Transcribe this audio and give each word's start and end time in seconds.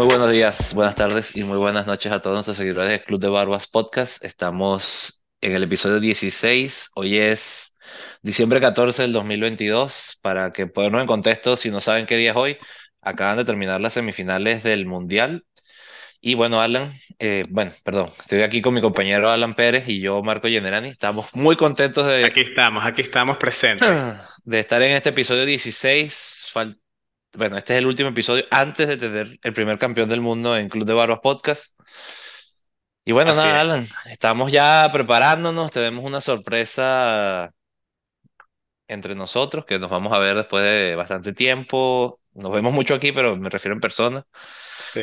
Muy 0.00 0.06
buenos 0.08 0.32
días, 0.32 0.72
buenas 0.72 0.94
tardes 0.94 1.36
y 1.36 1.44
muy 1.44 1.58
buenas 1.58 1.86
noches 1.86 2.10
a 2.10 2.22
todos 2.22 2.32
nuestros 2.32 2.56
seguidores 2.56 2.88
del 2.88 3.02
Club 3.02 3.20
de 3.20 3.28
Barbas 3.28 3.66
Podcast. 3.66 4.24
Estamos 4.24 5.26
en 5.42 5.52
el 5.52 5.64
episodio 5.64 6.00
16. 6.00 6.92
Hoy 6.94 7.18
es 7.18 7.76
diciembre 8.22 8.62
14 8.62 9.02
del 9.02 9.12
2022. 9.12 10.18
Para 10.22 10.52
que 10.52 10.66
ponernos 10.66 11.02
en 11.02 11.06
contexto, 11.06 11.58
si 11.58 11.70
no 11.70 11.82
saben 11.82 12.06
qué 12.06 12.16
día 12.16 12.30
es 12.30 12.36
hoy, 12.38 12.56
acaban 13.02 13.36
de 13.36 13.44
terminar 13.44 13.78
las 13.82 13.92
semifinales 13.92 14.62
del 14.62 14.86
Mundial. 14.86 15.44
Y 16.18 16.32
bueno, 16.32 16.62
Alan, 16.62 16.94
eh, 17.18 17.44
bueno, 17.50 17.72
perdón, 17.84 18.10
estoy 18.22 18.40
aquí 18.40 18.62
con 18.62 18.72
mi 18.72 18.80
compañero 18.80 19.30
Alan 19.30 19.54
Pérez 19.54 19.86
y 19.86 20.00
yo, 20.00 20.22
Marco 20.22 20.48
Generani. 20.48 20.88
Estamos 20.88 21.26
muy 21.34 21.56
contentos 21.56 22.06
de, 22.06 22.24
Aquí 22.24 22.40
estamos, 22.40 22.86
aquí 22.86 23.02
estamos 23.02 23.36
presentes. 23.36 23.86
de 24.44 24.60
estar 24.60 24.80
en 24.80 24.92
este 24.92 25.10
episodio 25.10 25.44
16. 25.44 26.48
Fal- 26.54 26.78
bueno, 27.34 27.56
este 27.58 27.74
es 27.74 27.78
el 27.80 27.86
último 27.86 28.10
episodio 28.10 28.44
antes 28.50 28.88
de 28.88 28.96
tener 28.96 29.38
el 29.42 29.52
primer 29.52 29.78
campeón 29.78 30.08
del 30.08 30.20
mundo 30.20 30.56
en 30.56 30.68
Club 30.68 30.84
de 30.86 30.94
Barbas 30.94 31.20
Podcast. 31.22 31.78
Y 33.04 33.12
bueno, 33.12 33.30
Así 33.30 33.34
nada, 33.34 33.60
es. 33.60 33.60
Alan, 33.60 33.86
estamos 34.10 34.52
ya 34.52 34.88
preparándonos, 34.92 35.70
tenemos 35.72 36.04
una 36.04 36.20
sorpresa 36.20 37.50
entre 38.88 39.14
nosotros 39.14 39.64
que 39.66 39.78
nos 39.78 39.90
vamos 39.90 40.12
a 40.12 40.18
ver 40.18 40.36
después 40.36 40.64
de 40.64 40.94
bastante 40.96 41.32
tiempo. 41.32 42.20
Nos 42.32 42.52
vemos 42.52 42.72
mucho 42.72 42.94
aquí, 42.94 43.12
pero 43.12 43.36
me 43.36 43.48
refiero 43.50 43.74
en 43.74 43.80
persona. 43.80 44.24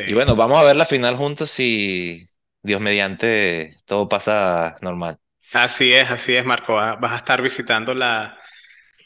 Y 0.04 0.12
Sí. 0.12 0.14
bueno, 0.14 0.36
vamos 0.36 0.58
a 0.58 0.64
ver 0.64 0.76
la 0.76 0.86
final 0.86 1.16
juntos 1.16 1.50
si 1.50 2.26
Dios 2.62 2.80
mediante 2.80 3.76
todo 3.86 4.08
pasa 4.08 4.76
normal. 4.82 5.18
Así 5.52 5.92
es, 5.92 6.10
así 6.10 6.34
es, 6.36 6.44
Marco. 6.44 6.74
Va- 6.74 6.96
Vas 6.96 7.12
a 7.12 7.16
estar 7.16 7.40
visitando 7.42 7.94
la, 7.94 8.37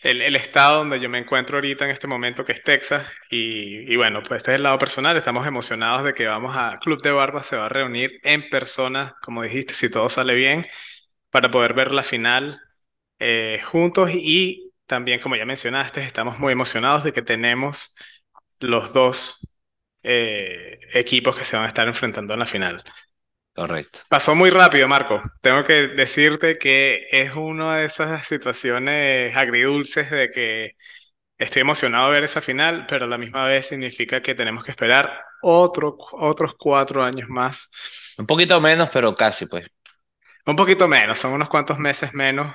el, 0.02 0.36
estado 0.36 0.78
donde 0.78 1.00
yo 1.00 1.08
me 1.08 1.18
encuentro 1.18 1.56
ahorita 1.56 1.84
en 1.84 1.90
este 1.92 2.06
momento, 2.06 2.44
que 2.44 2.52
es 2.52 2.62
Texas. 2.62 3.06
Y, 3.30 3.92
y 3.92 3.96
bueno, 3.96 4.22
pues 4.22 4.38
este 4.38 4.52
es 4.52 4.56
el 4.56 4.64
lado 4.64 4.78
personal. 4.78 5.16
Estamos 5.16 5.46
emocionados 5.46 6.04
de 6.04 6.14
que 6.14 6.26
vamos 6.26 6.56
a 6.56 6.78
Club 6.80 7.02
de 7.02 7.12
Barba, 7.12 7.42
se 7.42 7.56
va 7.56 7.66
a 7.66 7.68
reunir 7.68 8.20
en 8.22 8.48
persona, 8.50 9.16
como 9.22 9.42
dijiste, 9.42 9.74
si 9.74 9.90
todo 9.90 10.08
sale 10.08 10.34
bien, 10.34 10.66
para 11.30 11.50
poder 11.50 11.74
ver 11.74 11.92
la 11.92 12.02
final 12.04 12.60
eh, 13.18 13.60
juntos. 13.64 14.10
Y 14.14 14.72
también, 14.86 15.20
como 15.20 15.36
ya 15.36 15.46
mencionaste, 15.46 16.02
estamos 16.02 16.38
muy 16.38 16.52
emocionados 16.52 17.04
de 17.04 17.12
que 17.12 17.22
tenemos 17.22 17.96
los 18.60 18.92
dos 18.92 19.58
eh, 20.02 20.78
equipos 20.94 21.36
que 21.36 21.44
se 21.44 21.56
van 21.56 21.66
a 21.66 21.68
estar 21.68 21.86
enfrentando 21.88 22.34
en 22.34 22.40
la 22.40 22.46
final. 22.46 22.84
Correcto. 23.54 24.00
Pasó 24.08 24.34
muy 24.34 24.50
rápido, 24.50 24.88
Marco. 24.88 25.22
Tengo 25.42 25.62
que 25.64 25.88
decirte 25.88 26.58
que 26.58 27.06
es 27.10 27.34
una 27.34 27.76
de 27.78 27.86
esas 27.86 28.26
situaciones 28.26 29.36
agridulces 29.36 30.10
de 30.10 30.30
que 30.30 30.76
estoy 31.36 31.60
emocionado 31.60 32.08
de 32.08 32.14
ver 32.14 32.24
esa 32.24 32.40
final, 32.40 32.86
pero 32.88 33.04
a 33.04 33.08
la 33.08 33.18
misma 33.18 33.46
vez 33.46 33.66
significa 33.66 34.22
que 34.22 34.34
tenemos 34.34 34.64
que 34.64 34.70
esperar 34.70 35.22
otro, 35.42 35.96
otros 36.12 36.52
cuatro 36.58 37.02
años 37.02 37.28
más. 37.28 37.70
Un 38.16 38.26
poquito 38.26 38.60
menos, 38.60 38.88
pero 38.90 39.14
casi, 39.14 39.46
pues. 39.46 39.68
Un 40.46 40.56
poquito 40.56 40.88
menos, 40.88 41.18
son 41.18 41.32
unos 41.32 41.48
cuantos 41.48 41.78
meses 41.78 42.14
menos, 42.14 42.54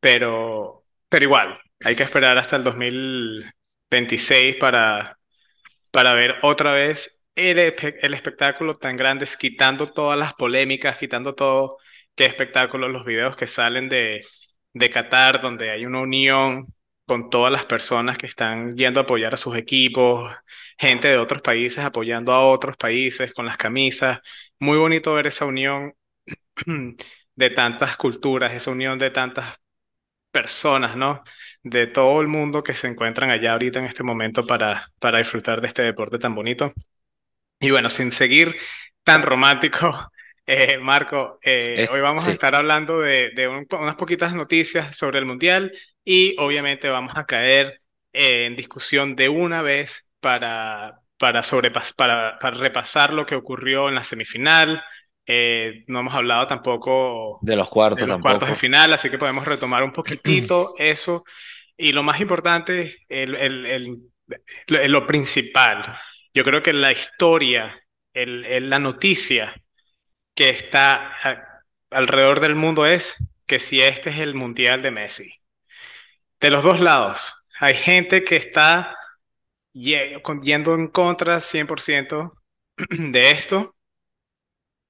pero, 0.00 0.84
pero 1.08 1.24
igual, 1.24 1.60
hay 1.84 1.96
que 1.96 2.02
esperar 2.02 2.38
hasta 2.38 2.56
el 2.56 2.64
2026 2.64 4.56
para, 4.56 5.18
para 5.90 6.14
ver 6.14 6.36
otra 6.42 6.72
vez 6.72 7.19
el, 7.34 7.58
el 8.02 8.14
espectáculo 8.14 8.76
tan 8.76 8.96
grande, 8.96 9.26
quitando 9.38 9.86
todas 9.92 10.18
las 10.18 10.34
polémicas, 10.34 10.98
quitando 10.98 11.34
todo, 11.34 11.78
qué 12.14 12.26
espectáculo, 12.26 12.88
los 12.88 13.04
videos 13.04 13.36
que 13.36 13.46
salen 13.46 13.88
de, 13.88 14.24
de 14.72 14.90
Qatar, 14.90 15.40
donde 15.40 15.70
hay 15.70 15.86
una 15.86 16.00
unión 16.00 16.66
con 17.06 17.30
todas 17.30 17.50
las 17.52 17.66
personas 17.66 18.18
que 18.18 18.26
están 18.26 18.72
yendo 18.76 19.00
a 19.00 19.02
apoyar 19.04 19.34
a 19.34 19.36
sus 19.36 19.56
equipos, 19.56 20.32
gente 20.78 21.08
de 21.08 21.18
otros 21.18 21.42
países 21.42 21.84
apoyando 21.84 22.32
a 22.32 22.46
otros 22.48 22.76
países 22.76 23.32
con 23.34 23.46
las 23.46 23.56
camisas. 23.56 24.20
Muy 24.58 24.78
bonito 24.78 25.14
ver 25.14 25.26
esa 25.26 25.44
unión 25.46 25.94
de 27.36 27.50
tantas 27.50 27.96
culturas, 27.96 28.52
esa 28.54 28.70
unión 28.70 28.98
de 28.98 29.10
tantas 29.10 29.56
personas, 30.30 30.96
¿no? 30.96 31.22
De 31.62 31.86
todo 31.86 32.20
el 32.20 32.28
mundo 32.28 32.62
que 32.64 32.74
se 32.74 32.88
encuentran 32.88 33.30
allá 33.30 33.52
ahorita 33.52 33.78
en 33.80 33.86
este 33.86 34.02
momento 34.04 34.46
para, 34.46 34.88
para 34.98 35.18
disfrutar 35.18 35.60
de 35.60 35.68
este 35.68 35.82
deporte 35.82 36.18
tan 36.18 36.34
bonito. 36.34 36.72
Y 37.60 37.70
bueno, 37.70 37.90
sin 37.90 38.12
seguir 38.12 38.56
tan 39.04 39.22
romántico, 39.22 40.10
eh, 40.46 40.78
Marco, 40.78 41.38
eh, 41.42 41.86
hoy 41.90 42.00
vamos 42.00 42.26
a 42.26 42.30
sí, 42.30 42.32
estar 42.32 42.54
hablando 42.54 43.00
de, 43.00 43.30
de 43.34 43.48
un- 43.48 43.66
unas 43.78 43.96
poquitas 43.96 44.34
noticias 44.34 44.96
sobre 44.96 45.18
el 45.18 45.26
Mundial 45.26 45.72
y 46.04 46.34
obviamente 46.38 46.88
vamos 46.88 47.12
a 47.16 47.26
caer 47.26 47.80
eh, 48.12 48.46
en 48.46 48.56
discusión 48.56 49.14
de 49.16 49.28
una 49.28 49.62
vez 49.62 50.10
para, 50.20 51.00
para, 51.18 51.42
sobrepas- 51.42 51.94
para, 51.94 52.38
para 52.38 52.56
repasar 52.56 53.12
lo 53.12 53.26
que 53.26 53.34
ocurrió 53.34 53.88
en 53.88 53.94
la 53.94 54.04
semifinal. 54.04 54.82
Eh, 55.26 55.84
no 55.86 56.00
hemos 56.00 56.14
hablado 56.14 56.46
tampoco 56.46 57.46
de 57.46 57.54
los 57.56 57.68
de 57.92 58.06
cuartos 58.08 58.08
los 58.08 58.18
cuartos 58.18 58.48
de 58.48 58.54
final, 58.54 58.92
así 58.92 59.10
que 59.10 59.18
podemos 59.18 59.44
retomar 59.46 59.82
un 59.82 59.92
poquitito 59.92 60.74
eso. 60.78 61.24
Y 61.76 61.92
lo 61.92 62.02
más 62.04 62.20
importante, 62.20 62.98
el, 63.08 63.34
el- 63.36 63.66
el- 63.66 64.92
lo 64.92 65.06
principal, 65.06 65.96
yo 66.34 66.44
creo 66.44 66.62
que 66.62 66.72
la 66.72 66.92
historia, 66.92 67.82
el, 68.14 68.70
la 68.70 68.78
noticia 68.78 69.54
que 70.34 70.50
está 70.50 71.12
alrededor 71.90 72.40
del 72.40 72.54
mundo 72.56 72.86
es 72.86 73.16
que 73.46 73.58
si 73.58 73.80
este 73.82 74.10
es 74.10 74.18
el 74.20 74.34
Mundial 74.34 74.82
de 74.82 74.90
Messi. 74.90 75.34
De 76.40 76.50
los 76.50 76.62
dos 76.64 76.80
lados, 76.80 77.34
hay 77.60 77.74
gente 77.74 78.24
que 78.24 78.36
está 78.36 78.96
yendo 79.72 80.74
en 80.74 80.88
contra 80.88 81.40
100% 81.40 82.34
de 82.90 83.30
esto. 83.32 83.76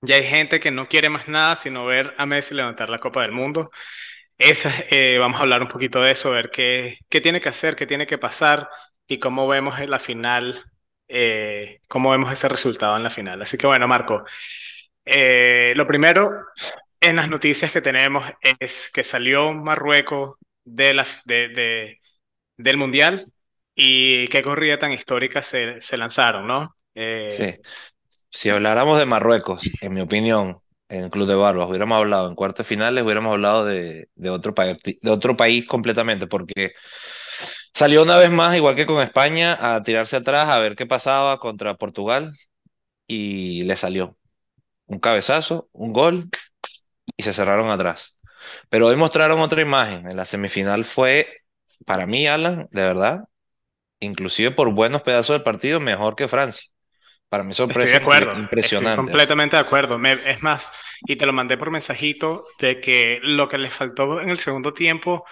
Y 0.02 0.12
hay 0.12 0.24
gente 0.24 0.60
que 0.60 0.70
no 0.70 0.88
quiere 0.88 1.10
más 1.10 1.28
nada 1.28 1.56
sino 1.56 1.84
ver 1.86 2.14
a 2.18 2.24
Messi 2.26 2.54
levantar 2.54 2.88
la 2.88 2.98
Copa 2.98 3.22
del 3.22 3.32
Mundo. 3.32 3.70
Esa, 4.38 4.72
eh, 4.90 5.18
vamos 5.18 5.38
a 5.40 5.42
hablar 5.44 5.62
un 5.62 5.68
poquito 5.68 6.02
de 6.02 6.12
eso, 6.12 6.32
ver 6.32 6.50
qué, 6.50 6.98
qué 7.10 7.20
tiene 7.20 7.40
que 7.40 7.50
hacer, 7.50 7.76
qué 7.76 7.86
tiene 7.86 8.06
que 8.06 8.18
pasar 8.18 8.70
y 9.06 9.20
cómo 9.20 9.48
vemos 9.48 9.80
en 9.80 9.90
la 9.90 9.98
final, 10.00 10.64
eh, 11.10 11.80
cómo 11.88 12.12
vemos 12.12 12.32
ese 12.32 12.48
resultado 12.48 12.96
en 12.96 13.04
la 13.04 13.10
final. 13.10 13.42
Así 13.42 13.58
que 13.58 13.66
bueno, 13.68 13.88
Marco, 13.88 14.24
eh, 15.04 15.72
lo 15.76 15.86
primero 15.86 16.30
en 17.00 17.16
las 17.16 17.28
noticias 17.28 17.72
que 17.72 17.80
tenemos 17.82 18.24
es 18.60 18.90
que 18.92 19.02
salió 19.04 19.52
Marruecos 19.54 20.36
de 20.64 20.94
la, 20.94 21.06
de, 21.24 21.48
de- 21.50 22.00
del 22.58 22.76
Mundial 22.78 23.32
y 23.74 24.28
qué 24.28 24.42
corrida 24.42 24.78
tan 24.78 24.92
histórica 24.92 25.42
se, 25.42 25.80
se 25.82 25.96
lanzaron, 25.98 26.46
¿no? 26.48 26.76
Eh, 26.94 27.44
Sí. 27.44 27.54
Si 28.30 28.50
habláramos 28.50 28.98
de 28.98 29.06
Marruecos, 29.06 29.62
en 29.80 29.94
mi 29.94 30.00
opinión, 30.02 30.60
en 30.88 31.10
Club 31.10 31.28
de 31.28 31.36
Barbas, 31.36 31.68
hubiéramos 31.68 31.98
hablado 31.98 32.28
en 32.28 32.34
cuartos 32.36 32.66
finales, 32.66 33.04
hubiéramos 33.04 33.32
hablado 33.32 33.64
de, 33.64 34.08
de 34.16 34.30
otro 34.30 34.54
de 34.56 35.10
otro 35.10 35.36
país 35.36 35.66
completamente, 35.66 36.26
porque 36.28 36.74
salió 37.74 38.02
una 38.02 38.16
vez 38.16 38.30
más, 38.30 38.54
igual 38.56 38.76
que 38.76 38.86
con 38.86 39.02
España, 39.02 39.56
a 39.76 39.82
tirarse 39.82 40.16
atrás 40.16 40.48
a 40.48 40.58
ver 40.60 40.76
qué 40.76 40.86
pasaba 40.86 41.38
contra 41.40 41.74
Portugal 41.74 42.34
y 43.06 43.64
le 43.64 43.76
salió 43.76 44.16
un 44.86 45.00
cabezazo, 45.00 45.68
un 45.72 45.92
gol 45.92 46.30
y 47.16 47.22
se 47.24 47.32
cerraron 47.32 47.70
atrás. 47.70 48.18
Pero 48.70 48.88
hoy 48.88 48.96
mostraron 48.96 49.40
otra 49.40 49.62
imagen. 49.62 50.10
En 50.10 50.16
la 50.16 50.26
semifinal 50.26 50.84
fue, 50.84 51.28
para 51.86 52.06
mí, 52.06 52.26
Alan, 52.28 52.68
de 52.72 52.82
verdad, 52.82 53.24
inclusive 54.00 54.50
por 54.52 54.72
buenos 54.74 55.02
pedazos 55.02 55.34
del 55.34 55.42
partido, 55.44 55.80
mejor 55.80 56.16
que 56.16 56.28
Francia. 56.28 56.64
Para 57.28 57.44
mí 57.44 57.54
Estoy 57.68 57.90
de 57.90 57.96
acuerdo, 57.96 58.34
estoy 58.60 58.90
impresionantes. 58.90 58.92
completamente 58.92 59.56
de 59.56 59.62
acuerdo. 59.62 59.96
Me- 59.98 60.14
es 60.28 60.42
más, 60.42 60.70
y 61.06 61.16
te 61.16 61.24
lo 61.26 61.32
mandé 61.32 61.56
por 61.56 61.70
mensajito 61.70 62.44
de 62.58 62.80
que 62.80 63.20
lo 63.22 63.48
que 63.48 63.58
le 63.58 63.70
faltó 63.70 64.20
en 64.20 64.28
el 64.30 64.38
segundo 64.40 64.72
tiempo, 64.74 65.24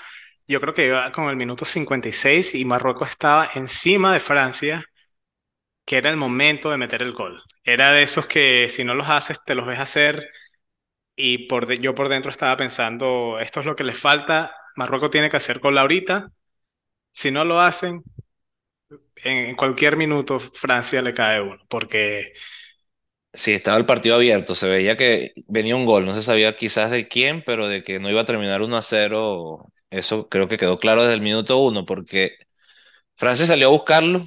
yo 0.49 0.61
creo 0.61 0.75
que 0.75 0.87
iba 0.87 1.13
con 1.13 1.29
el 1.31 1.37
minuto 1.37 1.65
56 1.65 2.55
y 2.55 2.65
Marruecos 2.65 3.11
estaba 3.11 3.49
encima 3.55 4.13
de 4.15 4.21
Francia, 4.21 4.85
que 5.85 5.97
era 5.97 6.11
el 6.11 6.17
momento 6.17 6.71
de 6.71 6.77
meter 6.79 7.03
el 7.03 7.13
gol. 7.13 7.43
Era 7.65 7.93
de 7.93 8.03
esos 8.03 8.27
que 8.27 8.69
si 8.71 8.85
no 8.85 8.95
los 8.95 9.09
haces, 9.09 9.39
te 9.45 9.55
los 9.55 9.67
ves 9.67 9.79
hacer 9.81 10.29
y 11.17 11.49
por 11.49 11.67
de- 11.67 11.79
yo 11.81 11.95
por 11.95 12.09
dentro 12.11 12.31
estaba 12.31 12.57
pensando, 12.57 13.39
esto 13.41 13.61
es 13.61 13.67
lo 13.67 13.77
que 13.77 13.85
les 13.85 13.99
falta, 13.99 14.55
Marruecos 14.77 15.11
tiene 15.13 15.31
que 15.31 15.39
hacer 15.39 15.61
gol 15.61 15.79
ahorita. 15.79 16.29
Si 17.13 17.31
no 17.33 17.45
lo 17.45 17.61
hacen, 17.61 18.03
en, 19.17 19.57
cualquier 19.57 19.97
minuto 19.97 20.39
Francia 20.41 21.03
le 21.03 21.15
cae 21.15 21.41
uno, 21.43 21.59
porque... 21.69 22.33
Sí, 23.33 23.53
estaba 23.53 23.77
el 23.77 23.87
partido 23.87 24.15
abierto, 24.17 24.55
se 24.55 24.67
veía 24.69 24.97
que 24.97 25.33
venía 25.47 25.77
un 25.77 25.85
gol, 25.87 26.05
no 26.07 26.15
se 26.15 26.23
sabía 26.23 26.57
quizás 26.57 26.91
de 26.91 27.07
quién, 27.09 27.43
pero 27.45 27.69
de 27.69 27.83
que 27.85 28.01
no 28.01 28.11
iba 28.11 28.23
a 28.23 28.25
terminar 28.25 28.63
1 28.63 28.77
a 28.77 28.83
0, 28.83 29.71
eso 29.91 30.29
creo 30.29 30.49
que 30.49 30.57
quedó 30.59 30.79
claro 30.79 31.03
desde 31.03 31.15
el 31.15 31.21
minuto 31.23 31.59
uno, 31.61 31.85
porque 31.87 32.37
Francia 33.17 33.47
salió 33.47 33.69
a 33.69 33.73
buscarlo 33.73 34.25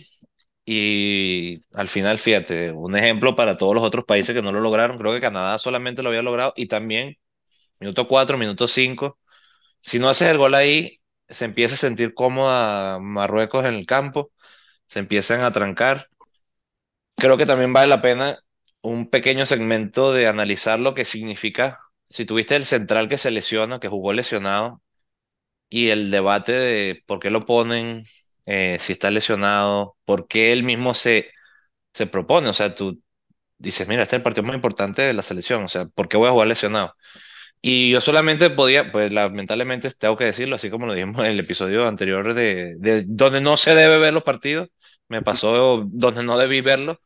y 0.66 1.63
al 1.74 1.90
final, 1.90 2.19
fíjate, 2.19 2.72
un 2.72 2.96
ejemplo 2.98 3.36
para 3.36 3.58
todos 3.58 3.75
los 3.75 3.84
otros 3.84 4.06
países 4.06 4.36
que 4.36 4.42
no 4.42 4.52
lo 4.52 4.62
lograron, 4.62 4.98
creo 5.00 5.13
que 5.13 5.22
Canadá 5.22 5.58
solamente 5.60 6.04
lo 6.04 6.10
había 6.10 6.24
logrado 6.24 6.54
y 6.58 6.68
también 6.68 7.18
minuto 7.80 8.08
4, 8.08 8.38
minuto 8.38 8.68
5, 8.68 9.19
si 9.84 10.00
no 10.00 10.10
haces 10.10 10.30
el 10.30 10.38
gol 10.40 10.56
ahí, 10.56 11.00
se 11.30 11.46
empieza 11.46 11.75
a 11.75 11.78
sentir 11.78 12.14
cómoda 12.16 13.00
Marruecos 13.00 13.66
en 13.66 13.75
el 13.75 13.86
campo, 13.88 14.31
se 14.88 15.00
empiezan 15.00 15.42
a 15.42 15.52
trancar. 15.54 16.07
Creo 17.16 17.38
que 17.38 17.46
también 17.46 17.74
vale 17.74 17.88
la 17.88 18.02
pena 18.02 18.40
un 18.81 19.10
pequeño 19.10 19.46
segmento 19.46 20.12
de 20.14 20.28
analizar 20.28 20.80
lo 20.80 20.94
que 20.94 21.06
significa. 21.06 21.80
Si 22.10 22.25
tuviste 22.25 22.56
el 22.56 22.66
central 22.66 23.07
que 23.10 23.18
se 23.18 23.31
lesiona, 23.31 23.80
que 23.80 23.88
jugó 23.88 24.14
lesionado, 24.14 24.81
y 25.71 25.89
el 25.89 26.12
debate 26.12 26.53
de 26.53 27.03
por 27.07 27.21
qué 27.21 27.31
lo 27.31 27.47
ponen, 27.47 28.06
eh, 28.47 28.79
si 28.81 28.94
está 28.94 29.12
lesionado, 29.12 29.97
por 30.06 30.27
qué 30.29 30.53
él 30.53 30.63
mismo 30.63 30.95
se, 30.95 31.31
se 31.94 32.07
propone. 32.07 32.50
O 32.50 32.53
sea, 32.53 32.75
tú 32.75 33.01
dices, 33.59 33.88
mira, 33.88 34.03
este 34.03 34.15
es 34.18 34.19
el 34.19 34.23
partido 34.23 34.44
más 34.45 34.56
importante 34.56 35.01
de 35.03 35.13
la 35.13 35.23
selección, 35.23 35.63
o 35.65 35.69
sea, 35.69 35.85
¿por 35.88 36.07
qué 36.09 36.18
voy 36.18 36.27
a 36.29 36.31
jugar 36.31 36.47
lesionado? 36.50 36.95
Y 37.62 37.91
yo 37.91 38.01
solamente 38.01 38.50
podía, 38.50 38.91
pues 38.91 39.12
lamentablemente 39.12 39.91
tengo 39.91 40.18
que 40.18 40.25
decirlo, 40.25 40.56
así 40.56 40.69
como 40.69 40.88
lo 40.88 40.94
dijimos 40.94 41.19
en 41.21 41.27
el 41.27 41.39
episodio 41.39 41.88
anterior 41.88 42.33
de, 42.33 42.75
de 42.79 43.03
donde 43.07 43.41
no 43.41 43.57
se 43.57 43.75
debe 43.75 43.97
ver 44.00 44.13
los 44.13 44.23
partidos, 44.23 44.69
me 45.07 45.21
pasó 45.21 45.83
donde 45.88 46.23
no 46.23 46.38
debí 46.38 46.62
verlo, 46.62 47.00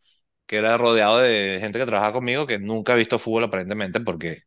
que 0.48 0.58
era 0.58 0.78
rodeado 0.78 1.20
de 1.20 1.58
gente 1.62 1.80
que 1.80 1.86
trabajaba 1.86 2.14
conmigo 2.14 2.48
que 2.48 2.60
nunca 2.60 2.94
ha 2.94 2.96
visto 2.98 3.20
fútbol 3.20 3.46
aparentemente 3.46 4.00
porque 4.02 4.44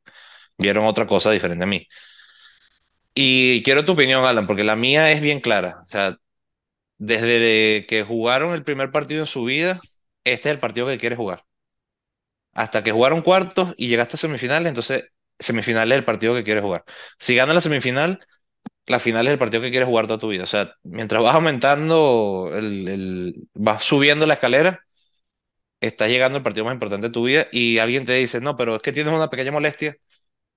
vieron 0.58 0.86
otra 0.86 1.06
cosa 1.06 1.30
diferente 1.32 1.64
a 1.64 1.68
mí. 1.68 1.86
Y 3.20 3.62
quiero 3.64 3.84
tu 3.84 3.92
opinión, 3.92 4.24
Alan, 4.24 4.46
porque 4.46 4.62
la 4.64 4.76
mía 4.76 5.10
es 5.12 5.20
bien 5.20 5.40
clara. 5.40 5.82
O 5.86 5.88
sea, 5.90 6.18
desde 6.98 7.86
que 7.88 8.04
jugaron 8.04 8.54
el 8.54 8.64
primer 8.64 8.92
partido 8.92 9.22
en 9.22 9.26
su 9.28 9.44
vida, 9.44 9.80
este 10.24 10.50
es 10.50 10.54
el 10.54 10.60
partido 10.60 10.86
que 10.88 10.98
quiere 10.98 11.16
jugar. 11.16 11.44
Hasta 12.52 12.82
que 12.82 12.92
jugaron 12.92 13.22
cuartos 13.22 13.74
y 13.76 13.88
llegaste 13.88 14.16
a 14.16 14.18
semifinales, 14.18 14.68
entonces 14.68 15.04
semifinales 15.38 15.92
es 15.96 15.98
el 16.00 16.04
partido 16.04 16.34
que 16.34 16.42
quieres 16.44 16.62
jugar. 16.64 16.84
Si 17.18 17.34
gana 17.36 17.54
la 17.54 17.60
semifinal, 17.60 18.18
la 18.86 19.00
final 19.00 19.26
es 19.28 19.34
el 19.34 19.40
partido 19.40 19.62
que 19.62 19.70
quieres 19.70 19.88
jugar 19.88 20.06
toda 20.08 20.20
tu 20.20 20.28
vida. 20.28 20.44
O 20.44 20.46
sea, 20.48 20.74
mientras 20.84 21.22
vas 21.22 21.34
aumentando, 21.36 22.50
el, 22.54 22.88
el- 22.88 23.34
vas 23.54 23.84
subiendo 23.84 24.26
la 24.26 24.34
escalera, 24.34 24.80
estás 25.80 26.08
llegando 26.10 26.38
al 26.38 26.44
partido 26.44 26.64
más 26.66 26.74
importante 26.74 27.08
de 27.08 27.12
tu 27.12 27.24
vida 27.24 27.46
y 27.52 27.78
alguien 27.78 28.04
te 28.04 28.12
dice, 28.14 28.40
no, 28.40 28.56
pero 28.56 28.76
es 28.76 28.82
que 28.82 28.92
tienes 28.92 29.12
una 29.14 29.30
pequeña 29.30 29.52
molestia, 29.52 29.96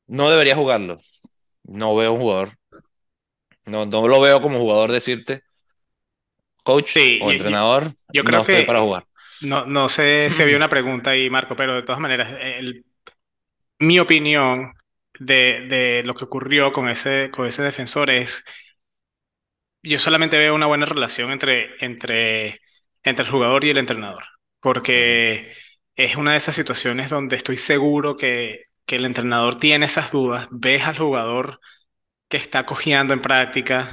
no 0.07 0.29
deberías 0.31 0.57
jugarlo. 0.57 0.99
No 1.63 1.95
veo 1.95 2.13
un 2.13 2.19
jugador, 2.21 2.57
no, 3.65 3.85
no 3.85 4.07
lo 4.07 4.21
veo 4.21 4.41
como 4.41 4.59
jugador 4.59 4.91
decirte, 4.91 5.41
coach 6.63 6.91
Sí, 6.93 7.19
o 7.19 7.29
yo, 7.29 7.35
entrenador, 7.35 7.93
yo 8.11 8.23
no 8.23 8.39
creo 8.39 8.43
estoy 8.43 8.63
que 8.63 8.63
para 8.63 8.81
jugar. 8.81 9.05
no, 9.41 9.65
no 9.65 9.89
sé 9.89 10.29
si 10.31 10.43
había 10.43 10.57
una 10.57 10.69
pregunta 10.69 11.11
ahí, 11.11 11.29
Marco, 11.29 11.55
pero 11.55 11.75
de 11.75 11.83
todas 11.83 12.01
maneras, 12.01 12.33
el- 12.41 12.85
mi 13.79 13.99
opinión 13.99 14.73
de, 15.19 15.67
de 15.69 16.03
lo 16.03 16.15
que 16.15 16.25
ocurrió 16.25 16.71
con 16.73 16.89
ese, 16.89 17.31
con 17.31 17.47
ese 17.47 17.63
defensor 17.63 18.09
es, 18.11 18.43
yo 19.83 19.99
solamente 19.99 20.37
veo 20.37 20.55
una 20.55 20.67
buena 20.67 20.85
relación 20.85 21.31
entre, 21.31 21.69
entre, 21.83 22.59
entre 23.03 23.25
el 23.25 23.31
jugador 23.31 23.63
y 23.63 23.69
el 23.71 23.77
entrenador, 23.77 24.23
porque 24.59 25.53
es 25.95 26.15
una 26.15 26.31
de 26.33 26.37
esas 26.37 26.55
situaciones 26.55 27.09
donde 27.09 27.35
estoy 27.35 27.57
seguro 27.57 28.17
que, 28.17 28.65
que 28.86 28.95
el 28.98 29.06
entrenador 29.06 29.57
tiene 29.60 29.86
esas 29.86 30.12
dudas, 30.12 30.48
ves 30.51 30.83
al 30.83 30.98
jugador 30.98 31.60
que 32.30 32.38
está 32.38 32.66
cojeando 32.66 33.13
en 33.13 33.22
práctica, 33.22 33.92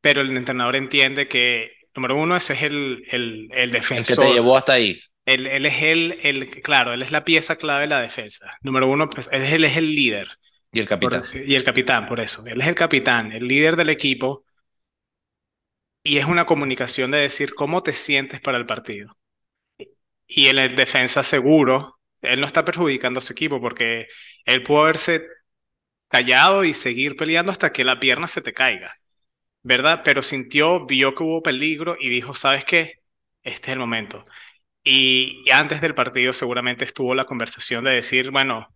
pero 0.00 0.22
el 0.22 0.36
entrenador 0.36 0.76
entiende 0.76 1.28
que, 1.28 1.72
número 1.96 2.16
uno, 2.16 2.36
ese 2.36 2.54
es 2.54 2.62
el, 2.64 3.04
el, 3.10 3.48
el 3.54 3.72
El 3.90 4.04
que 4.04 4.16
te 4.16 4.30
defensor. 4.30 4.30
llevó 4.32 4.56
hasta 4.56 4.74
ahí 4.74 5.00
Él, 5.26 5.46
él 5.46 5.66
es 5.66 5.82
el, 5.82 6.18
el, 6.22 6.50
claro, 6.62 6.92
él 6.94 7.02
es 7.02 7.12
la 7.12 7.24
pieza 7.24 7.56
clave 7.56 7.82
de 7.82 7.88
la 7.88 8.00
defensa. 8.00 8.58
Número 8.62 8.88
uno, 8.88 9.10
pues 9.10 9.28
él 9.32 9.42
es, 9.42 9.52
él 9.54 9.64
es 9.64 9.76
el 9.76 9.94
líder, 9.94 10.28
y 10.72 10.78
el 10.80 10.86
por 11.00 11.14
capitán. 11.14 11.22
decir- 11.22 11.44
y 11.48 11.54
el 11.56 11.64
capitán, 11.64 12.06
por 12.08 12.20
eso. 12.20 12.46
Él 12.46 12.60
es 12.62 12.68
el 12.68 12.74
capitán, 12.76 13.32
el 13.32 13.48
líder 13.48 13.76
del 13.76 13.90
equipo, 13.90 14.44
y 16.02 16.16
es 16.16 16.24
una 16.24 16.46
comunicación 16.46 17.10
de 17.10 17.18
decir 17.18 17.54
cómo 17.54 17.82
te 17.82 17.92
sientes 17.92 18.40
para 18.40 18.56
el 18.56 18.64
partido. 18.64 19.18
Y 20.28 20.46
en 20.46 20.58
el 20.58 20.76
defensa 20.76 21.24
seguro, 21.24 21.95
él 22.26 22.40
no 22.40 22.46
está 22.46 22.64
perjudicando 22.64 23.18
a 23.18 23.22
su 23.22 23.32
equipo 23.32 23.60
porque 23.60 24.08
él 24.44 24.62
pudo 24.62 24.82
haberse 24.84 25.26
callado 26.08 26.64
y 26.64 26.74
seguir 26.74 27.16
peleando 27.16 27.52
hasta 27.52 27.72
que 27.72 27.84
la 27.84 28.00
pierna 28.00 28.28
se 28.28 28.42
te 28.42 28.54
caiga. 28.54 28.94
¿verdad? 29.62 30.02
Pero 30.04 30.22
sintió, 30.22 30.86
vio 30.86 31.14
que 31.14 31.22
hubo 31.24 31.42
peligro 31.42 31.96
y 32.00 32.08
dijo, 32.10 32.34
¿sabes 32.36 32.64
qué? 32.64 33.02
Este 33.42 33.68
es 33.70 33.74
el 33.74 33.78
momento. 33.80 34.26
Y, 34.84 35.42
y 35.46 35.50
antes 35.52 35.80
del 35.82 35.94
partido 35.94 36.32
seguramente 36.34 36.84
estuvo 36.84 37.14
la 37.14 37.26
conversación 37.26 37.84
de 37.84 37.92
decir, 37.92 38.30
bueno, 38.32 38.74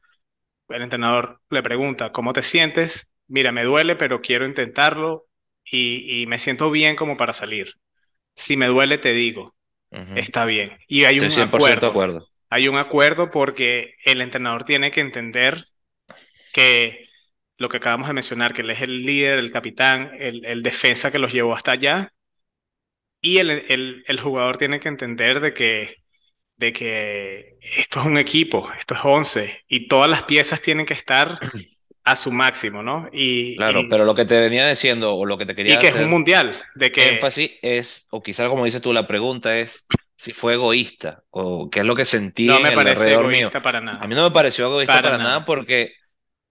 el 0.68 0.82
entrenador 0.82 1.40
le 1.50 1.62
pregunta, 1.62 2.12
¿cómo 2.12 2.32
te 2.32 2.42
sientes? 2.42 3.10
Mira, 3.28 3.52
me 3.52 3.64
duele, 3.64 3.96
pero 3.96 4.20
quiero 4.22 4.46
intentarlo 4.46 5.26
y, 5.64 6.22
y 6.22 6.26
me 6.26 6.38
siento 6.38 6.70
bien 6.70 6.96
como 6.96 7.16
para 7.16 7.32
salir. 7.32 7.74
Si 8.36 8.56
me 8.56 8.68
duele, 8.68 8.98
te 8.98 9.12
digo, 9.14 9.56
está 10.14 10.44
bien. 10.46 10.78
Y 10.88 11.04
hay 11.04 11.20
Estoy 11.20 11.30
un 11.30 11.30
100% 11.30 11.86
de 11.86 11.90
acuerdo. 11.90 11.90
acuerdo. 11.90 12.26
Hay 12.50 12.68
un 12.68 12.76
acuerdo 12.78 13.30
porque 13.30 13.94
el 14.04 14.20
entrenador 14.20 14.64
tiene 14.64 14.90
que 14.90 15.00
entender 15.00 15.66
que 16.52 17.08
lo 17.58 17.68
que 17.68 17.78
acabamos 17.78 18.08
de 18.08 18.14
mencionar, 18.14 18.52
que 18.54 18.62
él 18.62 18.70
es 18.70 18.82
el 18.82 19.04
líder, 19.04 19.38
el 19.38 19.52
capitán, 19.52 20.12
el, 20.18 20.44
el 20.46 20.62
defensa 20.62 21.10
que 21.12 21.18
los 21.20 21.32
llevó 21.32 21.54
hasta 21.54 21.72
allá, 21.72 22.12
y 23.20 23.38
el, 23.38 23.50
el, 23.50 24.04
el 24.06 24.20
jugador 24.20 24.58
tiene 24.58 24.80
que 24.80 24.88
entender 24.88 25.40
de 25.40 25.54
que, 25.54 25.96
de 26.56 26.72
que 26.72 27.58
esto 27.62 28.00
es 28.00 28.06
un 28.06 28.18
equipo, 28.18 28.70
esto 28.78 28.94
es 28.94 29.00
11, 29.04 29.64
y 29.68 29.88
todas 29.88 30.10
las 30.10 30.24
piezas 30.24 30.62
tienen 30.62 30.86
que 30.86 30.94
estar 30.94 31.40
a 32.04 32.16
su 32.16 32.32
máximo, 32.32 32.82
¿no? 32.82 33.08
Y, 33.12 33.56
Claro, 33.56 33.88
y, 33.88 33.88
pero 33.88 34.04
lo 34.04 34.14
que 34.14 34.24
te 34.24 34.38
venía 34.40 34.68
diciendo 34.68 35.14
o 35.16 35.26
lo 35.26 35.36
que 35.36 35.46
te 35.46 35.54
y 35.64 35.78
quería 35.78 35.78
que 35.78 35.88
es 35.88 35.94
un 35.94 36.06
hacer 36.06 36.08
mundial, 36.08 36.60
de 36.74 36.92
que 36.92 37.08
énfasis 37.08 37.52
es, 37.62 38.08
o 38.10 38.22
quizás 38.22 38.48
como 38.48 38.64
dices 38.64 38.82
tú, 38.82 38.92
la 38.92 39.06
pregunta 39.06 39.58
es 39.58 39.86
si 40.20 40.32
fue 40.32 40.54
egoísta 40.54 41.24
o 41.30 41.70
qué 41.70 41.80
es 41.80 41.86
lo 41.86 41.94
que 41.96 42.04
sentí 42.04 42.48
no 42.48 42.60
me 42.60 42.72
parece 42.72 43.12
alrededor 43.12 43.28
mío. 43.28 43.52
egoísta 43.52 43.62
para 43.62 43.80
A 43.98 44.06
nada, 44.06 44.08
mí 44.08 44.14
no 44.14 44.24
me 44.24 44.30
pareció 44.32 44.66
egoísta 44.66 45.00
para 45.02 45.12
para 45.12 45.18
nada 45.18 45.44
nada. 45.44 45.44
porque 45.44 45.94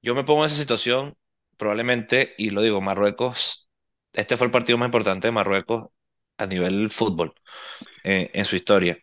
yo 0.02 0.16
me 0.16 0.24
pongo 0.26 0.44
en 0.44 0.48
esa 0.52 0.58
situación, 0.62 1.18
probablemente, 1.58 2.36
y 2.38 2.52
lo 2.52 2.62
digo, 2.62 2.82
Marruecos, 2.82 3.70
este 4.14 4.38
fue 4.38 4.48
el 4.48 4.52
partido 4.52 4.78
más 4.78 4.88
importante 4.88 5.28
de 5.28 5.32
Marruecos 5.34 5.90
a 6.38 6.46
nivel 6.48 6.90
fútbol 6.92 7.34
eh, 8.04 8.32
en 8.34 8.46
su 8.46 8.56
historia. 8.58 9.00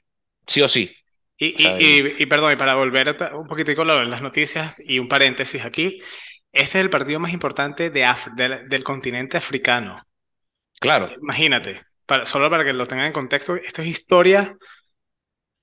Sí 0.46 0.62
o 0.62 0.68
sí. 0.68 0.94
Y, 1.38 1.54
O 1.54 1.60
sea, 1.60 1.76
y, 1.78 2.22
y- 2.22 2.26
perdón, 2.26 2.52
y 2.52 2.56
para 2.56 2.74
volver 2.74 3.08
a- 3.22 3.36
un 3.36 3.46
poquitico 3.46 3.82
a 3.82 3.84
las 3.84 4.22
noticias 4.22 4.74
y 4.78 4.98
un 4.98 5.08
paréntesis 5.08 5.64
aquí, 5.64 6.00
este 6.52 6.78
es 6.78 6.84
el 6.84 6.90
partido 6.90 7.20
más 7.20 7.32
importante 7.32 7.90
de 7.90 8.04
Af- 8.06 8.34
del, 8.34 8.68
del 8.68 8.84
continente 8.84 9.36
africano. 9.36 10.02
claro, 10.80 11.10
Imagínate, 11.22 11.85
para, 12.06 12.26
solo 12.26 12.50
para 12.50 12.64
que 12.64 12.72
lo 12.72 12.86
tengan 12.86 13.06
en 13.06 13.12
contexto, 13.12 13.56
esto 13.56 13.82
es 13.82 13.88
historia 13.88 14.56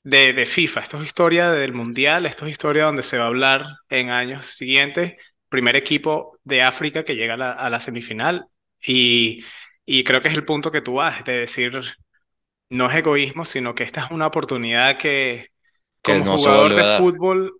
de, 0.03 0.33
de 0.33 0.45
FIFA, 0.45 0.81
esto 0.81 0.97
es 0.99 1.05
historia 1.07 1.51
del 1.51 1.73
Mundial, 1.73 2.25
esto 2.25 2.45
es 2.45 2.51
historia 2.51 2.85
donde 2.85 3.03
se 3.03 3.17
va 3.17 3.25
a 3.25 3.27
hablar 3.27 3.65
en 3.89 4.09
años 4.09 4.47
siguientes, 4.47 5.13
primer 5.49 5.75
equipo 5.75 6.37
de 6.43 6.61
África 6.63 7.03
que 7.03 7.15
llega 7.15 7.35
a 7.35 7.37
la, 7.37 7.51
a 7.51 7.69
la 7.69 7.79
semifinal. 7.79 8.45
Y, 8.85 9.43
y 9.85 10.03
creo 10.03 10.21
que 10.21 10.27
es 10.27 10.33
el 10.35 10.45
punto 10.45 10.71
que 10.71 10.81
tú 10.81 10.95
vas, 10.95 11.23
de 11.23 11.33
decir, 11.39 11.79
no 12.69 12.89
es 12.89 12.95
egoísmo, 12.97 13.45
sino 13.45 13.75
que 13.75 13.83
esta 13.83 14.05
es 14.05 14.11
una 14.11 14.27
oportunidad 14.27 14.97
que 14.97 15.49
que 16.03 16.19
como 16.19 16.25
no 16.25 16.37
se 16.37 16.49
jugador 16.49 16.73
de 16.75 16.85
fútbol 16.97 17.53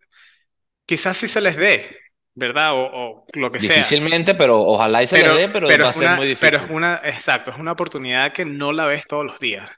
quizás 0.86 1.18
sí 1.18 1.28
se 1.28 1.42
les 1.42 1.58
dé, 1.58 1.98
¿verdad? 2.36 2.74
O, 2.74 2.86
o 3.24 3.28
lo 3.34 3.52
que 3.52 3.60
sea. 3.60 3.92
Difícilmente, 3.92 4.36
pero 4.36 4.60
ojalá 4.62 5.02
y 5.04 5.08
se 5.08 5.18
Pero, 5.18 5.34
dé, 5.34 5.48
pero 5.50 5.68
pero 5.68 5.86
va 5.86 5.90
a 5.90 5.94
ser 5.94 6.10
muy 6.12 6.28
una, 6.28 6.38
pero 6.40 6.58
es 6.58 6.64
difícil. 6.64 6.70
una, 6.70 7.02
exacto, 7.04 7.52
es 7.52 7.58
una 7.58 7.74
oportunidad 7.74 8.34
que 8.34 8.46
no 8.46 8.72
la 8.74 8.86
ves 8.86 9.06
todos 9.08 9.26
los 9.26 9.40
días. 9.40 9.70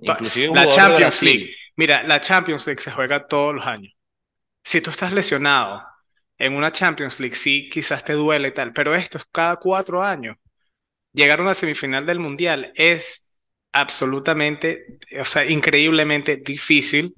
Inclusive 0.00 0.48
La 0.52 0.66
Champions 0.66 1.22
League, 1.22 1.54
mira, 1.76 2.02
la 2.04 2.20
Champions 2.20 2.66
League 2.66 2.80
se 2.80 2.90
juega 2.90 3.26
todos 3.26 3.54
los 3.54 3.66
años. 3.66 3.92
Si 4.64 4.80
tú 4.82 4.90
estás 4.90 5.12
lesionado 5.12 5.82
en 6.38 6.54
una 6.54 6.72
Champions 6.72 7.20
League, 7.20 7.36
sí, 7.36 7.70
quizás 7.70 8.04
te 8.04 8.14
duele 8.14 8.48
y 8.48 8.54
tal, 8.54 8.72
pero 8.72 8.94
esto 8.94 9.18
es 9.18 9.24
cada 9.32 9.56
cuatro 9.56 10.02
años. 10.02 10.36
Llegar 11.12 11.40
a 11.40 11.42
una 11.44 11.54
semifinal 11.54 12.06
del 12.06 12.20
Mundial 12.20 12.72
es 12.76 13.26
absolutamente, 13.72 14.98
o 15.20 15.24
sea, 15.24 15.46
increíblemente 15.46 16.38
difícil 16.38 17.14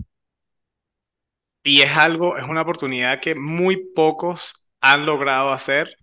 y 1.63 1.83
es 1.83 1.97
algo, 1.97 2.37
es 2.39 2.45
una 2.45 2.63
oportunidad 2.63 3.21
que 3.21 3.35
muy 3.35 3.77
pocos 3.95 4.70
han 4.81 5.07
logrado 5.07 5.53
hacer 5.53 5.97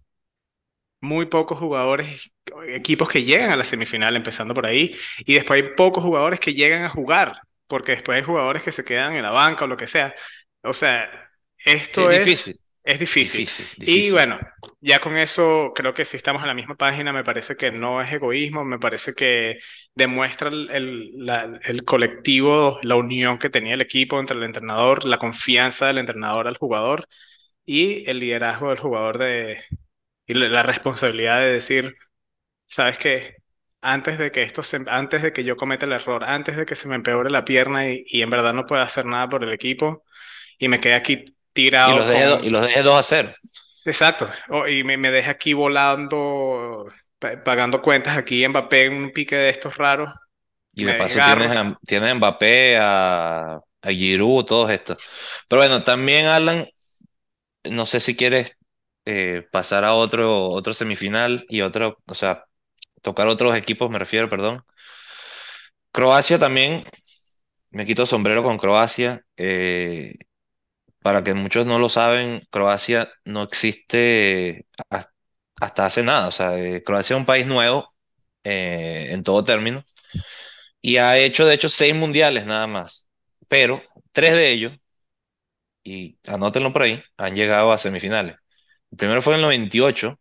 muy 1.01 1.25
pocos 1.27 1.59
jugadores, 1.59 2.31
equipos 2.67 3.09
que 3.09 3.23
llegan 3.23 3.51
a 3.51 3.55
la 3.55 3.63
semifinal, 3.63 4.15
empezando 4.15 4.53
por 4.53 4.65
ahí, 4.65 4.95
y 5.19 5.35
después 5.35 5.61
hay 5.63 5.69
pocos 5.75 6.03
jugadores 6.03 6.39
que 6.39 6.53
llegan 6.53 6.83
a 6.83 6.89
jugar, 6.89 7.39
porque 7.67 7.93
después 7.93 8.17
hay 8.17 8.23
jugadores 8.23 8.63
que 8.63 8.71
se 8.71 8.83
quedan 8.85 9.13
en 9.15 9.21
la 9.23 9.31
banca 9.31 9.65
o 9.65 9.67
lo 9.67 9.77
que 9.77 9.87
sea. 9.87 10.15
O 10.63 10.73
sea, 10.73 11.29
es 11.95 12.07
esto 12.07 12.09
difícil, 12.09 12.09
es, 12.11 12.55
es 12.85 12.99
difícil. 12.99 13.45
difícil, 13.77 13.77
Y 13.83 14.11
bueno, 14.11 14.39
ya 14.81 14.99
con 14.99 15.17
eso 15.17 15.71
creo 15.75 15.93
que 15.93 16.05
si 16.05 16.17
estamos 16.17 16.41
en 16.41 16.47
la 16.47 16.53
misma 16.55 16.75
página, 16.75 17.13
me 17.13 17.23
parece 17.23 17.55
que 17.57 17.71
no 17.71 18.01
es 18.01 18.11
egoísmo, 18.13 18.63
me 18.65 18.79
parece 18.79 19.13
que 19.13 19.59
demuestra 19.95 20.49
el, 20.49 20.69
el, 20.71 21.11
la- 21.25 21.59
el 21.63 21.83
colectivo, 21.85 22.79
la 22.83 22.95
unión 22.95 23.37
que 23.39 23.49
tenía 23.49 23.73
el 23.75 23.81
equipo 23.81 24.19
entre 24.19 24.37
el 24.37 24.43
entrenador, 24.43 25.05
la 25.05 25.17
confianza 25.19 25.87
del 25.87 25.99
entrenador 25.99 26.47
al 26.47 26.57
jugador 26.57 27.07
y 27.67 28.09
el 28.11 28.19
liderazgo 28.21 28.69
del 28.71 28.79
jugador 28.79 29.19
de, 29.19 29.63
y 30.27 30.33
la 30.35 30.63
responsabilidad 30.63 31.39
de 31.41 31.53
decir, 31.53 31.95
¿sabes 32.65 32.97
qué? 32.97 33.37
antes 33.81 34.17
de 34.19 34.31
que 34.31 34.43
esto 34.43 34.63
se, 34.63 34.79
antes 34.89 35.21
de 35.23 35.33
que 35.33 35.43
yo 35.45 35.57
cometa 35.57 35.85
el 35.87 35.93
error, 35.93 36.23
antes 36.25 36.57
de 36.57 36.65
que 36.65 36.75
se 36.75 36.87
me 36.89 36.95
empeore 36.95 37.29
la 37.31 37.45
pierna 37.45 37.89
y, 37.89 38.03
y 38.07 38.21
en 38.23 38.29
verdad 38.31 38.53
no 38.53 38.65
pueda 38.67 38.83
hacer 38.83 39.05
nada 39.05 39.29
por 39.29 39.43
el 39.43 39.53
equipo 39.53 40.05
y 40.59 40.67
me 40.69 40.79
quede 40.81 40.95
aquí 40.95 41.25
Y 41.83 41.91
tirado 41.91 41.95
los 41.95 42.05
dejé, 42.07 42.25
do- 42.25 42.39
y 42.43 42.49
con... 42.49 42.51
los 42.51 42.61
dejé 42.61 42.83
2 42.83 42.93
a 42.99 43.01
0. 43.03 43.33
Exacto, 43.85 44.29
o- 44.49 44.67
y 44.67 44.83
me, 44.83 44.97
me 44.97 45.11
deje 45.11 45.29
aquí 45.29 45.53
volando, 45.53 46.87
pa- 47.19 47.41
pagando 47.43 47.81
cuentas 47.81 48.17
aquí 48.17 48.45
Mbappé 48.47 48.85
en 48.85 48.93
un 49.03 49.11
pique 49.13 49.35
de 49.35 49.49
estos 49.49 49.77
raros, 49.77 50.09
Y 50.73 50.85
de 50.85 50.93
paso 50.95 51.21
tienes 51.23 51.49
a, 51.55 51.77
tienes 51.85 52.11
a 52.11 52.15
Mbappé, 52.15 52.77
a, 52.79 53.55
a 53.81 53.89
Giroud, 53.91 54.45
todos 54.45 54.69
estos. 54.71 54.97
Pero 55.47 55.61
bueno, 55.61 55.83
también 55.83 56.27
Alan, 56.27 56.67
no 57.71 57.85
sé 57.85 57.99
si 57.99 58.15
quieres 58.15 58.53
eh, 59.05 59.47
pasar 59.51 59.83
a 59.85 59.93
otro, 59.95 60.49
otro 60.49 60.73
semifinal 60.73 61.45
y 61.49 61.61
otro, 61.61 61.97
o 62.07 62.15
sea, 62.15 62.45
tocar 63.01 63.27
otros 63.27 63.55
equipos, 63.57 63.89
me 63.91 63.99
refiero, 63.99 64.29
perdón. 64.29 64.63
Croacia 65.91 66.37
también, 66.39 66.83
me 67.71 67.85
quito 67.85 68.05
sombrero 68.05 68.43
con 68.43 68.57
Croacia. 68.57 69.23
eh, 69.37 70.15
para 71.03 71.23
que 71.23 71.33
muchos 71.35 71.65
no 71.65 71.79
lo 71.79 71.89
saben, 71.89 72.43
Croacia 72.51 73.09
no 73.25 73.43
existe 73.43 74.67
has- 74.89 75.07
hasta 75.61 75.85
hace 75.87 76.03
nada. 76.03 76.27
O 76.29 76.31
sea, 76.31 76.57
eh, 76.59 76.83
Croacia 76.83 77.15
es 77.15 77.19
un 77.21 77.25
país 77.27 77.47
nuevo 77.47 77.93
en 78.43 79.23
todo 79.23 79.43
término 79.45 79.83
y 80.81 80.97
ha 80.97 81.17
hecho, 81.17 81.45
de 81.45 81.55
hecho, 81.55 81.69
seis 81.69 81.95
mundiales 81.95 82.45
nada 82.45 82.67
más. 82.67 83.09
Pero 83.47 83.81
tres 84.11 84.33
de 84.33 84.51
ellos, 84.51 84.73
y 85.87 86.19
anótenlo 86.27 86.73
por 86.73 86.83
ahí, 86.83 87.03
han 87.17 87.35
llegado 87.35 87.71
a 87.71 87.77
semifinales. 87.77 88.35
El 88.91 88.97
primero 88.97 89.21
fue 89.21 89.33
en 89.35 89.39
el 89.39 89.43
98, 89.43 90.19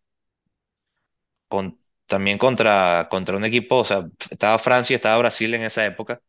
con, 1.49 1.79
también 2.07 2.39
contra, 2.39 3.09
contra 3.11 3.37
un 3.37 3.45
equipo, 3.45 3.77
o 3.79 3.85
sea, 3.85 4.07
estaba 4.31 4.59
Francia 4.59 4.95
y 4.95 4.97
estaba 4.97 5.19
Brasil 5.19 5.55
en 5.55 5.63
esa 5.63 5.85
época, 5.87 6.21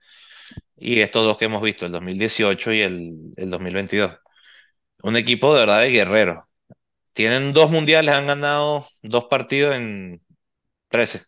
y 0.77 1.01
estos 1.01 1.25
dos 1.25 1.37
que 1.39 1.45
hemos 1.47 1.61
visto, 1.63 1.85
el 1.85 1.91
2018 1.93 2.73
y 2.73 2.81
el, 2.81 3.33
el 3.37 3.49
2022. 3.49 4.13
Un 5.03 5.17
equipo 5.17 5.53
de 5.55 5.61
verdad 5.61 5.81
de 5.81 5.91
guerreros. 5.91 6.45
Tienen 7.13 7.53
dos 7.53 7.71
mundiales, 7.71 8.15
han 8.15 8.27
ganado 8.27 8.87
dos 9.03 9.25
partidos 9.25 9.75
en 9.75 10.21
13. 10.89 11.21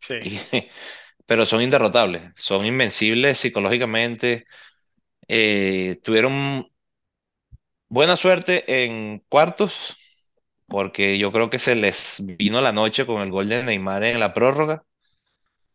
Sí, 0.00 0.14
Y, 0.20 0.38
pero 1.26 1.46
son 1.46 1.62
inderrotables, 1.62 2.32
son 2.36 2.64
invencibles 2.66 3.38
psicológicamente. 3.38 4.46
eh, 5.28 5.98
tuvieron 6.04 6.68
buena 7.88 8.16
suerte 8.16 8.84
en 8.84 9.20
cuartos, 9.28 9.96
porque 10.68 11.18
yo 11.18 11.32
creo 11.32 11.50
que 11.50 11.58
se 11.58 11.74
les 11.76 12.24
vino 12.38 12.60
la 12.60 12.72
noche 12.72 13.06
con 13.06 13.22
el 13.22 13.30
gol 13.30 13.48
de 13.48 13.62
Neymar 13.62 14.04
en 14.04 14.20
la 14.20 14.34
prórroga 14.34 14.84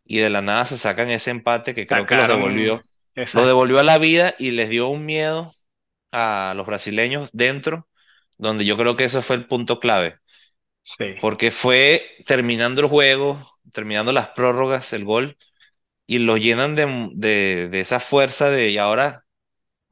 y 0.05 0.19
de 0.19 0.29
la 0.29 0.41
nada 0.41 0.65
se 0.65 0.77
sacan 0.77 1.09
ese 1.09 1.31
empate 1.31 1.75
que 1.75 1.87
creo 1.87 2.07
que 2.07 2.15
sacaron 2.15 2.25
devolvió, 2.25 2.83
esas, 3.15 3.47
devolvió 3.47 3.79
a 3.79 3.83
la 3.83 3.97
vida 3.97 4.35
y 4.39 4.51
les 4.51 4.69
dio 4.69 4.89
un 4.89 5.05
miedo 5.05 5.53
a 6.11 6.53
los 6.55 6.65
brasileños 6.67 7.31
dentro, 7.33 7.87
donde 8.37 8.65
yo 8.65 8.77
creo 8.77 8.95
que 8.97 9.05
ese 9.05 9.21
fue 9.21 9.37
el 9.37 9.47
punto 9.47 9.79
clave. 9.79 10.19
Sí, 10.81 11.05
porque 11.19 11.51
fue 11.51 12.03
terminando 12.25 12.81
el 12.81 12.87
juego, 12.87 13.39
terminando 13.73 14.11
las 14.11 14.29
prórrogas, 14.29 14.93
el 14.93 15.05
gol, 15.05 15.37
y 16.07 16.19
lo 16.19 16.37
llenan 16.37 16.75
de, 16.75 17.09
de, 17.15 17.69
de 17.69 17.81
esa 17.81 17.99
fuerza 17.99 18.49
de, 18.49 18.71
y 18.71 18.77
ahora 18.77 19.22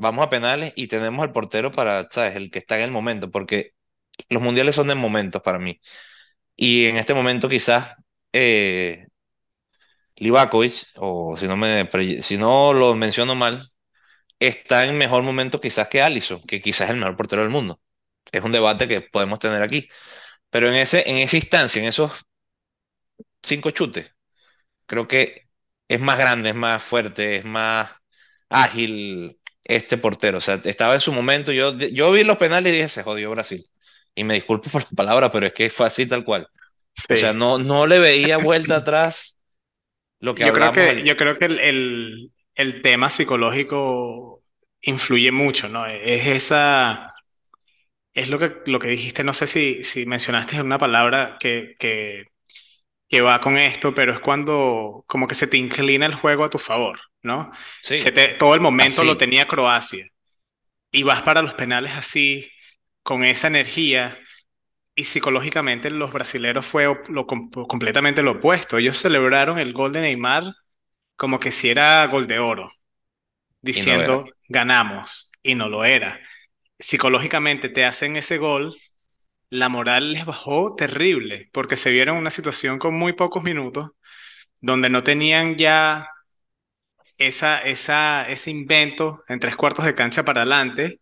vamos 0.01 0.25
a 0.25 0.29
penales 0.29 0.73
y 0.75 0.87
tenemos 0.87 1.23
al 1.23 1.31
portero 1.33 1.71
para, 1.71 2.07
¿sabes? 2.11 2.35
El 2.35 2.51
que 2.51 2.59
está 2.59 2.77
en 2.77 2.83
el 2.83 2.91
momento, 2.91 3.31
porque 3.31 3.73
los 4.29 4.43
mundiales 4.43 4.75
son 4.75 4.87
de 4.89 4.95
momentos 4.95 5.41
para 5.43 5.59
mí. 5.59 5.81
Y 6.57 6.87
en 6.87 6.97
este 6.97 7.13
momento 7.15 7.49
quizás 7.49 7.97
eh, 8.33 9.07
Livakovic, 10.17 10.73
o 10.97 11.35
si 11.37 11.47
no, 11.47 11.57
me, 11.57 11.89
si 12.21 12.37
no 12.37 12.73
lo 12.73 12.95
menciono 12.95 13.35
mal, 13.35 13.71
está 14.39 14.85
en 14.85 14.97
mejor 14.97 15.23
momento 15.23 15.61
quizás 15.61 15.87
que 15.89 16.01
Alisson, 16.01 16.41
que 16.43 16.61
quizás 16.61 16.89
es 16.89 16.91
el 16.95 16.99
mejor 17.01 17.17
portero 17.17 17.43
del 17.43 17.51
mundo. 17.51 17.81
Es 18.31 18.43
un 18.43 18.53
debate 18.53 18.87
que 18.87 19.01
podemos 19.01 19.39
tener 19.39 19.63
aquí. 19.63 19.89
Pero 20.49 20.69
en 20.69 20.75
ese, 20.75 21.09
en 21.09 21.17
esa 21.19 21.37
instancia, 21.37 21.81
en 21.81 21.89
esos 21.89 22.11
cinco 23.43 23.71
chutes, 23.71 24.11
Creo 24.87 25.07
que 25.07 25.49
es 25.89 26.01
más 26.01 26.19
grande, 26.19 26.49
es 26.51 26.55
más 26.55 26.83
fuerte, 26.83 27.37
es 27.37 27.45
más 27.45 27.91
ágil 28.49 29.40
este 29.63 29.97
portero. 29.97 30.39
O 30.39 30.41
sea, 30.41 30.61
estaba 30.63 30.93
en 30.95 31.01
su 31.01 31.11
momento. 31.11 31.51
Yo, 31.51 31.77
yo 31.77 32.11
vi 32.11 32.23
los 32.23 32.37
penales 32.37 32.71
y 32.73 32.75
dije, 32.77 32.89
se 32.89 33.03
jodió 33.03 33.31
Brasil. 33.31 33.65
Y 34.15 34.23
me 34.23 34.33
disculpo 34.35 34.69
por 34.69 34.83
la 34.83 34.89
palabra, 34.95 35.31
pero 35.31 35.47
es 35.47 35.53
que 35.53 35.69
fue 35.69 35.87
así 35.87 36.05
tal 36.05 36.23
cual. 36.23 36.47
O 37.09 37.15
sea, 37.15 37.33
sí. 37.33 37.37
no, 37.37 37.57
no 37.57 37.87
le 37.87 37.99
veía 37.99 38.37
vuelta 38.37 38.77
atrás 38.77 39.41
lo 40.19 40.35
que 40.35 40.45
Yo 40.45 40.53
creo 40.53 40.71
que, 40.71 41.03
yo 41.03 41.17
creo 41.17 41.37
que 41.37 41.45
el, 41.45 41.59
el, 41.59 42.31
el 42.55 42.81
tema 42.81 43.09
psicológico 43.09 44.41
influye 44.81 45.31
mucho, 45.31 45.69
¿no? 45.69 45.85
Es 45.87 46.27
esa, 46.27 47.13
es 48.13 48.29
lo 48.29 48.39
que, 48.39 48.53
lo 48.65 48.79
que 48.79 48.89
dijiste, 48.89 49.23
no 49.23 49.33
sé 49.33 49.47
si, 49.47 49.83
si 49.83 50.05
mencionaste 50.05 50.61
una 50.61 50.77
palabra 50.79 51.37
que, 51.39 51.75
que, 51.79 52.25
que 53.09 53.21
va 53.21 53.41
con 53.41 53.57
esto, 53.57 53.93
pero 53.95 54.13
es 54.13 54.19
cuando 54.19 55.03
como 55.07 55.27
que 55.27 55.35
se 55.35 55.47
te 55.47 55.57
inclina 55.57 56.05
el 56.05 56.15
juego 56.15 56.43
a 56.45 56.49
tu 56.49 56.59
favor, 56.59 56.99
¿no? 57.23 57.51
Se 57.93 58.11
te, 58.11 58.29
todo 58.29 58.55
el 58.55 58.61
momento 58.61 59.03
lo 59.03 59.17
tenía 59.17 59.47
Croacia 59.47 60.07
y 60.91 61.03
vas 61.03 61.21
para 61.23 61.41
los 61.41 61.53
penales 61.55 61.93
así, 61.93 62.49
con 63.03 63.23
esa 63.25 63.47
energía. 63.47 64.17
Y 64.95 65.05
psicológicamente 65.05 65.89
los 65.91 66.13
brasileros 66.13 66.65
fue 66.65 66.85
lo, 67.09 67.27
com- 67.27 67.51
completamente 67.51 68.23
lo 68.23 68.33
opuesto. 68.33 68.77
Ellos 68.77 68.97
celebraron 68.99 69.59
el 69.59 69.73
gol 69.73 69.93
de 69.93 70.01
Neymar 70.01 70.45
como 71.17 71.39
que 71.39 71.51
si 71.53 71.69
era 71.69 72.05
gol 72.07 72.27
de 72.27 72.39
oro, 72.39 72.71
Y 73.73 73.83
no 73.83 73.99
era. 74.01 74.15
diciendo 74.15 74.25
ganamos, 74.47 75.31
y 75.43 75.55
no 75.55 75.69
lo 75.69 75.85
era. 75.85 76.19
Psicológicamente 76.79 77.69
te 77.69 77.85
hacen 77.85 78.15
ese 78.17 78.37
gol, 78.37 78.75
la 79.49 79.69
moral 79.69 80.13
les 80.13 80.25
bajó 80.25 80.75
terrible, 80.75 81.49
porque 81.53 81.75
se 81.77 81.91
vieron 81.91 82.15
en 82.17 82.21
una 82.21 82.31
situación 82.31 82.79
con 82.79 82.95
muy 82.95 83.13
pocos 83.13 83.43
minutos, 83.43 83.91
donde 84.61 84.89
no 84.89 85.03
tenían 85.03 85.57
ya 85.57 86.09
esa, 87.27 87.59
esa, 87.59 88.23
ese 88.29 88.51
invento 88.51 89.23
en 89.27 89.39
tres 89.39 89.55
cuartos 89.55 89.85
de 89.85 89.95
cancha 89.95 90.23
para 90.25 90.41
adelante, 90.41 90.99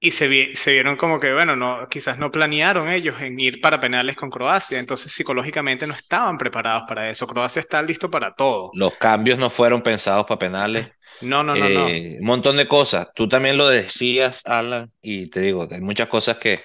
y 0.00 0.10
se, 0.10 0.26
vi- 0.28 0.54
se 0.56 0.72
vieron 0.72 0.96
como 0.96 1.20
que, 1.20 1.32
bueno, 1.32 1.54
no, 1.56 1.88
quizás 1.88 2.18
no 2.18 2.30
planearon 2.32 2.88
ellos 2.90 3.20
en 3.20 3.38
ir 3.40 3.60
para 3.60 3.80
penales 3.80 4.16
con 4.16 4.30
Croacia, 4.30 4.78
entonces 4.78 5.12
psicológicamente 5.12 5.86
no 5.86 5.94
estaban 5.94 6.38
preparados 6.38 6.84
para 6.88 7.08
eso. 7.08 7.26
Croacia 7.26 7.60
está 7.60 7.80
listo 7.82 8.10
para 8.10 8.34
todo. 8.34 8.72
Los 8.72 8.96
cambios 8.96 9.38
no 9.38 9.50
fueron 9.50 9.82
pensados 9.82 10.26
para 10.26 10.38
penales. 10.38 10.88
No, 11.20 11.42
no, 11.42 11.56
no, 11.56 11.70
no. 11.70 11.98
eh, 11.98 12.18
un 12.20 12.26
montón 12.26 12.56
de 12.58 12.68
cosas. 12.68 13.08
Tú 13.14 13.28
también 13.28 13.58
lo 13.58 13.68
decías, 13.68 14.42
Alan, 14.46 14.92
y 15.02 15.28
te 15.30 15.40
digo, 15.40 15.68
hay 15.70 15.80
muchas 15.80 16.08
cosas 16.08 16.38
que 16.38 16.62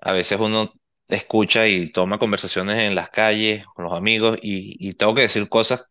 A 0.00 0.12
veces 0.12 0.38
uno 0.40 0.72
escucha 1.08 1.66
y 1.68 1.90
toma 1.92 2.18
conversaciones 2.18 2.78
en 2.78 2.94
las 2.94 3.10
calles 3.10 3.64
con 3.74 3.84
los 3.84 3.94
amigos 3.94 4.38
y, 4.42 4.76
y 4.88 4.94
tengo 4.94 5.14
que 5.14 5.22
decir 5.22 5.48
cosas 5.48 5.86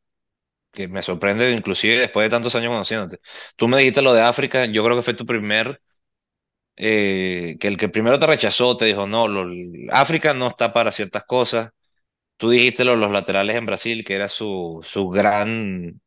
que 0.77 0.88
me 0.89 1.03
sorprenden 1.03 1.57
inclusive 1.57 1.98
después 2.00 2.25
de 2.25 2.31
tantos 2.31 2.55
años 2.55 2.69
conociéndote. 2.72 3.19
Tú 3.57 3.67
me 3.69 3.79
dijiste 3.79 4.01
lo 4.03 4.13
de 4.13 4.22
África, 4.24 4.65
yo 4.65 4.84
creo 4.86 4.96
que 4.98 5.03
fue 5.03 5.15
tu 5.15 5.25
primer, 5.25 5.81
eh, 6.77 7.57
que 7.60 7.67
el 7.67 7.77
que 7.77 7.89
primero 7.89 8.19
te 8.19 8.27
rechazó 8.27 8.77
te 8.77 8.86
dijo, 8.86 9.07
no, 9.07 9.27
lo- 9.27 9.48
África 9.91 10.34
no 10.34 10.48
está 10.50 10.74
para 10.74 10.91
ciertas 10.91 11.24
cosas. 11.25 11.72
Tú 12.38 12.50
dijiste 12.51 12.86
lo, 12.86 12.96
los 12.98 13.12
laterales 13.12 13.55
en 13.57 13.65
Brasil, 13.67 14.05
que 14.05 14.15
era 14.15 14.29
su, 14.29 14.81
su 14.88 15.10
gran, 15.10 16.01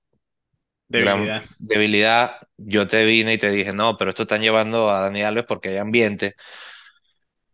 gran 0.88 1.32
Debilidad. 1.32 1.44
debilidad. 1.58 2.36
Yo 2.56 2.86
te 2.88 3.04
vine 3.04 3.34
y 3.34 3.38
te 3.38 3.50
dije, 3.50 3.72
no, 3.72 3.96
pero 3.96 4.10
esto 4.10 4.22
están 4.22 4.42
llevando 4.42 4.90
a 4.90 5.00
Dani 5.02 5.22
Alves 5.22 5.44
porque 5.46 5.70
hay 5.70 5.76
ambiente. 5.78 6.36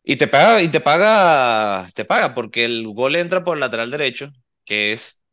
Y 0.02 0.16
te 0.16 0.28
paga, 0.28 0.62
y 0.62 0.68
te 0.70 0.80
paga, 0.80 1.90
te 1.94 2.04
paga, 2.04 2.32
porque 2.34 2.64
el 2.64 2.86
gol 2.94 3.16
entra 3.16 3.42
por 3.44 3.56
el 3.56 3.60
lateral 3.60 3.90
derecho, 3.90 4.30
que 4.64 4.92
es 4.92 5.24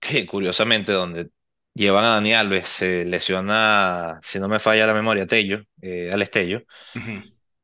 que 0.00 0.26
curiosamente 0.26 0.92
donde 0.92 1.30
llevan 1.74 2.04
a 2.04 2.08
Dani 2.14 2.34
Alves, 2.34 2.68
se 2.68 3.04
lesiona, 3.04 4.20
si 4.22 4.38
no 4.40 4.48
me 4.48 4.58
falla 4.60 4.86
la 4.86 4.94
memoria, 4.94 5.26
Tello, 5.26 5.62
eh, 5.82 6.10
Alex 6.12 6.30
Tello, 6.32 6.62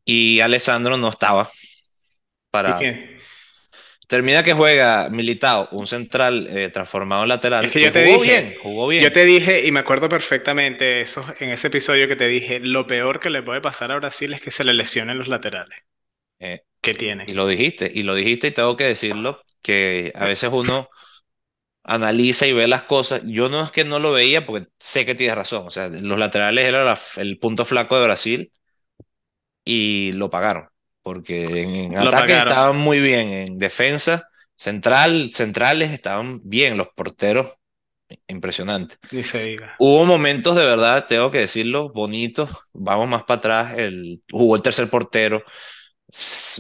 y 0.05 0.41
Alessandro 0.41 0.97
no 0.97 1.09
estaba 1.09 1.51
¿Y 2.65 2.75
para. 2.75 2.75
qué? 2.75 3.17
Termina 4.07 4.43
que 4.45 4.53
juega 4.53 5.09
Militao, 5.11 5.69
un 5.73 5.87
central 5.87 6.47
eh, 6.49 6.69
transformado 6.71 7.23
en 7.23 7.29
Es 7.59 7.71
lateral, 7.71 7.71
que 7.71 7.81
que 7.81 7.91
yo 7.91 7.93
te 7.93 8.03
jugó 8.03 8.19
bien, 8.21 8.55
dije, 8.55 8.57
jugó 8.57 8.89
yo 8.97 9.13
bien. 9.13 9.13
te 9.13 9.25
dije, 9.27 9.67
y 9.67 9.73
me 9.73 9.81
acuerdo 9.81 10.09
perfectamente 10.09 11.01
eso, 11.01 11.23
en 11.39 11.51
ese 11.51 11.69
episodio 11.69 12.09
que 12.09 12.17
te 12.17 12.29
dije, 12.29 12.61
lo 12.61 12.87
peor 12.87 13.21
que 13.21 13.31
le 13.31 13.43
puede 13.43 13.61
pasar 13.61 13.93
a 13.93 13.97
Brasil 13.97 14.33
es 14.35 14.41
que 14.41 14.51
se 14.51 14.65
le 14.65 14.73
lesionen 14.75 15.19
los 15.19 15.29
laterales 15.29 15.79
eh, 16.39 16.65
que 16.81 16.95
y 17.27 17.35
tienen. 17.35 17.35
lo 17.35 17.47
dijiste, 17.49 17.91
y 17.95 18.03
lo 18.03 18.15
dijiste, 18.15 18.49
y 18.49 18.53
tengo 18.53 18.77
que 18.77 18.85
decirlo, 18.87 19.43
que 19.63 20.13
a 20.17 20.27
veces 20.27 20.51
uno 20.53 20.91
analiza 21.87 22.47
y 22.47 22.55
ve 22.55 22.69
las 22.69 22.85
cosas. 22.85 23.23
Yo 23.27 23.49
no 23.51 23.63
es 23.65 23.73
que 23.73 23.85
no 23.85 24.01
lo 24.01 24.13
veía 24.13 24.47
porque 24.47 24.69
sé 24.79 25.07
que 25.07 25.15
tienes 25.17 25.37
razón. 25.37 25.67
O 25.69 25.73
sea, 25.73 25.89
los 25.89 26.19
laterales 26.19 26.65
era 26.67 26.85
la- 26.85 27.01
el 27.19 27.39
punto 27.41 27.65
flaco 27.67 27.99
de 27.99 28.05
Brasil 28.07 28.53
y 29.65 30.13
lo 30.13 30.31
pagaron. 30.31 30.69
Porque 31.03 31.63
en, 31.63 31.93
en 31.93 31.99
ataque 31.99 32.37
pagaron. 32.37 32.37
estaban 32.39 32.77
muy 32.77 33.01
bien, 33.01 33.33
en 33.33 33.59
defensa 33.59 34.29
Central, 34.59 35.31
centrales 35.35 35.91
estaban 35.93 36.41
bien, 36.43 36.79
los 36.79 36.89
porteros, 36.97 37.53
impresionante. 38.29 38.97
Ni 39.11 39.25
se 39.25 39.43
diga. 39.43 39.73
Hubo 39.79 40.07
momentos 40.07 40.57
de 40.57 40.65
verdad, 40.65 41.07
tengo 41.09 41.31
que 41.31 41.41
decirlo, 41.41 41.91
bonitos. 41.93 42.51
Vamos 42.73 43.09
más 43.09 43.25
para 43.25 43.39
atrás. 43.39 43.75
El, 43.79 44.23
jugó 44.31 44.57
el 44.57 44.63
tercer 44.63 44.91
portero. 44.91 45.43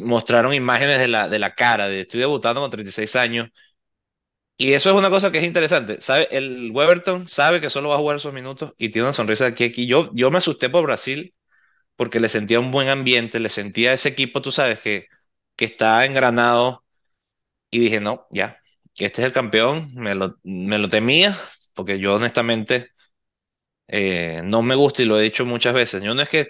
Mostraron 0.04 0.52
imágenes 0.54 0.98
de 0.98 1.08
la, 1.08 1.28
de 1.28 1.38
la 1.38 1.54
cara, 1.54 1.88
de 1.88 2.00
estoy 2.02 2.20
debutando 2.20 2.60
con 2.60 2.70
36 2.70 3.16
años. 3.16 3.48
Y 4.58 4.72
eso 4.72 4.90
es 4.90 4.96
una 4.96 5.10
cosa 5.10 5.30
que 5.30 5.38
es 5.38 5.44
interesante. 5.44 6.00
¿Sabe? 6.00 6.28
El 6.30 6.70
Weberton 6.72 7.28
sabe 7.28 7.60
que 7.60 7.68
solo 7.70 7.90
va 7.90 7.96
a 7.96 7.98
jugar 7.98 8.16
esos 8.16 8.32
minutos 8.32 8.72
y 8.78 8.88
tiene 8.90 9.06
una 9.08 9.12
sonrisa 9.14 9.46
aquí 9.46 9.64
aquí. 9.64 9.86
Yo, 9.86 10.10
yo 10.14 10.30
me 10.30 10.38
asusté 10.38 10.70
por 10.70 10.84
Brasil 10.84 11.34
porque 11.96 12.20
le 12.20 12.28
sentía 12.30 12.60
un 12.60 12.72
buen 12.72 12.88
ambiente, 12.88 13.40
le 13.40 13.50
sentía 13.50 13.94
ese 13.94 14.10
equipo, 14.10 14.42
tú 14.42 14.52
sabes, 14.52 14.80
que, 14.80 15.06
que 15.56 15.66
está 15.66 16.04
engranado. 16.06 16.84
Y 17.70 17.80
dije, 17.80 18.00
no, 18.00 18.26
ya, 18.30 18.60
este 18.98 19.22
es 19.22 19.26
el 19.26 19.32
campeón. 19.32 19.88
Me 19.94 20.14
lo, 20.14 20.36
me 20.44 20.78
lo 20.78 20.88
temía 20.90 21.38
porque 21.74 21.98
yo 22.00 22.16
honestamente 22.16 22.90
eh, 23.88 24.40
no 24.44 24.62
me 24.62 24.74
gusta 24.74 25.02
y 25.02 25.04
lo 25.06 25.18
he 25.18 25.22
dicho 25.22 25.44
muchas 25.46 25.74
veces. 25.74 26.02
Yo 26.02 26.14
no 26.14 26.22
es 26.22 26.28
que, 26.28 26.48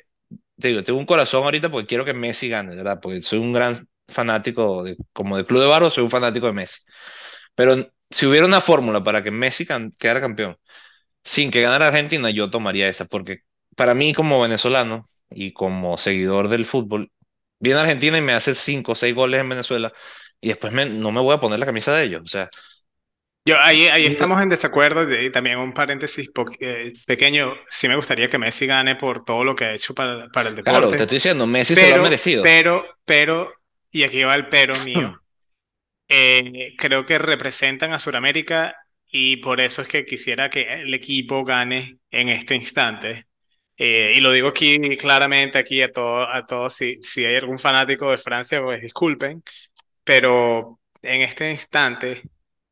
te 0.59 0.69
digo, 0.69 0.83
tengo 0.85 0.99
un 0.99 1.07
corazón 1.07 1.45
ahorita 1.45 1.71
porque 1.71 1.87
quiero 1.87 2.05
que 2.05 2.15
Messi 2.15 2.49
gane, 2.49 2.77
¿verdad? 2.77 3.01
Porque 3.03 3.23
soy 3.23 3.39
un 3.39 3.53
gran 3.53 3.77
fanático, 4.09 4.85
de, 4.85 4.97
como 5.13 5.37
del 5.37 5.47
Club 5.47 5.61
de 5.63 5.67
Barro, 5.69 5.91
soy 5.91 6.05
un 6.05 6.11
fanático 6.11 6.47
de 6.47 6.53
Messi. 6.55 6.81
Pero 7.55 7.93
si 8.11 8.27
hubiera 8.27 8.47
una 8.47 8.61
fórmula 8.61 9.03
para 9.05 9.23
que 9.23 9.31
Messi 9.31 9.67
can- 9.67 9.93
quedara 9.99 10.21
campeón 10.21 10.57
sin 11.25 11.51
que 11.51 11.63
ganara 11.63 11.89
Argentina, 11.89 12.31
yo 12.31 12.51
tomaría 12.51 12.89
esa, 12.89 13.07
porque 13.07 13.41
para 13.77 13.95
mí 13.95 14.15
como 14.15 14.41
venezolano 14.43 15.07
y 15.31 15.53
como 15.53 15.99
seguidor 15.99 16.49
del 16.49 16.67
fútbol, 16.67 17.13
viene 17.61 17.81
Argentina 17.81 18.19
y 18.19 18.23
me 18.23 18.35
hace 18.35 18.55
cinco 18.55 18.93
o 18.93 18.95
seis 18.97 19.15
goles 19.15 19.41
en 19.41 19.49
Venezuela 19.49 19.93
y 20.41 20.49
después 20.49 20.73
me- 20.73 20.87
no 20.87 21.13
me 21.13 21.21
voy 21.21 21.35
a 21.37 21.41
poner 21.41 21.59
la 21.61 21.67
camisa 21.67 21.95
de 21.95 22.05
ellos. 22.05 22.23
O 22.25 22.27
sea, 22.29 22.51
Yo, 23.45 23.57
ahí, 23.61 23.87
estamos 23.87 24.43
en 24.43 24.49
desacuerdo 24.49 25.09
y 25.23 25.31
también 25.31 25.59
un 25.59 25.73
paréntesis 25.73 26.29
eh, 26.61 26.93
pequeño. 27.07 27.55
Sí 27.69 27.87
me 27.89 27.95
gustaría 27.95 28.29
que 28.29 28.39
Messi 28.39 28.67
gane 28.67 28.97
por 28.97 29.25
todo 29.25 29.45
lo 29.45 29.55
que 29.55 29.65
ha 29.67 29.75
hecho 29.75 29.95
para, 29.95 30.29
para 30.31 30.49
el 30.49 30.57
claro, 30.63 30.95
te 30.95 31.05
deporte, 31.05 31.05
estoy 31.05 31.17
diciendo, 31.17 31.47
Messi 31.47 31.77
se 31.77 31.87
lo 31.87 31.95
ha 31.95 31.99
pero, 31.99 31.99
merecido. 31.99 32.53
pero, 32.53 32.85
pero, 33.05 33.53
y 33.91 34.05
aquí 34.05 34.25
va 34.25 34.35
el 34.37 34.49
pero 34.49 34.81
mío, 34.81 35.13
eh, 36.09 36.75
creo 36.79 37.05
que 37.07 37.19
representan 37.19 37.93
a 37.93 37.99
Sudamérica 37.99 38.77
y 39.07 39.37
por 39.39 39.61
eso 39.61 39.83
es 39.83 39.89
que 39.89 40.05
quisiera 40.07 40.51
que 40.51 40.63
el 40.83 40.95
equipo 40.95 41.45
gane 41.45 41.99
en 42.11 42.29
este 42.29 42.55
instante. 42.57 43.27
Eh, 43.79 44.15
y 44.17 44.21
lo 44.21 44.33
digo 44.33 44.49
aquí 44.49 44.97
claramente, 44.97 45.59
aquí 45.59 45.83
a 45.83 45.93
todo, 45.93 46.29
a 46.31 46.47
todos, 46.47 46.75
si, 46.75 46.99
si 47.03 47.25
hay 47.25 47.37
algún 47.37 47.59
fanático 47.59 48.11
de 48.11 48.19
Francia, 48.19 48.63
pues 48.63 48.81
disculpen, 48.83 49.43
pero 50.05 50.81
en 51.03 51.23
este 51.23 51.51
instante 51.53 52.23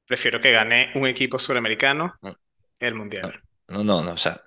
prefiero 0.07 0.41
que 0.41 0.53
gane 0.53 0.93
un 0.97 1.07
equipo 1.09 1.39
suramericano 1.39 2.15
No, 2.23 2.37
el 2.81 2.95
no, 3.23 3.31
Mundial. 3.31 3.43
no, 3.69 3.85
no, 3.85 4.03
no, 4.03 4.13
o 4.13 4.17
sea, 4.17 4.43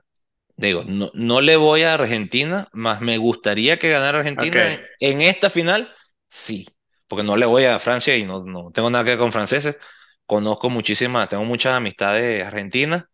digo, 0.57 0.83
no, 0.87 1.11
no 1.15 1.41
le 1.41 1.57
voy 1.57 1.83
a 1.83 1.95
Argentina, 1.95 2.69
más 2.73 3.01
me 3.01 3.17
gustaría 3.19 3.79
que 3.79 3.89
ganara 3.91 4.19
Argentina 4.19 4.73
en, 4.73 4.81
en 4.99 5.21
esta 5.21 5.49
final, 5.51 5.93
sí, 6.29 6.67
porque 7.07 7.23
no 7.23 7.37
le 7.37 7.45
voy 7.45 7.65
a 7.65 7.79
Francia 7.79 8.15
y 8.17 8.25
no, 8.25 8.43
no 8.45 8.71
tengo 8.71 8.89
nada 8.89 9.03
que 9.03 9.11
ver 9.11 9.19
con 9.19 9.31
franceses, 9.31 9.77
conozco 10.25 10.69
muchísimas, 10.69 11.29
tengo 11.29 11.43
muchas 11.45 11.75
amistades 11.75 12.45
argentinas 12.45 13.05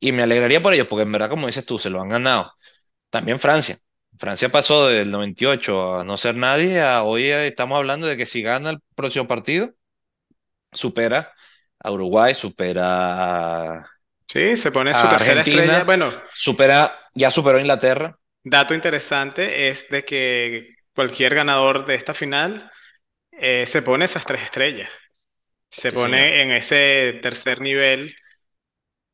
y 0.00 0.12
me 0.12 0.22
alegraría 0.24 0.62
por 0.62 0.74
ellos, 0.74 0.86
porque 0.88 1.02
en 1.04 1.12
verdad, 1.12 1.30
como 1.30 1.46
dices 1.48 1.66
tú, 1.66 1.78
se 1.78 1.90
lo 1.90 2.00
han 2.00 2.08
ganado. 2.10 2.52
También 3.10 3.40
Francia. 3.40 3.78
Francia 4.18 4.50
pasó 4.50 4.88
del 4.88 5.10
98 5.10 6.00
a 6.00 6.04
no 6.04 6.16
ser 6.18 6.36
nadie 6.36 6.80
a 6.82 7.04
hoy 7.04 7.28
estamos 7.30 7.78
hablando 7.78 8.06
de 8.08 8.16
que 8.16 8.26
si 8.26 8.42
gana 8.42 8.70
el 8.70 8.80
próximo 8.96 9.28
partido, 9.28 9.70
supera 10.72 11.32
a 11.78 11.90
Uruguay, 11.92 12.34
supera 12.34 13.80
a 13.82 13.90
sí, 14.28 14.56
se 14.56 14.72
pone 14.72 14.94
su 14.94 15.08
estrella. 15.36 15.82
Argentina, 15.82 15.84
Bueno, 15.84 16.12
supera, 16.34 16.94
ya 17.14 17.30
superó 17.30 17.58
a 17.58 17.60
Inglaterra. 17.60 18.18
dato 18.44 18.74
interesante 18.74 19.68
es 19.68 19.88
de 19.88 20.04
que 20.04 20.74
cualquier 20.94 21.34
ganador 21.34 21.84
de 21.86 21.94
esta 21.94 22.14
final 22.14 22.70
eh, 23.40 23.66
se 23.66 23.82
pone 23.82 24.04
esas 24.06 24.26
tres 24.26 24.42
estrellas. 24.42 24.90
Se 25.70 25.92
Sí, 25.92 25.96
señor. 25.98 26.30
pone 26.30 26.42
en 26.42 26.52
ese 26.52 27.20
tercer 27.22 27.60
nivel 27.60 28.16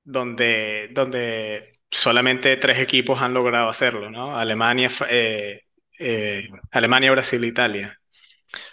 donde, 0.04 0.88
donde 0.92 1.80
solamente 1.90 2.56
tres 2.56 2.78
equipos 2.78 3.20
han 3.22 3.34
logrado 3.34 3.68
hacerlo, 3.68 4.10
¿no? 4.10 4.36
Alemania, 4.36 4.90
eh, 5.08 5.62
eh, 5.98 6.48
Alemania, 6.70 7.10
Brasil, 7.12 7.44
Italia. 7.44 7.98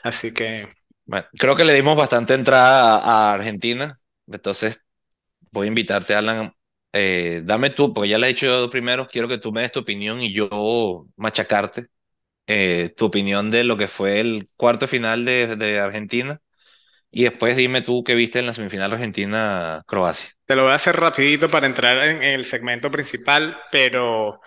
Así 0.04 0.34
que 0.34 0.70
Bueno, 1.06 1.26
creo 1.38 1.56
que 1.56 1.66
le 1.66 1.74
dimos 1.74 1.98
bastante 1.98 2.34
entrada 2.34 2.98
a, 2.98 3.32
a 3.32 3.34
Argentina. 3.34 4.00
Entonces, 4.28 4.80
voy 5.52 5.68
a 5.68 5.70
invitarte, 5.70 6.16
Alan. 6.16 6.54
eh, 6.94 7.42
dame 7.46 7.72
tú, 7.72 7.94
porque 7.94 8.10
ya 8.10 8.20
le 8.20 8.28
he 8.28 8.30
dicho 8.34 8.48
yo 8.48 8.70
primero, 8.70 9.08
quiero 9.10 9.28
que 9.30 9.40
tú 9.40 9.52
me 9.54 9.62
des 9.62 9.72
tu 9.74 9.82
opinión 9.82 10.22
y 10.22 10.34
yo 10.34 11.08
machacarte 11.18 11.88
eh, 12.48 12.94
tu 12.98 13.06
opinión 13.06 13.52
de 13.52 13.64
lo 13.64 13.78
que 13.78 13.88
fue 13.88 14.20
el 14.20 14.50
cuarto 14.56 14.88
final 14.88 15.26
de, 15.26 15.56
de 15.56 15.80
Argentina. 15.80 16.42
Y 17.16 17.24
después 17.26 17.56
dime 17.56 17.84
tú 17.84 18.04
qué 18.04 18.16
viste 18.16 18.40
en 18.40 18.48
la 18.48 18.56
semifinal 18.56 18.92
Argentina-Croacia. 18.92 20.32
te 20.46 20.56
lo 20.56 20.64
voy 20.64 20.72
a 20.72 20.76
hacer 20.76 20.96
rapidito 20.96 21.48
para 21.48 21.68
entrar 21.68 21.98
en, 22.08 22.24
el 22.24 22.44
segmento 22.44 22.90
principal, 22.90 23.56
pero 23.72 24.42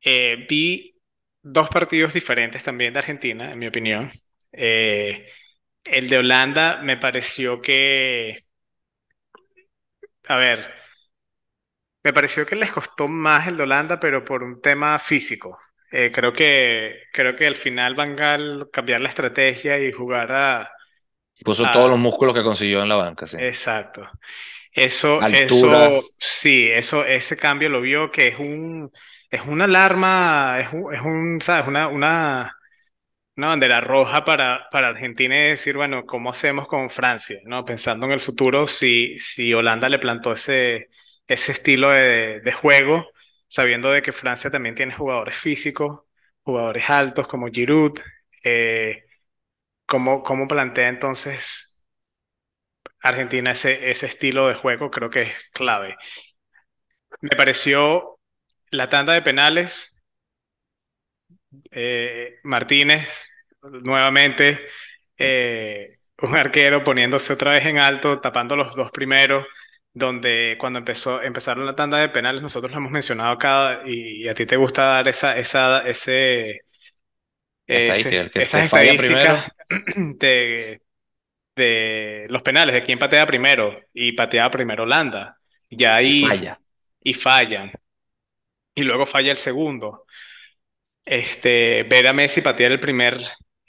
eh, 0.00 0.44
vi 0.48 0.96
dos 1.40 1.68
partidos 1.68 2.12
diferentes 2.12 2.64
también 2.64 2.92
de 2.92 2.98
Argentina, 2.98 3.52
en 3.52 3.58
mi 3.60 3.68
opinión. 3.68 4.10
Eh, 4.50 5.28
el 5.84 6.08
de 6.08 6.18
Holanda 6.18 6.80
me 6.82 6.96
pareció 6.96 7.60
que, 7.62 8.44
a 10.26 10.36
ver, 10.36 10.74
me 12.02 12.12
pareció 12.12 12.46
que 12.46 12.56
les 12.56 12.72
costó 12.72 13.08
más 13.08 13.48
el 13.48 13.56
de 13.56 13.62
Holanda, 13.64 14.00
pero 14.00 14.24
por 14.24 14.42
un 14.42 14.60
tema 14.60 14.98
físico. 14.98 15.58
Eh, 15.96 16.10
creo 16.12 16.32
que, 16.32 17.04
creo 17.12 17.36
que 17.36 17.46
al 17.46 17.54
final 17.54 17.94
Van 17.94 18.16
Gaal 18.16 18.68
cambiar 18.72 19.00
la 19.00 19.08
estrategia 19.10 19.78
y 19.80 19.92
jugar 19.92 20.32
a, 20.32 20.70
Puso 21.44 21.70
todos 21.70 21.88
los 21.88 21.96
a- 21.96 22.00
músculos 22.00 22.34
que 22.34 22.42
consiguió 22.42 22.82
en 22.82 22.88
la 22.88 22.96
banca, 22.96 23.26
sí. 23.28 23.36
exacto. 23.36 24.08
Eso, 24.72 25.28
Altura, 25.28 25.80
eso, 25.80 26.02
sí, 26.18 26.68
eso, 26.72 27.04
ese 27.06 27.36
cambio 27.36 27.68
lo 27.70 27.80
vio 27.82 28.10
que 28.12 28.28
es 28.28 28.38
un, 28.40 28.92
es 29.30 29.42
una 29.46 29.64
alarma, 29.66 30.58
es 30.60 30.72
un, 30.72 30.94
es 30.94 31.00
un, 31.02 31.40
¿sabes? 31.42 31.68
Una, 31.68 31.88
una, 31.88 32.56
una 33.36 33.48
bandera 33.48 33.80
roja 33.82 34.24
para, 34.24 34.68
para 34.72 34.88
Argentina 34.90 35.36
y 35.36 35.50
decir, 35.50 35.76
bueno, 35.76 36.06
¿cómo 36.06 36.30
hacemos 36.30 36.68
con 36.68 36.90
Francia? 36.90 37.40
¿No? 37.46 37.64
Pensando 37.66 38.06
en 38.06 38.12
el 38.12 38.20
futuro, 38.20 38.66
si, 38.68 39.18
si 39.20 39.54
Holanda 39.54 39.88
le 39.90 39.98
plantó 40.00 40.32
ese, 40.34 40.88
ese 41.28 41.52
estilo 41.52 41.90
de, 41.90 42.40
de 42.42 42.52
juego, 42.52 43.08
sabiendo 43.54 43.90
de 43.92 44.02
que 44.02 44.12
Francia 44.12 44.50
también 44.50 44.74
tiene 44.74 44.94
jugadores 44.94 45.36
físicos, 45.36 46.00
jugadores 46.42 46.90
altos 46.90 47.26
como 47.28 47.48
Giroud, 47.48 47.98
eh, 48.44 49.04
¿cómo, 49.86 50.22
cómo 50.24 50.48
plantea 50.48 50.88
entonces 50.90 51.84
Argentina 53.02 53.52
ese, 53.52 53.88
ese 53.92 54.06
estilo 54.06 54.48
de 54.48 54.54
juego? 54.54 54.90
Creo 54.90 55.08
que 55.08 55.22
es 55.22 55.32
clave. 55.52 55.96
Me 57.20 57.30
pareció 57.36 58.20
la 58.70 58.88
tanda 58.88 59.14
de 59.14 59.22
penales, 59.22 60.00
eh, 61.70 62.36
Martínez 62.44 63.28
nuevamente, 63.82 64.60
eh, 65.18 65.98
un 66.22 66.36
arquero 66.36 66.84
poniéndose 66.84 67.32
otra 67.32 67.52
vez 67.52 67.66
en 67.66 67.78
alto, 67.78 68.20
tapando 68.20 68.56
los 68.56 68.74
dos 68.76 68.90
primeros, 68.90 69.46
donde 69.94 70.56
cuando 70.60 70.80
empezó, 70.80 71.22
empezaron 71.22 71.66
la 71.66 71.76
tanda 71.76 71.98
de 71.98 72.08
penales, 72.10 72.42
nosotros 72.42 72.72
lo 72.72 72.78
hemos 72.78 72.92
mencionado 72.92 73.32
acá 73.32 73.82
y, 73.86 74.24
y 74.24 74.28
a 74.28 74.34
ti 74.34 74.46
te 74.46 74.56
gusta 74.56 74.84
dar 74.84 75.08
esa, 75.08 75.38
esa, 75.38 75.80
ese, 75.88 76.62
el 77.66 78.30
que, 78.30 78.30
esas 78.42 78.64
estadísticas 78.64 79.48
de, 79.96 80.82
de 81.56 82.26
los 82.30 82.42
penales, 82.42 82.74
de 82.74 82.84
quién 82.84 82.98
patea 82.98 83.26
primero, 83.26 83.80
y 83.92 84.12
patea 84.12 84.50
primero 84.50 84.84
Holanda, 84.84 85.38
y 85.68 85.84
ahí, 85.84 86.28
falla. 86.28 86.58
y 87.02 87.14
fallan, 87.14 87.72
y 88.74 88.82
luego 88.82 89.06
falla 89.06 89.30
el 89.32 89.38
segundo. 89.38 90.04
Este, 91.04 91.82
ver 91.84 92.06
a 92.08 92.12
Messi 92.12 92.40
patear 92.40 92.72
el 92.72 92.80
primer, 92.80 93.18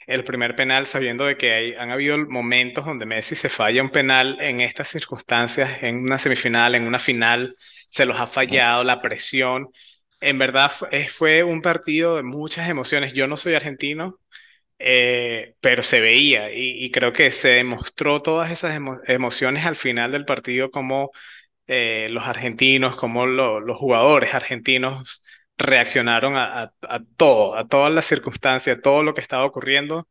el 0.06 0.24
primer 0.24 0.54
penal 0.56 0.86
sabiendo 0.86 1.24
de 1.26 1.36
que 1.36 1.52
hay, 1.52 1.74
han 1.74 1.90
habido 1.90 2.18
momentos 2.28 2.84
donde 2.86 3.06
Messi 3.06 3.34
se 3.34 3.48
falla 3.48 3.82
un 3.82 3.90
penal 3.90 4.38
en 4.40 4.60
estas 4.60 4.88
circunstancias, 4.88 5.82
en 5.82 5.98
una 6.02 6.18
semifinal, 6.18 6.74
en 6.74 6.84
una 6.86 6.98
final, 6.98 7.56
se 7.90 8.06
los 8.06 8.18
ha 8.20 8.26
fallado, 8.26 8.84
la 8.84 9.02
presión. 9.02 9.68
En 10.20 10.38
verdad 10.38 10.72
eh, 10.92 11.08
fue 11.08 11.42
un 11.44 11.62
partido 11.62 12.16
de 12.16 12.22
muchas 12.22 12.68
emociones. 12.70 13.12
Yo 13.14 13.26
no 13.26 13.36
soy 13.36 13.54
argentino, 13.54 14.18
eh, 14.78 15.54
pero 15.60 15.82
se 15.82 16.00
veía 16.00 16.52
y, 16.52 16.84
y 16.84 16.90
creo 16.90 17.12
que 17.12 17.30
se 17.30 17.48
demostró 17.50 18.20
todas 18.22 18.50
esas 18.50 18.74
emo- 18.78 19.00
emociones 19.06 19.64
al 19.66 19.76
final 19.76 20.12
del 20.12 20.24
partido 20.26 20.70
como 20.70 21.10
eh, 21.66 22.08
los 22.10 22.24
argentinos, 22.26 22.96
como 22.96 23.26
lo- 23.26 23.60
los 23.60 23.76
jugadores 23.78 24.34
argentinos 24.34 25.24
reaccionaron 25.58 26.36
a, 26.36 26.62
a- 26.64 26.74
a 26.82 27.00
todo, 27.16 27.56
a 27.56 27.66
todas 27.68 27.92
las 27.92 28.06
circunstancias, 28.06 28.78
todo 28.82 29.02
lo 29.02 29.14
que 29.14 29.20
estaba 29.20 29.44
ocurriendo. 29.44 30.08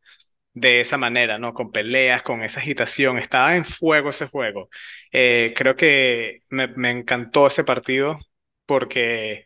de 0.54 0.82
esa 0.82 0.98
manera, 0.98 1.38
¿no? 1.40 1.54
Con 1.54 1.72
peleas, 1.72 2.24
con 2.24 2.44
esa 2.44 2.60
agitación. 2.62 3.18
Estaba 3.20 3.56
en 3.56 3.66
fuego 3.66 4.10
ese 4.12 4.28
juego. 4.28 4.70
Eh, 5.12 5.54
creo 5.58 5.76
que 5.76 6.44
me, 6.50 6.68
me 6.70 6.92
encantó 6.92 7.48
ese 7.48 7.64
partido 7.64 8.20
porque 8.66 9.46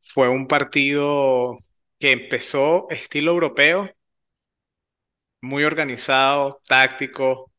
fue 0.00 0.28
un 0.28 0.48
partido 0.48 1.58
que 2.00 2.12
empezó 2.12 2.86
estilo 2.90 3.32
europeo, 3.32 3.90
muy 5.40 5.64
organizado, 5.64 6.60
táctico, 6.66 7.52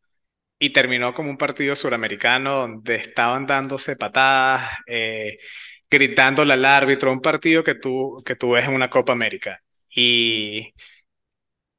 y 0.60 0.71
terminó 0.73 1.13
como 1.15 1.30
un 1.32 1.38
partido 1.38 1.75
suramericano 1.75 2.56
donde 2.58 2.95
estaban 2.97 3.47
dándose 3.47 3.95
patadas, 3.97 4.71
eh, 4.88 5.39
gritándole 5.89 6.54
al 6.54 6.65
árbitro, 6.65 7.12
un 7.12 7.21
partido 7.21 7.63
que 7.63 7.75
tú, 7.75 8.21
que 8.25 8.36
tú 8.36 8.52
ves 8.52 8.65
en 8.67 8.73
una 8.75 8.89
Copa 8.89 9.13
América. 9.13 9.62
Y, 9.89 10.73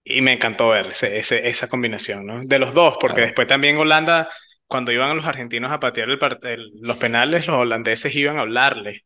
y 0.05 0.23
me 0.23 0.33
encantó 0.33 0.71
ver 0.71 0.87
ese, 0.89 1.19
ese- 1.19 1.49
esa 1.49 1.69
combinación, 1.69 2.27
¿no? 2.27 2.41
De 2.45 2.59
los 2.59 2.75
dos, 2.75 2.97
porque 3.01 3.21
Claro. 3.21 3.23
después 3.23 3.47
también 3.47 3.77
Holanda, 3.77 4.29
cuando 4.67 4.93
iban 4.93 5.17
los 5.17 5.27
argentinos 5.27 5.71
a 5.73 5.81
patear 5.81 6.09
el 6.11 6.19
part- 6.19 6.45
el- 6.47 6.71
los 6.81 6.97
penales, 6.99 7.47
los 7.47 7.57
holandeses 7.57 8.15
iban 8.17 8.39
a 8.39 8.41
hablarle, 8.43 9.03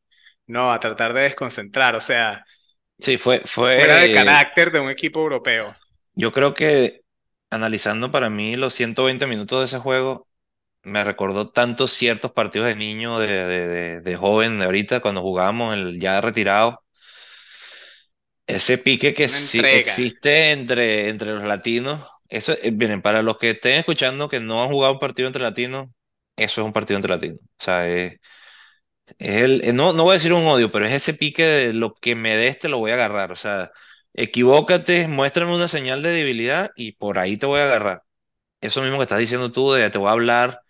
¿no? 0.47 0.73
A 0.73 0.81
tratar 0.81 1.13
de 1.15 1.23
desconcentrar, 1.23 1.95
o 1.97 2.01
sea, 2.01 2.45
Sí, 2.99 3.19
fue, 3.19 3.43
fuera 3.75 3.99
de 3.99 4.11
fue, 4.11 4.11
carácter 4.11 4.73
de 4.73 4.81
un 4.81 4.89
equipo 4.91 5.21
europeo. 5.21 5.75
yo 6.15 6.33
creo 6.33 6.55
que 6.55 7.03
analizando 7.51 8.11
para 8.11 8.31
mí 8.31 8.57
los 8.57 8.75
120 8.75 9.27
minutos 9.27 9.61
de 9.61 9.67
ese 9.67 9.79
juego, 9.79 10.29
me 10.85 11.05
recordó 11.05 11.51
tantos 11.51 11.93
ciertos 11.93 12.33
partidos 12.33 12.69
de 12.69 12.77
niño, 12.77 13.19
de, 13.19 13.27
de, 13.29 13.69
de, 13.69 14.01
de 14.01 14.17
joven, 14.17 14.59
de 14.59 14.65
ahorita, 14.67 15.01
cuando 15.01 15.23
jugábamos 15.23 15.75
el 15.75 16.01
ya 16.01 16.21
retirado. 16.21 16.81
Ese 18.47 18.77
pique 18.79 19.15
que 19.15 19.29
sí 19.29 19.67
existe 19.71 20.53
entre, 20.53 21.09
entre 21.09 21.33
los 21.33 21.45
latinos, 21.45 22.07
eso, 22.29 22.53
eh, 22.63 22.71
miren, 22.73 23.01
para 23.03 23.23
los 23.23 23.39
que 23.39 23.51
estén 23.51 23.79
escuchando 23.79 24.29
que 24.29 24.39
no 24.41 24.63
han 24.63 24.69
jugado 24.71 24.93
un 24.95 24.99
partido 25.01 25.27
entre 25.29 25.43
latinos, 25.43 25.89
eso 26.37 26.61
es 26.61 26.67
un 26.67 26.73
partido 26.75 26.97
entre 26.99 27.11
latinos. 27.13 27.39
O 27.59 27.65
sea, 27.65 27.89
es, 27.89 28.19
es 29.19 29.43
el, 29.43 29.63
eh, 29.65 29.73
no, 29.73 29.93
no 29.93 30.05
voy 30.05 30.13
a 30.13 30.15
decir 30.15 30.33
un 30.33 30.47
odio, 30.47 30.71
pero 30.71 30.87
es 30.87 30.93
ese 30.93 31.15
pique 31.15 31.45
de 31.45 31.73
lo 31.75 31.95
que 31.95 32.15
me 32.15 32.37
des 32.37 32.59
te 32.59 32.69
lo 32.69 32.79
voy 32.79 32.91
a 32.93 32.95
agarrar. 32.95 33.33
O 33.33 33.37
sea, 33.37 33.71
equivócate, 34.15 35.09
muéstrame 35.09 35.55
una 35.55 35.69
señal 35.69 36.03
de 36.03 36.11
debilidad 36.11 36.71
y 36.77 36.93
por 36.93 37.19
ahí 37.19 37.37
te 37.37 37.47
voy 37.47 37.61
a 37.61 37.65
agarrar. 37.65 38.03
Eso 38.63 38.83
mismo 38.83 38.99
que 38.99 39.05
estás 39.05 39.21
diciendo 39.21 39.53
tú, 39.53 39.73
de 39.73 39.91
te 39.91 39.99
voy 39.99 40.09
a 40.09 40.13
hablar, 40.13 40.61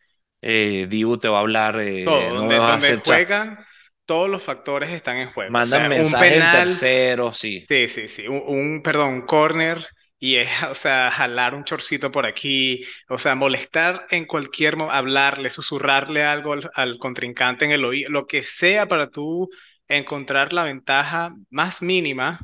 eh, 0.44 0.86
Dibu 0.88 1.18
te 1.18 1.28
va 1.28 1.38
a 1.38 1.40
hablar, 1.40 1.78
eh, 1.80 2.04
Todo, 2.04 2.34
no 2.34 2.44
me 2.44 2.58
donde, 2.58 2.60
donde 2.60 2.94
o 2.96 3.00
juegan, 3.02 3.64
todos 4.04 4.28
los 4.28 4.42
factores 4.42 4.90
están 4.90 5.16
en 5.18 5.30
juego. 5.32 5.62
O 5.62 5.64
mandan 5.64 5.64
sea, 5.64 5.90
un 5.94 6.12
mensajes 6.12 6.18
penal, 6.18 6.84
tercero, 6.84 7.32
sí. 7.32 7.66
sí, 7.68 7.88
sí, 7.88 8.08
sí, 8.08 8.28
un, 8.28 8.42
un, 8.46 8.82
perdón, 8.82 9.14
un 9.14 9.22
corner 9.26 9.86
y 10.18 10.36
es, 10.36 10.48
o 10.70 10.74
sea, 10.74 11.10
jalar 11.10 11.54
un 11.54 11.64
chorcito 11.64 12.12
por 12.12 12.26
aquí, 12.26 12.84
o 13.08 13.18
sea, 13.18 13.34
molestar 13.34 14.06
en 14.10 14.26
cualquier 14.26 14.76
hablarle, 14.90 15.50
susurrarle 15.50 16.24
algo 16.24 16.52
al, 16.54 16.70
al 16.74 16.98
contrincante 16.98 17.64
en 17.66 17.72
el 17.72 17.84
oído, 17.84 18.10
lo 18.10 18.26
que 18.26 18.42
sea 18.44 18.88
para 18.88 19.10
tú 19.10 19.48
encontrar 19.88 20.52
la 20.52 20.64
ventaja 20.64 21.34
más 21.50 21.82
mínima 21.82 22.40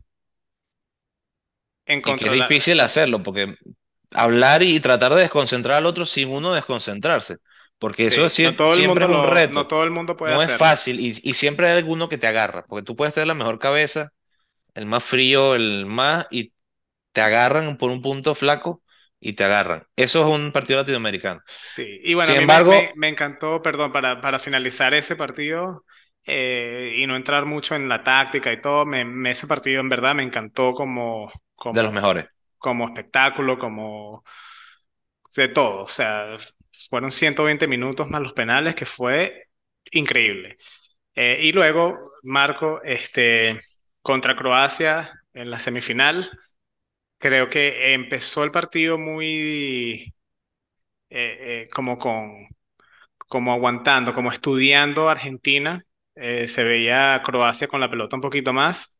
en 1.86 2.00
Y 2.04 2.14
que 2.16 2.26
es 2.26 2.32
difícil 2.32 2.80
hacerlo, 2.80 3.22
porque 3.22 3.54
hablar 4.12 4.62
y 4.62 4.80
tratar 4.80 5.14
de 5.14 5.22
desconcentrar 5.22 5.78
al 5.78 5.86
otro 5.86 6.06
sin 6.06 6.28
uno 6.30 6.54
desconcentrarse, 6.54 7.38
porque 7.80 8.08
eso 8.08 8.26
es 8.26 8.34
Sí, 8.34 8.40
no 8.40 8.54
sie- 8.54 8.56
todo 8.56 8.74
el 8.74 8.82
siempre 8.82 8.82
mundo 8.82 9.06
es 9.06 9.12
un 9.12 9.22
lo, 9.22 9.46
no 9.46 9.66
reto, 9.66 9.68
todo 9.68 9.84
el 9.84 9.90
mundo 9.90 10.16
puede 10.16 10.34
no 10.34 10.42
es 10.42 10.52
fácil 10.52 11.00
y, 11.00 11.20
y 11.24 11.34
siempre 11.34 11.68
hay 11.68 11.78
alguno 11.78 12.08
que 12.10 12.18
te 12.18 12.28
agarra, 12.28 12.66
porque 12.68 12.84
tú 12.84 12.96
puedes 12.96 13.14
tener 13.14 13.28
la 13.28 13.34
mejor 13.34 13.58
cabeza, 13.60 14.12
el 14.74 14.86
más 14.86 15.04
frío, 15.04 15.54
el 15.56 15.86
más, 15.86 16.26
y 16.30 16.54
te 17.12 17.22
agarran 17.22 17.78
por 17.78 17.90
un 17.92 18.02
punto 18.02 18.34
flaco 18.36 18.82
y 19.20 19.34
te 19.34 19.44
agarran. 19.44 19.86
Eso 19.96 20.20
es 20.22 20.26
un 20.40 20.52
partido 20.52 20.80
latinoamericano. 20.80 21.42
Sí, 21.62 22.00
y 22.02 22.14
bueno, 22.14 22.32
a 22.32 22.34
Sin 22.34 22.36
mí 22.36 22.46
me, 22.46 22.64
me, 22.64 22.80
embargo, 22.80 22.94
me 22.96 23.08
encantó, 23.08 23.60
perdón, 23.62 23.92
para, 23.92 24.20
para 24.20 24.38
finalizar 24.38 24.94
ese 24.94 25.14
partido 25.16 25.84
eh, 26.24 26.94
y 26.96 27.06
no 27.06 27.16
entrar 27.16 27.44
mucho 27.44 27.74
en 27.74 27.88
la 27.88 28.02
táctica 28.02 28.52
y 28.52 28.60
todo, 28.60 28.86
me, 28.86 29.04
me- 29.04 29.30
ese 29.32 29.46
partido 29.46 29.80
en 29.80 29.88
verdad 29.88 30.14
me 30.14 30.22
encantó 30.22 30.72
como, 30.74 31.30
de 31.68 31.82
los 31.82 31.92
como, 31.92 31.92
mejores. 31.92 32.26
como 32.58 32.86
espectáculo, 32.88 33.58
como 33.58 34.24
de 35.36 35.48
todo. 35.48 35.84
O 35.84 35.88
sea, 35.88 36.36
fueron 36.88 37.12
120 37.12 37.66
minutos 37.68 38.08
más 38.08 38.22
los 38.22 38.32
penales, 38.32 38.74
que 38.74 38.86
fue 38.86 39.48
increíble. 39.92 40.56
Eh, 41.14 41.38
y 41.42 41.52
luego, 41.52 42.12
Marco, 42.24 42.82
este, 42.84 43.60
contra 44.02 44.36
Croacia 44.36 45.12
en 45.34 45.50
la 45.50 45.58
semifinal, 45.60 46.30
creo 47.18 47.50
que 47.50 47.94
empezó 47.94 48.44
el 48.44 48.52
partido 48.52 48.98
muy 48.98 50.14
eh, 51.10 51.64
eh, 51.66 51.68
como 51.72 51.98
con 51.98 52.46
como 53.28 53.52
aguantando, 53.52 54.14
como 54.14 54.32
estudiando 54.32 55.08
Argentina. 55.10 55.84
Se 56.16 56.64
veía 56.64 57.22
Croacia 57.24 57.68
con 57.68 57.80
la 57.80 57.90
pelota 57.90 58.16
un 58.16 58.22
poquito 58.22 58.52
más 58.52 58.98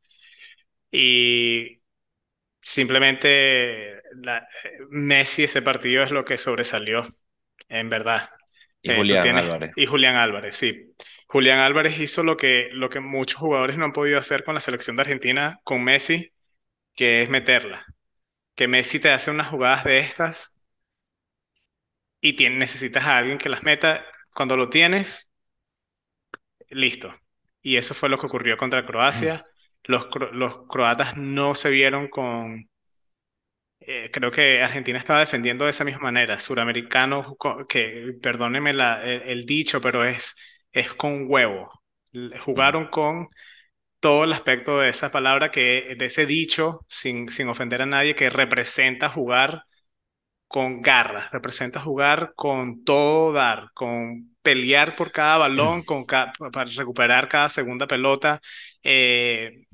y 0.91 1.81
simplemente 2.63 4.03
la- 4.23 4.47
Messi 4.91 5.45
ese 5.45 5.63
partido 5.63 6.03
es 6.05 6.11
lo 6.13 6.25
que 6.25 6.39
sobresalió, 6.39 7.07
en 7.71 7.91
verdad. 7.91 8.31
Y 8.83 8.91
Eh, 8.91 8.93
Julián 8.93 9.23
tienes, 9.23 9.45
Álvarez. 9.45 9.73
y 9.77 9.87
Julián 9.87 10.17
Álvarez, 10.17 10.57
sí. 10.57 10.95
Julián 11.29 11.59
Álvarez 11.61 11.99
hizo 12.01 12.23
lo 12.25 12.37
que, 12.37 12.69
lo 12.73 12.91
que 12.91 13.01
muchos 13.01 13.41
jugadores 13.41 13.77
no 13.79 13.85
han 13.87 13.93
podido 13.93 14.19
hacer 14.19 14.45
con 14.45 14.55
la 14.55 14.61
selección 14.61 14.97
de 14.97 15.03
Argentina, 15.03 15.61
con 15.65 15.85
Messi, 15.85 16.33
que 16.95 17.23
es 17.23 17.31
meterla. 17.31 17.87
Que 18.57 18.69
Messi 18.69 19.01
te 19.01 19.11
hace 19.13 19.31
unas 19.33 19.49
jugadas 19.49 19.85
de 19.85 20.01
estas 20.01 20.55
y 22.21 22.35
tien- 22.37 22.59
necesitas 22.59 23.05
a 23.05 23.19
alguien 23.19 23.39
que 23.39 23.49
las 23.49 23.63
meta. 23.63 24.05
Cuando 24.35 24.57
lo 24.57 24.71
tienes, 24.71 25.31
listo. 26.71 27.15
Y 27.63 27.77
eso 27.77 27.95
fue 27.95 28.09
lo 28.09 28.19
que 28.19 28.27
ocurrió 28.27 28.57
contra 28.57 28.87
Croacia. 28.87 29.45
Los, 29.85 30.07
los 30.33 30.67
croatas 30.69 31.17
no 31.17 31.55
se 31.55 31.71
vieron 31.71 32.09
con... 32.09 32.70
eh, 33.81 34.11
creo 34.13 34.31
que 34.31 34.63
Argentina 34.63 34.99
estaba 34.99 35.21
defendiendo 35.21 35.65
de 35.65 35.71
esa 35.71 35.85
misma 35.85 36.03
manera. 36.03 36.41
Suramericano, 36.41 37.37
co- 37.37 37.67
que 37.67 38.15
perdónenme 38.23 38.73
la- 38.73 39.05
el, 39.05 39.23
el 39.23 39.47
dicho, 39.47 39.81
pero 39.81 40.05
es, 40.05 40.35
es 40.73 40.93
con 40.95 41.27
huevo. 41.29 41.71
Jugaron 42.45 42.89
con 42.89 43.29
todo 44.01 44.25
el 44.25 44.33
aspecto 44.33 44.81
de 44.81 44.91
esa 44.91 45.13
palabra, 45.13 45.51
que, 45.51 45.97
de 45.99 46.07
ese 46.07 46.27
dicho, 46.27 46.85
sin, 46.89 47.31
sin 47.31 47.49
ofender 47.49 47.83
a 47.83 47.87
nadie, 47.87 48.15
que 48.17 48.31
representa 48.31 49.09
jugar 49.11 49.65
con 50.49 50.83
garras, 50.83 51.31
representa 51.33 51.81
jugar 51.81 52.33
con 52.37 52.85
todo 52.85 53.33
dar, 53.33 53.71
con 53.75 54.37
pelear 54.43 54.97
por 54.97 55.13
cada 55.13 55.39
balón, 55.39 55.85
con 55.85 56.05
ca- 56.05 56.33
para 56.53 56.71
recuperar 56.77 57.29
cada 57.29 57.49
segunda 57.49 57.87
pelota. 57.87 58.41
eh, 58.83 59.67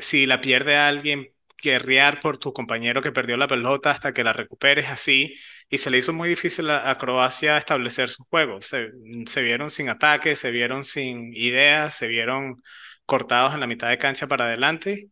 si 0.00 0.26
la 0.26 0.40
pierde 0.40 0.76
alguien, 0.76 1.28
guerrear 1.62 2.20
por 2.20 2.38
tu 2.38 2.52
compañero 2.52 3.02
que 3.02 3.12
perdió 3.12 3.36
la 3.36 3.48
pelota 3.48 3.90
hasta 3.90 4.12
que 4.12 4.24
la 4.24 4.32
recuperes 4.32 4.88
así. 4.88 5.34
Y 5.68 5.78
se 5.78 5.90
le 5.90 5.98
hizo 5.98 6.12
muy 6.12 6.28
difícil 6.28 6.70
a, 6.70 6.90
a 6.90 6.98
Croacia 6.98 7.58
establecer 7.58 8.08
su 8.08 8.24
juego. 8.24 8.62
Se, 8.62 8.88
se 9.26 9.42
vieron 9.42 9.70
sin 9.70 9.88
ataque, 9.88 10.36
se 10.36 10.50
vieron 10.50 10.84
sin 10.84 11.34
ideas, 11.34 11.94
se 11.96 12.08
vieron 12.08 12.62
cortados 13.06 13.54
en 13.54 13.60
la 13.60 13.66
mitad 13.66 13.88
de 13.88 13.98
cancha 13.98 14.26
para 14.26 14.44
adelante. 14.46 15.08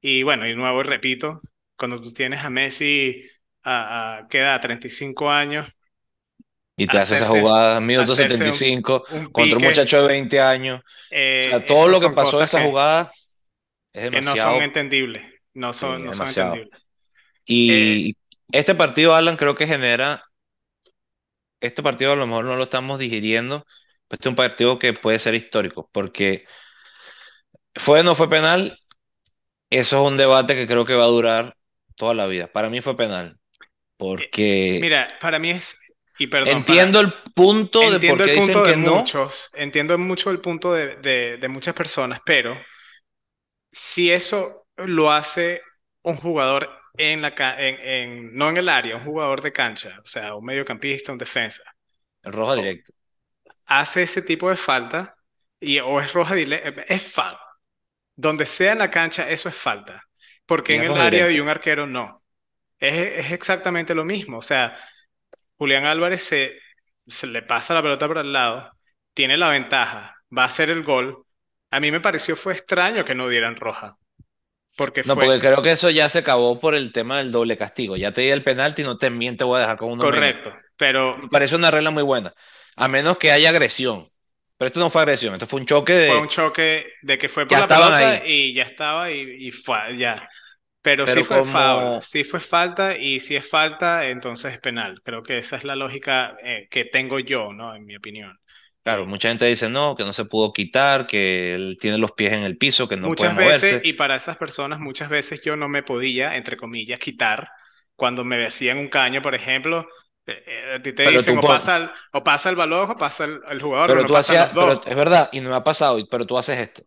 Y 0.00 0.22
bueno, 0.22 0.46
y 0.46 0.54
nuevo, 0.54 0.82
repito, 0.82 1.40
cuando 1.76 2.00
tú 2.00 2.12
tienes 2.12 2.40
a 2.44 2.50
Messi 2.50 3.22
a, 3.62 4.18
a, 4.18 4.28
¿qué 4.28 4.38
edad? 4.40 4.60
35 4.60 5.30
años, 5.30 5.68
Y 6.76 6.86
te 6.86 6.98
hace 6.98 7.16
esa 7.16 7.26
jugada, 7.26 7.80
minuto 7.80 8.12
hacerse 8.12 8.44
un, 8.44 8.52
75, 8.52 9.04
un 9.10 9.26
contra 9.32 9.56
un 9.58 9.64
muchacho 9.64 10.02
de 10.02 10.08
20 10.08 10.40
años. 10.40 10.80
O 10.80 10.84
eh, 11.10 11.46
sea, 11.50 11.66
todo 11.66 11.88
lo 11.88 12.00
que 12.00 12.10
pasó 12.10 12.40
en 12.40 12.44
cosas 12.44 12.50
esa 12.50 12.58
que, 12.58 12.64
jugada 12.64 13.12
es 13.92 14.10
que 14.10 14.20
no 14.20 14.36
son 14.36 14.62
entendibles, 14.62 15.22
no 15.58 15.72
sí, 15.80 15.86
son, 15.86 16.04
no 16.04 16.12
son 16.14 16.28
entendibles. 16.28 16.80
Eh, 17.66 18.04
Y 18.08 18.16
este 18.52 18.74
partido, 18.74 19.14
Alan, 19.14 19.36
creo 19.36 19.54
que 19.54 19.66
genera, 19.66 20.24
este 21.60 21.82
partido 21.82 22.12
a 22.12 22.16
lo 22.16 22.26
mejor 22.26 22.44
no 22.44 22.56
lo 22.56 22.64
estamos 22.64 22.98
digiriendo, 22.98 23.64
pero 24.08 24.16
este 24.16 24.28
es 24.28 24.30
un 24.32 24.36
partido 24.36 24.78
que 24.78 24.92
puede 24.92 25.18
ser 25.18 25.34
histórico, 25.34 25.88
porque 25.92 26.44
fue 27.74 28.00
o 28.00 28.02
no 28.02 28.14
fue 28.14 28.28
penal, 28.30 28.78
eso 29.70 29.98
es 30.06 30.12
un 30.12 30.18
debate 30.18 30.54
que 30.54 30.66
creo 30.66 30.84
que 30.86 30.94
va 30.96 31.04
a 31.04 31.08
durar 31.08 31.56
toda 31.96 32.14
la 32.14 32.26
vida. 32.26 32.48
Para 32.52 32.70
mí 32.70 32.80
fue 32.80 32.96
penal, 32.96 33.38
eh, 34.16 34.32
porque 34.36 34.78
mira, 34.78 35.18
para 35.20 35.38
mí 35.38 35.50
es, 35.50 35.76
y 36.18 36.26
perdón, 36.26 36.64
para, 36.64 36.86
entiendo 36.86 37.00
el 37.00 37.12
punto 37.34 37.90
de 37.90 38.00
por 38.00 38.00
entiendo 38.00 38.24
el 38.24 38.30
qué 38.30 38.32
dicen 38.34 38.62
punto 38.62 38.64
de 38.64 38.74
que 38.74 38.76
no, 38.76 39.04
muchos, 39.04 39.50
entiendo 39.54 39.96
mucho 39.98 40.30
el 40.30 40.40
punto 40.40 40.72
de, 40.72 40.96
de, 40.96 41.38
de 41.38 41.48
muchas 41.48 41.74
personas, 41.74 42.20
pero 42.24 42.56
si 43.70 44.10
eso 44.10 44.57
lo 44.86 45.10
hace 45.12 45.62
un 46.02 46.16
jugador 46.16 46.70
en 46.96 47.22
la, 47.22 47.34
en, 47.58 47.76
en- 47.80 48.34
no 48.36 48.48
en 48.50 48.56
el 48.58 48.68
área, 48.68 48.96
un 48.96 49.04
jugador 49.04 49.42
de 49.42 49.52
cancha, 49.52 49.98
o 50.02 50.06
sea, 50.06 50.34
un 50.36 50.44
mediocampista, 50.44 51.12
un 51.12 51.18
defensa, 51.18 51.62
roja 52.24 52.54
o- 52.54 52.62
directa. 52.62 52.92
hace 53.66 54.02
ese 54.02 54.22
tipo 54.22 54.50
de 54.50 54.56
falta 54.56 55.16
y 55.60 55.78
o 55.80 56.00
es 56.00 56.12
roja, 56.12 56.34
dile- 56.36 56.84
es 56.88 57.02
falta. 57.02 57.40
Donde 58.16 58.46
sea 58.46 58.72
en 58.74 58.80
la 58.80 58.90
cancha, 58.90 59.30
eso 59.30 59.48
es 59.50 59.56
falta. 59.56 60.04
Porque 60.46 60.76
en 60.76 60.84
el 60.84 60.98
área 60.98 61.26
de 61.26 61.40
directa. 61.40 61.42
un 61.42 61.48
arquero 61.50 61.86
no. 61.88 62.24
es, 62.80 62.94
es 63.26 63.32
exactamente 63.32 63.94
lo 63.96 64.04
mismo. 64.06 64.38
O 64.38 64.42
sea, 64.42 64.78
Julián 65.58 65.86
Álvarez 65.86 66.24
se, 66.24 66.58
se 67.08 67.28
le 67.28 67.42
pasa 67.42 67.74
la 67.74 67.82
pelota 67.82 68.08
por 68.08 68.18
al 68.18 68.32
lado, 68.34 68.72
tiene 69.14 69.38
la 69.38 69.50
ventaja, 69.50 70.16
va 70.36 70.44
a 70.44 70.46
hacer 70.46 70.70
el 70.70 70.84
gol. 70.84 71.24
A 71.72 71.80
mí 71.80 71.92
me 71.92 72.00
pareció 72.02 72.36
fue 72.36 72.54
extraño 72.54 73.04
que 73.06 73.16
no 73.16 73.28
dieran 73.28 73.56
roja, 73.56 73.97
porque 74.78 75.02
No, 75.04 75.18
fue 75.18 75.18
porque 75.18 75.40
creo 75.40 75.62
que 75.62 75.72
eso 75.72 75.90
ya 75.90 76.08
se 76.08 76.18
acabó 76.18 76.58
por 76.60 76.74
el 76.74 76.92
tema 76.92 77.18
del 77.18 77.32
doble 77.32 77.56
castigo. 77.56 77.96
Ya 77.96 78.12
te 78.12 78.20
di 78.22 78.28
el 78.30 78.42
penalti, 78.44 78.82
no 78.82 78.98
también 78.98 79.36
te 79.36 79.44
voy 79.44 79.58
a 79.58 79.60
dejar 79.62 79.78
con 79.78 79.90
uno 79.92 80.06
menos. 80.06 80.36
correcto, 80.36 80.52
pero 80.76 81.16
Me 81.16 81.28
parece 81.28 81.56
una 81.56 81.70
regla 81.70 81.90
muy 81.90 82.02
buena. 82.02 82.34
A 82.76 82.88
menos 82.88 83.18
que 83.18 83.32
haya 83.32 83.50
agresión. 83.50 84.10
Pero 84.58 84.68
esto 84.68 84.80
no 84.80 84.90
fue 84.90 85.02
agresión, 85.02 85.34
esto 85.34 85.46
fue 85.46 85.60
un 85.60 85.66
choque 85.66 85.94
fue 86.04 86.18
un 86.20 86.28
de... 86.28 86.28
choque 86.28 86.86
de 87.02 87.18
que 87.18 87.28
fue 87.28 87.46
por 87.46 87.58
Ya 87.58 87.60
la 87.60 87.68
pelota 87.68 87.96
ahí. 87.98 88.24
y 88.24 88.54
ya 88.54 88.64
estaba 88.64 89.10
y, 89.12 89.20
y 89.48 89.50
fue 89.50 89.96
ya. 89.98 90.28
Pero 90.82 91.06
sí 91.06 91.22
fue 91.24 91.44
foul, 91.44 91.96
como... 91.96 92.00
sí 92.00 92.24
fue 92.24 92.40
falta 92.40 92.96
y 92.96 93.20
si 93.20 93.36
es 93.36 93.48
falta, 93.48 94.08
entonces 94.08 94.54
es 94.54 94.60
penal. 94.60 95.00
Creo 95.04 95.22
que 95.22 95.38
esa 95.38 95.56
es 95.56 95.64
la 95.64 95.76
lógica 95.76 96.36
eh, 96.42 96.68
que 96.70 96.84
tengo 96.86 97.18
yo, 97.20 97.52
¿no? 97.52 97.74
En 97.74 97.84
mi 97.84 97.96
opinión. 97.96 98.38
Claro, 98.88 99.06
mucha 99.06 99.28
gente 99.28 99.44
dice 99.46 99.68
no, 99.68 99.94
que 99.96 100.04
no 100.04 100.12
se 100.12 100.24
pudo 100.24 100.52
quitar, 100.52 101.06
que 101.06 101.54
él 101.54 101.76
tiene 101.80 101.98
los 101.98 102.12
pies 102.12 102.32
en 102.32 102.42
el 102.44 102.56
piso, 102.56 102.88
que 102.88 102.96
no 102.96 103.14
puede 103.14 103.30
muchas 103.30 103.36
veces, 103.36 103.78
moverse. 103.80 103.82
y 103.82 103.92
para 103.94 104.16
esas 104.16 104.36
personas, 104.36 104.80
muchas 104.80 105.08
veces 105.08 105.40
yo 105.42 105.56
no 105.56 105.68
me 105.68 105.82
podía, 105.82 106.36
entre 106.36 106.56
comillas, 106.56 106.98
quitar 106.98 107.50
cuando 107.96 108.24
me 108.24 108.36
decían 108.38 108.78
un 108.78 108.88
caño, 108.88 109.22
por 109.22 109.34
ejemplo. 109.34 109.86
eh, 110.26 110.42
eh, 110.46 110.74
a 110.76 110.82
ti 110.82 110.92
te 110.92 111.04
Pero 111.04 111.22
dicen 111.22 111.38
o 111.38 111.44
pasa 111.46 111.76
el, 111.76 111.90
o 112.12 112.22
pasa 112.24 112.50
el 112.50 112.56
balón 112.56 112.90
o 112.90 112.96
pasa 112.96 113.24
el, 113.24 113.40
el 113.48 113.62
jugador, 113.62 113.92
pero 113.92 114.00
no 114.00 114.06
tú 114.06 114.16
hacías, 114.16 114.54
pero 114.58 114.82
es 114.84 114.96
verdad, 114.96 115.28
y 115.32 115.40
no 115.40 115.50
me 115.50 115.56
ha 115.56 115.64
pasado, 115.64 115.98
pero 116.10 116.26
tú 116.26 116.38
haces 116.38 116.58
esto. 116.58 116.82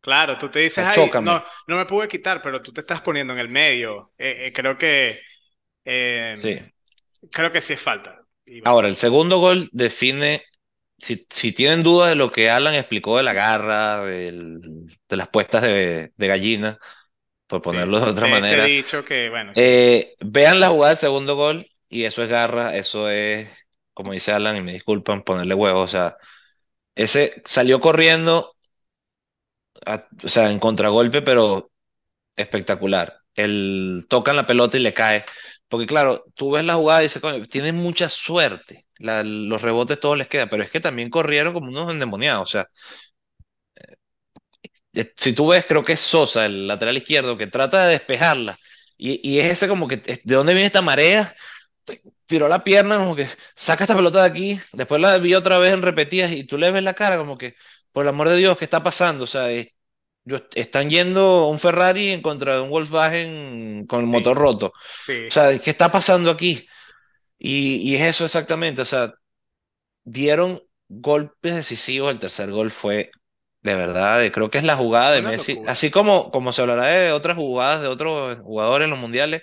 Claro, 0.00 0.36
tú 0.36 0.50
te 0.50 0.58
dices, 0.58 0.84
ay, 0.84 1.14
no, 1.20 1.44
no 1.68 1.76
me 1.76 1.86
pude 1.86 2.08
quitar, 2.08 2.42
pero 2.42 2.60
tú 2.60 2.72
te 2.72 2.80
estás 2.80 3.00
poniendo 3.02 3.32
en 3.34 3.38
el 3.38 3.48
medio. 3.48 4.12
Eh, 4.18 4.46
eh, 4.48 4.52
creo 4.52 4.76
que, 4.76 5.20
Sí. 6.34 6.58
eh, 6.58 6.72
creo 7.32 7.52
que 7.52 7.60
sí 7.62 7.74
es 7.74 7.82
falta. 7.82 8.22
Bueno, 8.46 8.64
Ahora, 8.64 8.88
el 8.88 8.96
segundo 8.96 9.38
gol 9.38 9.68
define, 9.72 10.42
si, 11.02 11.26
si 11.30 11.52
tienen 11.52 11.82
dudas 11.82 12.10
de 12.10 12.16
lo 12.16 12.32
que 12.32 12.50
Alan 12.50 12.74
explicó 12.74 13.16
de 13.18 13.22
la 13.24 13.32
garra, 13.34 14.04
del- 14.04 14.60
de 15.08 15.16
las 15.16 15.28
puestas 15.28 15.62
de, 15.62 16.12
de 16.16 16.26
gallina, 16.28 16.78
por 17.48 17.62
sí, 17.62 17.76
ponerlo 17.76 18.00
de 18.00 18.10
otra 18.10 18.28
manera, 18.28 18.76
dicho 18.82 19.04
que, 19.04 19.28
bueno, 19.30 19.54
eh, 19.54 20.16
vean 20.20 20.60
la 20.60 20.70
jugada 20.70 20.90
del 20.90 20.98
segundo 20.98 21.36
gol 21.36 21.68
y 21.88 22.04
eso 22.04 22.22
es 22.24 22.28
garra, 22.30 22.76
eso 22.76 23.10
es, 23.10 23.48
como 23.94 24.12
dice 24.12 24.32
Alan, 24.32 24.56
y 24.56 24.62
me 24.62 24.72
disculpan, 24.74 25.22
ponerle 25.24 25.54
huevos, 25.54 25.84
o 25.84 25.92
sea, 25.92 26.16
ese 26.96 27.42
salió 27.46 27.80
corriendo, 27.80 28.54
a- 29.86 30.06
o 30.24 30.28
sea, 30.28 30.50
en 30.50 30.58
contragolpe, 30.58 31.22
pero 31.22 31.70
espectacular. 32.36 33.18
Él 33.34 34.06
toca 34.08 34.32
la 34.34 34.46
pelota 34.46 34.78
y 34.78 34.80
le 34.80 34.94
cae. 34.94 35.24
Porque 35.72 35.86
claro, 35.88 36.24
tú 36.36 36.52
ves 36.52 36.64
la 36.64 36.74
jugada 36.76 37.02
y 37.02 37.04
dices, 37.06 37.22
coño, 37.22 37.46
tienen 37.48 37.76
mucha 37.76 38.08
suerte. 38.08 38.86
Los 38.98 39.62
rebotes 39.62 39.98
todos 40.00 40.18
les 40.18 40.28
quedan, 40.28 40.48
pero 40.50 40.62
es 40.62 40.70
que 40.70 40.80
también 40.80 41.10
corrieron 41.10 41.54
como 41.54 41.68
unos 41.70 41.92
endemoniados. 41.92 42.44
O 42.48 42.52
sea, 42.52 42.68
eh, 44.94 45.12
si 45.16 45.32
tú 45.34 45.48
ves, 45.48 45.64
creo 45.66 45.84
que 45.84 45.92
es 45.94 46.00
Sosa, 46.00 46.46
el 46.46 46.66
lateral 46.66 46.96
izquierdo, 46.96 47.36
que 47.38 47.46
trata 47.46 47.84
de 47.86 47.92
despejarla. 47.92 48.58
Y, 48.96 49.20
y 49.28 49.40
es 49.40 49.52
ese 49.52 49.68
como 49.68 49.88
que, 49.88 49.96
¿de 49.98 50.34
dónde 50.34 50.52
viene 50.54 50.66
esta 50.66 50.82
marea? 50.82 51.34
Tiró 52.26 52.48
la 52.48 52.64
pierna, 52.64 52.98
como 52.98 53.16
que 53.16 53.28
saca 53.56 53.84
esta 53.84 53.96
pelota 53.96 54.22
de 54.24 54.28
aquí. 54.30 54.60
Después 54.72 55.00
la 55.00 55.18
vi 55.18 55.34
otra 55.34 55.58
vez 55.58 55.72
en 55.74 55.82
repetidas 55.82 56.32
y 56.32 56.44
tú 56.44 56.58
le 56.58 56.70
ves 56.72 56.82
la 56.82 56.94
cara 56.94 57.18
como 57.18 57.38
que, 57.38 57.56
por 57.92 58.04
el 58.04 58.10
amor 58.10 58.28
de 58.30 58.36
Dios, 58.38 58.58
¿qué 58.58 58.64
está 58.66 58.82
pasando? 58.82 59.24
O 59.24 59.26
sea, 59.26 59.50
es- 59.52 59.68
yo- 60.24 60.38
están 60.54 60.90
yendo 60.90 61.48
un 61.48 61.58
Ferrari 61.58 62.10
en 62.12 62.22
contra 62.22 62.54
de 62.56 62.60
un 62.62 62.70
Volkswagen 62.70 63.86
con 63.86 64.00
el 64.02 64.06
motor 64.08 64.36
sí, 64.36 64.42
roto. 64.42 64.66
O 64.68 65.32
sea, 65.32 65.58
¿qué 65.58 65.70
está 65.70 65.90
pasando 65.92 66.30
aquí? 66.30 66.66
Y, 67.38 67.76
y 67.76 67.96
es 67.96 68.02
eso 68.02 68.24
exactamente. 68.24 68.82
O 68.82 68.84
sea, 68.84 69.14
dieron 70.04 70.62
golpes 70.88 71.54
decisivos. 71.54 72.12
El 72.12 72.20
tercer 72.20 72.50
gol 72.50 72.70
fue 72.70 73.10
de 73.62 73.74
verdad, 73.76 74.22
creo 74.32 74.50
que 74.50 74.58
es 74.58 74.64
la 74.64 74.76
jugada 74.76 75.12
de 75.12 75.22
Messi. 75.22 75.54
locura. 75.54 75.72
Así 75.72 75.90
como, 75.90 76.30
como 76.32 76.52
se 76.52 76.62
hablará 76.62 76.86
de 76.88 77.12
otras 77.12 77.36
jugadas 77.36 77.80
de 77.82 77.88
otros 77.88 78.38
jugadores 78.38 78.86
en 78.86 78.90
los 78.90 78.98
mundiales, 78.98 79.42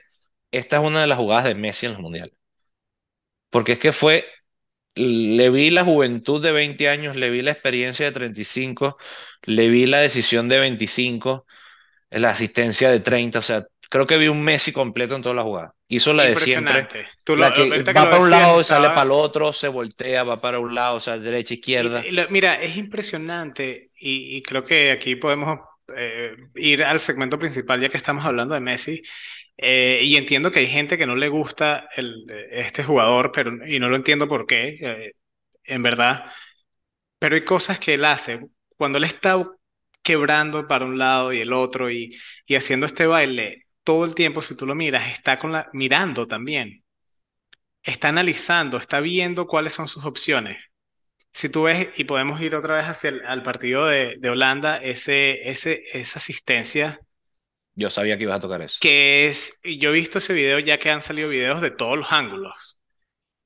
esta 0.52 0.78
es 0.78 0.84
una 0.84 1.02
de 1.02 1.08
las 1.08 1.18
jugadas 1.18 1.46
de 1.46 1.56
Messi 1.56 1.86
en 1.86 1.94
los 1.94 2.02
mundiales. 2.02 2.34
Porque 3.50 3.74
es 3.74 3.80
que 3.80 3.92
fue, 3.92 4.26
le 5.00 5.50
vi 5.50 5.70
la 5.72 5.84
juventud 5.84 6.42
de 6.44 6.52
20 6.52 6.90
años, 6.90 7.16
le 7.16 7.30
vi 7.30 7.42
la 7.42 7.52
experiencia 7.52 8.06
de 8.06 8.12
35, 8.12 8.98
le 9.44 9.70
vi 9.70 9.86
la 9.86 10.00
decisión 10.00 10.50
de 10.50 10.60
25, 10.60 11.46
la 12.12 12.32
asistencia 12.32 12.90
de 12.92 13.00
30. 13.02 13.40
O 13.40 13.42
sea, 13.42 13.66
creo 13.90 14.08
que 14.08 14.18
vi 14.18 14.28
un 14.28 14.44
Messi 14.44 14.72
completo 14.74 15.16
en 15.16 15.22
toda 15.24 15.36
la 15.36 15.44
jugada. 15.44 15.76
Hizo 15.88 16.14
la 16.14 16.26
de 16.26 16.36
siempre. 16.38 16.88
Tú 17.24 17.36
lo, 17.36 17.46
la 17.46 17.54
que 17.54 17.62
ahorita 17.72 17.94
que 17.94 18.02
va 18.02 18.04
lo 18.04 18.10
para 18.10 18.22
un 18.24 18.30
decías, 18.30 18.32
lado 18.32 18.62
y 18.62 18.64
sale 18.66 18.92
para 18.92 19.04
estaba, 19.04 19.08
el 19.08 19.12
otro, 19.12 19.54
se 19.54 19.68
voltea, 19.70 20.24
va 20.24 20.42
para 20.42 20.60
un 20.60 20.76
lado, 20.76 20.98
o 20.98 21.00
sea, 21.00 21.18
derecha, 21.20 21.54
izquierda. 21.56 22.04
y, 22.04 22.10
y 22.10 22.12
lo- 22.12 22.30
mira, 22.30 22.56
es 22.62 22.76
impresionante 22.78 23.92
y, 23.96 24.38
y 24.38 24.42
creo 24.44 24.64
que 24.64 24.92
aquí 24.92 25.16
podemos 25.16 25.60
eh, 25.96 26.36
ir 26.56 26.84
al 26.84 27.00
segmento 27.00 27.40
principal 27.40 27.82
ya 27.82 27.90
que 27.90 27.98
estamos 27.98 28.26
hablando 28.26 28.54
de 28.56 28.62
Messi. 28.62 29.02
Eh, 29.62 30.02
y 30.04 30.16
entiendo 30.16 30.52
que 30.52 30.60
hay 30.60 30.68
gente 30.68 30.98
que 30.98 31.06
no 31.06 31.16
le 31.16 31.28
gusta 31.30 31.90
el, 31.96 32.26
este 32.52 32.84
jugador, 32.84 33.32
pero 33.34 33.52
y 33.68 33.80
no 33.80 33.90
lo 33.90 33.96
entiendo 33.98 34.28
por 34.28 34.46
qué, 34.48 34.78
eh, 34.82 35.14
en 35.66 35.84
verdad. 35.84 36.26
Pero 37.20 37.36
hay 37.36 37.46
cosas 37.46 37.80
que 37.80 37.96
él 37.96 38.06
hace 38.06 38.42
cuando 38.78 38.98
él 38.98 39.06
está 39.06 39.46
quebrando 40.04 40.68
para 40.68 40.86
un 40.86 40.98
lado 41.00 41.34
y 41.34 41.40
el 41.42 41.54
otro 41.54 41.92
y, 41.92 42.18
y 42.46 42.56
haciendo 42.56 42.86
este 42.86 43.08
baile 43.08 43.66
todo 43.84 44.06
el 44.06 44.16
tiempo, 44.16 44.42
si 44.42 44.56
tú 44.58 44.66
lo 44.66 44.76
miras, 44.76 45.12
está 45.12 45.40
con 45.40 45.52
la, 45.52 45.70
mirando 45.74 46.28
también, 46.28 46.84
está 47.84 48.10
analizando, 48.10 48.78
está 48.78 49.00
viendo 49.02 49.48
cuáles 49.48 49.74
son 49.74 49.88
sus 49.88 50.06
opciones. 50.06 50.58
Si 51.34 51.50
tú 51.50 51.64
ves, 51.64 51.90
y 51.98 52.06
podemos 52.06 52.42
ir 52.42 52.56
otra 52.56 52.78
vez 52.78 52.86
hacia 52.86 53.10
el 53.12 53.26
al 53.26 53.44
partido 53.44 53.88
de, 53.88 54.18
de 54.20 54.30
Holanda, 54.30 54.78
ese, 54.78 55.50
ese, 55.50 55.84
esa 55.94 56.20
asistencia 56.20 57.00
Yo 57.80 57.90
sabía 57.90 58.18
que 58.18 58.24
ibas 58.24 58.38
a 58.38 58.42
tocar 58.42 58.62
eso. 58.62 58.80
que 58.80 59.28
es, 59.28 59.60
yo 59.64 59.90
he 59.90 59.94
visto 59.94 60.18
ese 60.20 60.34
video 60.34 60.60
ya 60.60 60.78
que 60.80 60.90
han 60.92 61.02
salido 61.02 61.30
videos 61.30 61.62
de 61.62 61.72
todos 61.72 61.98
los 61.98 62.12
ángulos 62.12 62.80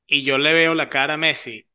y 0.08 0.24
yo 0.24 0.38
le 0.38 0.54
veo 0.54 0.74
la 0.76 0.89
cara 0.89 1.15
a 1.15 1.17
Messi 1.17 1.67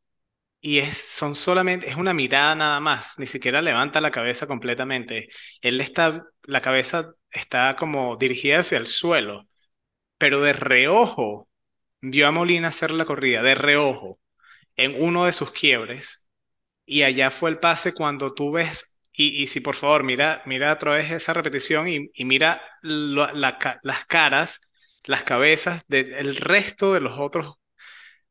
y 0.60 0.78
es, 0.78 0.96
son 0.98 1.34
solamente, 1.36 1.88
es 1.88 1.96
una 1.96 2.14
mirada 2.14 2.54
nada 2.56 2.80
más, 2.80 3.18
ni 3.18 3.26
siquiera 3.26 3.62
levanta 3.62 4.00
la 4.00 4.10
cabeza 4.10 4.46
completamente. 4.48 5.28
Él 5.62 5.80
está, 5.80 6.24
la 6.44 6.62
cabeza 6.62 7.14
está 7.30 7.76
como 7.76 8.16
dirigida 8.16 8.60
hacia 8.60 8.78
el 8.78 8.86
suelo, 8.88 9.48
pero 10.18 10.40
de 10.42 10.52
reojo 10.54 11.48
vio 12.00 12.28
a 12.28 12.32
Molina 12.32 12.68
hacer 12.68 12.90
la 12.92 13.04
corrida, 13.06 13.42
de 13.42 13.54
reojo, 13.54 14.20
en 14.76 15.02
uno 15.02 15.26
de 15.26 15.32
sus 15.34 15.52
quiebres 15.52 16.28
y 16.86 17.02
allá 17.02 17.30
fue 17.30 17.50
el 17.50 17.60
pase 17.60 17.94
cuando 17.94 18.34
tú 18.34 18.52
ves, 18.52 18.97
y, 19.18 19.46
si 19.48 19.60
por 19.60 19.74
favor 19.76 20.04
mira, 20.04 20.42
mira 20.46 20.72
otra 20.72 20.94
vez 20.94 21.10
esa 21.10 21.32
repetición 21.34 21.88
y, 21.88 22.24
mira 22.24 22.62
las 22.82 24.06
caras, 24.06 24.60
las 25.04 25.24
cabezas 25.24 25.84
del 25.88 26.36
resto 26.36 26.94
de 26.94 27.00
los 27.00 27.18
otros 27.18 27.54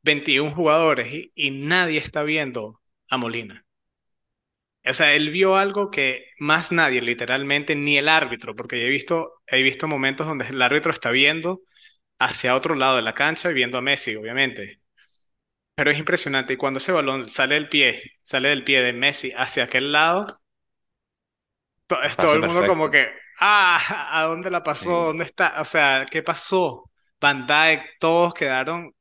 21 0.04 0.52
jugadores 0.52 1.14
y, 1.14 1.32
y 1.36 1.52
nadie 1.52 2.00
está 2.00 2.24
viendo 2.24 2.82
a 3.10 3.18
Molina. 3.18 3.66
O 4.86 4.94
sea, 4.94 5.14
él 5.14 5.32
vio 5.32 5.58
algo 5.58 5.92
que 5.92 6.28
más 6.40 6.72
nadie, 6.72 7.02
literalmente, 7.02 7.76
ni 7.76 7.98
el 7.98 8.08
árbitro, 8.08 8.56
porque 8.56 8.82
he 8.86 8.88
visto, 8.90 9.34
he 9.48 9.62
visto 9.62 9.88
momentos 9.88 10.28
donde 10.28 10.48
el 10.48 10.62
árbitro 10.62 10.92
está 10.94 11.12
viendo 11.12 11.62
hacia 12.20 12.56
otro 12.56 12.76
lado 12.76 12.96
de 12.98 13.02
la 13.04 13.14
cancha 13.14 13.52
y 13.52 13.54
viendo 13.54 13.78
a 13.78 13.82
Messi, 13.82 14.16
obviamente. 14.16 14.82
Pero 15.76 15.92
es 15.92 16.00
impresionante. 16.00 16.54
Y 16.54 16.58
cuando 16.58 16.80
ese 16.80 16.92
balón 16.92 17.30
sale 17.30 17.56
del 17.56 17.70
pie, 17.70 18.02
sale 18.24 18.50
del 18.50 18.64
pie 18.64 18.82
de 18.82 18.94
Messi 18.94 19.32
hacia 19.36 19.66
aquel 19.66 19.92
lado, 19.92 20.28
todo 21.88 22.02
Pase 22.16 22.36
el 22.36 22.42
mundo 22.44 22.66
como 22.66 22.90
perfecto. 22.90 22.92
que, 22.92 23.08
ah, 23.40 24.10
¿a 24.12 24.24
dónde 24.26 24.50
la 24.50 24.64
pasó? 24.64 24.90
Sí. 24.90 25.08
¿Dónde 25.08 25.26
está? 25.26 25.62
O 25.62 25.66
sea, 25.66 26.06
¿qué 26.10 26.24
pasó? 26.24 26.92
Van 27.20 27.48
Dijk, 27.48 27.98
todos 28.00 28.34
quedaron 28.34 28.94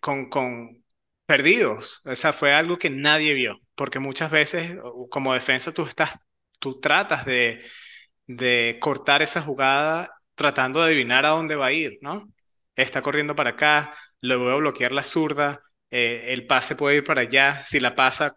con, 0.00 0.28
con 0.28 0.84
perdidos. 1.26 2.00
O 2.04 2.14
sea, 2.16 2.32
fue 2.32 2.52
algo 2.52 2.78
que 2.78 2.90
nadie 2.90 3.34
vio, 3.34 3.60
porque 3.74 3.98
muchas 3.98 4.30
veces 4.30 4.76
como 5.10 5.34
defensa 5.34 5.72
tú 5.72 5.84
estás, 5.86 6.14
tú 6.58 6.80
tratas 6.80 7.24
de, 7.24 7.62
de 8.26 8.78
cortar 8.80 9.22
esa 9.22 9.42
jugada 9.42 10.10
tratando 10.34 10.80
de 10.80 10.86
adivinar 10.88 11.26
a 11.26 11.30
dónde 11.30 11.56
va 11.56 11.66
a 11.66 11.72
ir, 11.72 11.98
¿no? 12.02 12.28
Está 12.76 13.02
corriendo 13.02 13.36
para 13.36 13.50
acá, 13.52 13.96
le 14.20 14.36
voy 14.36 14.52
a 14.52 14.56
bloquear 14.56 14.92
la 14.92 15.04
zurda, 15.04 15.60
eh, 15.90 16.26
el 16.28 16.46
pase 16.46 16.76
puede 16.76 16.98
ir 16.98 17.04
para 17.04 17.22
allá, 17.22 17.64
si 17.66 17.80
la 17.80 17.94
pasa, 17.96 18.36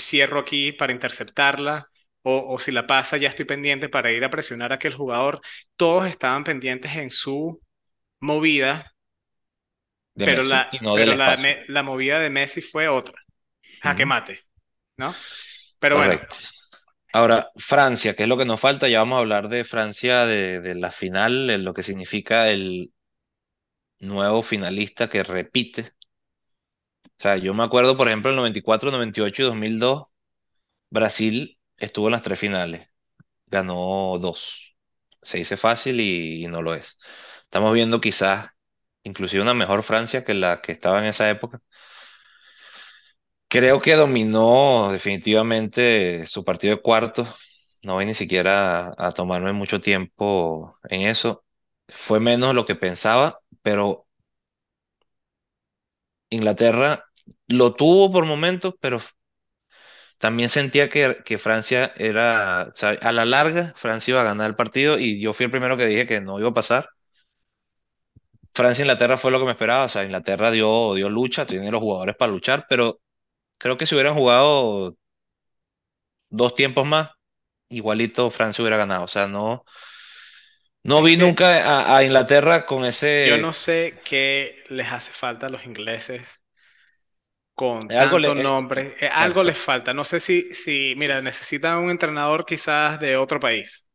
cierro 0.00 0.40
aquí 0.40 0.72
para 0.72 0.92
interceptarla. 0.94 1.89
O, 2.22 2.54
o 2.54 2.58
si 2.58 2.72
la 2.72 2.86
pasa, 2.86 3.16
ya 3.16 3.28
estoy 3.28 3.44
pendiente 3.46 3.88
para 3.88 4.12
ir 4.12 4.24
a 4.24 4.30
presionar 4.30 4.72
a 4.72 4.76
aquel 4.76 4.94
jugador. 4.94 5.40
Todos 5.76 6.06
estaban 6.08 6.44
pendientes 6.44 6.96
en 6.96 7.10
su 7.10 7.60
movida 8.20 8.92
De 10.14 10.24
pero 10.24 10.42
Messi 10.42 10.42
la, 10.42 10.72
no 10.80 10.92
pero 10.92 11.14
la, 11.14 11.36
me- 11.36 11.64
la 11.68 11.82
movida 11.82 12.18
de 12.20 12.30
Messi 12.30 12.60
fue 12.62 12.88
otra, 12.88 13.14
jaque 13.80 14.06
Ujú. 14.06 14.06
mate, 14.06 14.40
¿no? 14.98 15.26
Pero 15.80 15.96
bueno, 15.96 16.18
Correcto. 16.18 16.36
Ahora, 17.12 17.50
Francia, 17.56 18.14
que 18.16 18.24
es 18.24 18.28
lo 18.30 18.36
que 18.38 18.44
nos 18.46 18.60
falta, 18.60 18.88
ya 18.88 19.00
vamos 19.00 19.16
a 19.16 19.20
hablar 19.20 19.48
de 19.50 19.64
Francia, 19.64 20.26
de, 20.26 20.60
de 20.60 20.74
la 20.76 20.90
final, 20.92 21.46
de 21.48 21.58
lo 21.58 21.74
que 21.74 21.82
significa 21.84 22.48
el, 22.50 22.92
nuevo 24.00 24.42
finalista 24.42 25.08
que 25.08 25.22
repite. 25.22 25.92
O 27.18 27.22
sea, 27.22 27.36
yo 27.36 27.54
me 27.54 27.62
acuerdo, 27.64 27.96
por 27.96 28.08
ejemplo, 28.08 28.30
el 28.30 28.36
94, 28.36 28.90
98 28.90 29.42
y 29.42 29.44
2002, 29.46 30.04
Brasil 30.90 31.59
estuvo 31.80 32.08
en 32.08 32.12
las 32.12 32.22
tres 32.22 32.38
finales, 32.38 32.88
ganó 33.46 34.18
dos. 34.20 34.76
Se 35.22 35.38
dice 35.38 35.56
fácil 35.56 36.00
y, 36.00 36.46
no 36.48 36.62
lo 36.62 36.74
es. 36.74 36.98
Estamos 37.44 37.74
viendo 37.74 38.00
quizás 38.00 38.50
inclusive 39.04 39.42
una 39.42 39.54
mejor 39.54 39.82
Francia 39.84 40.24
que 40.24 40.34
la 40.34 40.62
que 40.62 40.72
estaba 40.72 41.00
en 41.00 41.06
esa 41.06 41.30
época. 41.30 41.62
Creo 43.48 43.80
que 43.82 43.96
dominó 43.96 44.90
definitivamente 44.92 46.26
su 46.26 46.44
partido 46.44 46.76
de 46.76 46.82
cuartos. 46.82 47.28
No 47.82 47.94
voy 47.94 48.06
ni 48.06 48.14
siquiera 48.14 48.88
a, 48.96 49.08
a 49.08 49.12
tomarme 49.12 49.52
mucho 49.52 49.80
tiempo 49.80 50.78
en 50.88 51.02
eso. 51.02 51.44
Fue 51.88 52.20
menos 52.20 52.54
lo 52.54 52.66
que 52.66 52.76
pensaba, 52.76 53.40
pero 53.62 54.06
Inglaterra 56.30 57.04
lo 57.48 57.74
tuvo 57.74 58.10
por 58.12 58.24
momentos, 58.26 58.74
pero 58.80 59.00
también 60.20 60.50
sentía 60.50 60.90
que, 60.90 61.18
que 61.26 61.38
Francia 61.38 61.92
era, 61.96 62.68
o 62.72 62.76
sea, 62.76 62.90
a 63.02 63.12
la 63.12 63.26
larga, 63.26 63.74
Francia 63.76 64.12
iba 64.12 64.22
a 64.22 64.24
ganar 64.24 64.50
el 64.50 64.56
partido 64.56 64.98
y 65.00 65.20
yo 65.20 65.34
fui 65.34 65.46
el 65.46 65.52
primero 65.52 65.78
que 65.78 65.86
dije 65.86 66.06
que 66.08 66.22
no 66.22 66.40
iba 66.40 66.50
a 66.50 66.54
pasar. 66.54 66.90
Francia-Inglaterra 68.54 69.16
fue 69.16 69.30
lo 69.30 69.38
que 69.38 69.44
me 69.44 69.50
esperaba, 69.52 69.84
o 69.84 69.88
sea, 69.88 70.04
Inglaterra 70.04 70.50
dio, 70.50 70.94
dio 70.94 71.08
lucha, 71.08 71.46
tiene 71.46 71.70
los 71.70 71.80
jugadores 71.80 72.16
para 72.16 72.32
luchar, 72.32 72.66
pero 72.68 73.00
creo 73.58 73.78
que 73.78 73.86
si 73.86 73.94
hubieran 73.96 74.14
jugado 74.16 74.96
dos 76.30 76.54
tiempos 76.54 76.86
más, 76.86 77.10
igualito 77.70 78.30
Francia 78.30 78.62
hubiera 78.62 78.76
ganado. 78.78 79.04
O 79.04 79.08
sea, 79.08 79.26
no, 79.28 79.64
no 80.84 81.02
vi 81.02 81.16
nunca 81.16 81.46
a, 81.62 81.96
a 81.96 82.04
Inglaterra 82.04 82.66
con 82.66 82.84
yo 83.22 83.38
no 83.38 83.52
ese... 83.52 83.52
sé 83.52 84.00
qué 84.04 84.62
les 84.68 84.88
hace 84.92 85.12
falta 85.12 85.46
a 85.46 85.50
los 85.50 85.64
ingleses 85.66 86.39
con 87.60 87.92
Algo 87.98 88.18
le, 88.18 88.28
tanto 88.28 88.40
eh, 88.40 88.50
nombre. 88.50 88.94
Eh, 89.00 89.08
algo 89.08 89.42
les 89.42 89.58
falta. 89.58 89.92
No 89.94 90.04
sé 90.04 90.20
si, 90.20 90.50
si, 90.52 90.94
mira, 90.96 91.20
necesitan 91.22 91.78
un 91.82 91.90
entrenador 91.90 92.44
quizás 92.46 93.00
de 93.00 93.16
otro 93.16 93.40
país. 93.40 93.86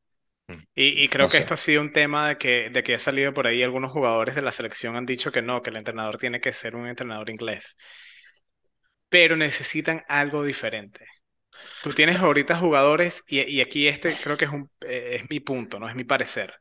Mm, 0.47 0.63
Y, 0.75 1.03
y 1.03 1.09
creo 1.09 1.27
No 1.27 1.29
que 1.29 1.37
sé. 1.37 1.39
esto 1.39 1.55
ha 1.55 1.57
sido 1.57 1.81
un 1.81 1.93
tema 1.93 2.29
de 2.29 2.37
que, 2.39 2.69
de 2.71 2.83
que 2.83 2.95
ha 2.95 2.99
salido 2.99 3.33
por 3.33 3.47
ahí. 3.47 3.63
Algunos 3.63 3.91
jugadores 3.91 4.35
de 4.35 4.43
la 4.43 4.51
selección 4.53 4.95
han 4.97 5.05
dicho 5.07 5.31
que 5.31 5.41
no, 5.43 5.61
que 5.63 5.71
el 5.71 5.77
entrenador 5.77 6.17
tiene 6.19 6.41
que 6.41 6.53
ser 6.53 6.75
un 6.75 6.87
entrenador 6.87 7.29
inglés. 7.31 7.77
Pero 9.09 9.35
necesitan 9.37 10.03
algo 10.07 10.43
diferente. 10.43 11.05
Tú 11.81 11.93
tienes 11.93 12.17
ahorita 12.19 12.57
jugadores, 12.57 13.23
y, 13.27 13.41
y 13.51 13.61
aquí 13.61 13.87
este 13.89 14.19
creo 14.19 14.37
que 14.37 14.45
es, 14.45 14.51
un, 14.51 14.71
eh, 14.81 15.19
es 15.21 15.29
mi 15.31 15.41
punto, 15.41 15.79
no 15.79 15.89
es 15.89 15.95
mi 15.95 16.05
parecer. 16.05 16.55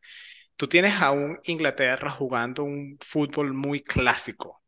Tú 0.57 0.69
tienes 0.69 1.01
a 1.03 1.13
un 1.13 1.41
Inglaterra 1.45 2.11
jugando 2.13 2.65
un 2.65 2.99
fútbol 3.01 3.55
muy 3.55 3.83
clásico, 3.83 4.64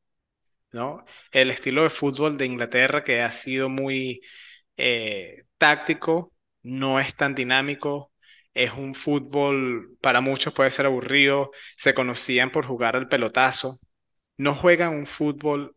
¿no? 0.76 1.04
El 1.32 1.50
estilo 1.50 1.82
de 1.84 1.90
fútbol 1.90 2.38
de 2.38 2.46
Inglaterra 2.46 3.04
que 3.04 3.22
ha 3.22 3.32
sido 3.32 3.68
muy 3.70 4.22
eh, 4.76 5.44
táctico, 5.58 6.32
no 6.62 7.00
es 7.00 7.16
tan 7.16 7.34
dinámico, 7.34 8.12
es 8.54 8.72
un 8.72 8.94
fútbol, 8.94 9.96
para 10.02 10.20
muchos 10.22 10.54
puede 10.54 10.70
ser 10.70 10.86
aburrido, 10.86 11.52
se 11.76 11.94
conocían 11.94 12.52
por 12.52 12.66
jugar 12.66 12.96
al 12.96 13.08
pelotazo, 13.08 13.78
no 14.38 14.54
juegan 14.54 14.94
un 14.94 15.06
fútbol 15.06 15.76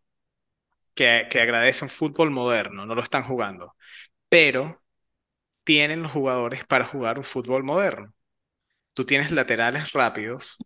que, 0.95 1.27
que 1.31 1.41
agradece 1.41 1.85
un 1.85 1.89
fútbol 1.91 2.31
moderno, 2.31 2.85
no 2.85 2.95
lo 2.95 3.01
están 3.03 3.23
jugando, 3.23 3.75
pero 4.29 4.81
tienen 5.65 6.03
los 6.03 6.11
jugadores 6.13 6.65
para 6.65 6.85
jugar 6.85 7.19
un 7.19 7.25
fútbol 7.25 7.63
moderno. 7.63 8.13
Tú 8.93 9.05
tienes 9.05 9.31
laterales 9.31 9.93
rápidos 9.93 10.57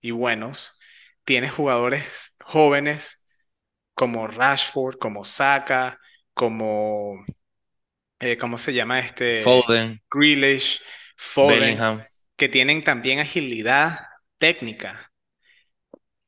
y 0.00 0.10
buenos, 0.12 0.78
tienes 1.24 1.52
jugadores 1.52 2.36
jóvenes 2.44 3.19
como 4.00 4.26
Rashford, 4.28 4.98
como 4.98 5.24
Saka, 5.26 6.00
como, 6.34 7.24
eh, 8.20 8.38
¿cómo 8.38 8.58
se 8.58 8.74
llama 8.74 9.00
este? 9.00 9.54
Foden, 9.54 9.98
Grealish, 10.10 10.80
Foden, 11.16 11.84
Bellingham. 11.84 12.02
que 12.36 12.48
tienen 12.48 12.82
también 12.82 13.20
agilidad 13.20 14.00
técnica, 14.38 15.12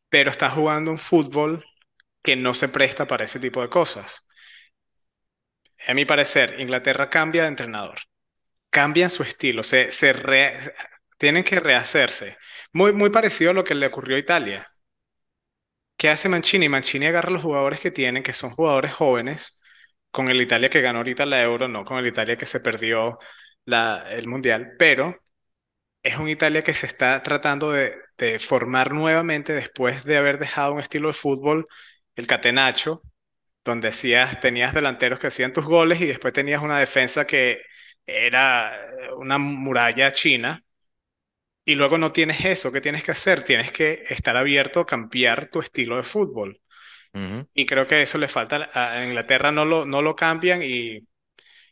pero 0.09 0.31
está 0.31 0.49
jugando 0.51 0.91
un 0.93 0.99
fútbol 0.99 1.65
que 2.23 2.37
no 2.37 2.55
se 2.55 2.69
presta 2.69 3.07
para 3.09 3.25
ese 3.25 3.41
tipo 3.41 3.63
de 3.63 3.69
cosas. 3.71 4.27
A 5.87 5.95
mi 5.95 6.05
parecer, 6.05 6.59
Inglaterra 6.61 7.11
cambia 7.11 7.43
de 7.43 7.49
entrenador, 7.49 7.99
cambian 8.71 9.11
su 9.11 9.23
estilo, 9.25 9.63
se, 9.65 9.93
se 9.93 10.13
re- 10.15 10.75
tienen 11.19 11.45
que 11.45 11.61
rehacerse. 11.61 12.39
Muy, 12.73 12.93
muy 12.95 13.11
parecido 13.11 13.53
a 13.53 13.55
lo 13.55 13.65
que 13.65 13.75
le 13.77 13.87
ocurrió 13.89 14.17
a 14.17 14.21
Italia. 14.21 14.72
¿Qué 16.03 16.09
hace 16.09 16.29
Mancini? 16.29 16.69
Mancini 16.69 17.07
agarra 17.07 17.31
los 17.31 17.43
jugadores 17.43 17.79
que 17.79 17.93
tienen, 17.93 18.25
que 18.25 18.33
son 18.33 18.51
jugadores 18.51 18.93
jóvenes, 18.93 19.61
con 20.11 20.29
el 20.29 20.43
Italia 20.43 20.69
que 20.69 20.81
ganó 20.81 20.99
ahorita 20.99 21.25
la 21.27 21.41
Euro, 21.45 21.69
no 21.69 21.85
con 21.85 21.97
el 21.99 22.09
Italia 22.09 22.37
que 22.37 22.45
se 22.45 22.59
perdió 22.59 23.21
la, 23.67 24.05
el 24.11 24.27
Mundial, 24.27 24.73
pero 24.81 25.17
es 26.03 26.19
un 26.19 26.29
Italia 26.29 26.65
que 26.65 26.75
se 26.75 26.87
está 26.87 27.23
tratando 27.23 27.73
de, 27.73 27.95
de 28.19 28.39
formar 28.41 28.93
nuevamente 28.93 29.53
después 29.55 30.05
de 30.05 30.17
haber 30.19 30.39
dejado 30.41 30.75
un 30.75 30.81
estilo 30.81 31.09
de 31.09 31.15
fútbol, 31.15 31.69
el 32.17 32.27
catenaccio, 32.27 33.03
donde 33.65 33.93
tenías 34.41 34.75
delanteros 34.75 35.21
que 35.21 35.29
hacían 35.29 35.53
tus 35.53 35.65
goles 35.67 36.01
y 36.01 36.07
después 36.07 36.33
tenías 36.35 36.63
una 36.63 36.79
defensa 36.81 37.27
que 37.27 37.61
era 38.07 38.73
una 39.19 39.39
muralla 39.39 40.13
china. 40.13 40.65
Y 41.65 41.75
luego 41.77 41.99
no 41.99 42.13
tienes 42.13 42.45
eso, 42.45 42.73
¿qué 42.73 42.81
tienes 42.81 43.05
que 43.05 43.13
hacer? 43.13 43.45
Tienes 43.45 43.71
que 43.73 44.03
estar 44.09 44.37
abierto 44.37 44.81
a 44.81 44.87
cambiar 44.87 45.49
tu 45.49 45.61
estilo 45.61 45.97
de 45.97 46.03
fútbol. 46.03 46.61
Y 47.55 47.67
creo 47.67 47.87
que 47.89 48.03
eso 48.03 48.19
le 48.19 48.29
falta 48.29 48.71
a 48.75 49.05
Inglaterra, 49.07 49.53
no 49.53 49.65
lo, 49.65 49.87
no 49.87 50.03
lo 50.03 50.17
cambian 50.17 50.63
y 50.63 51.01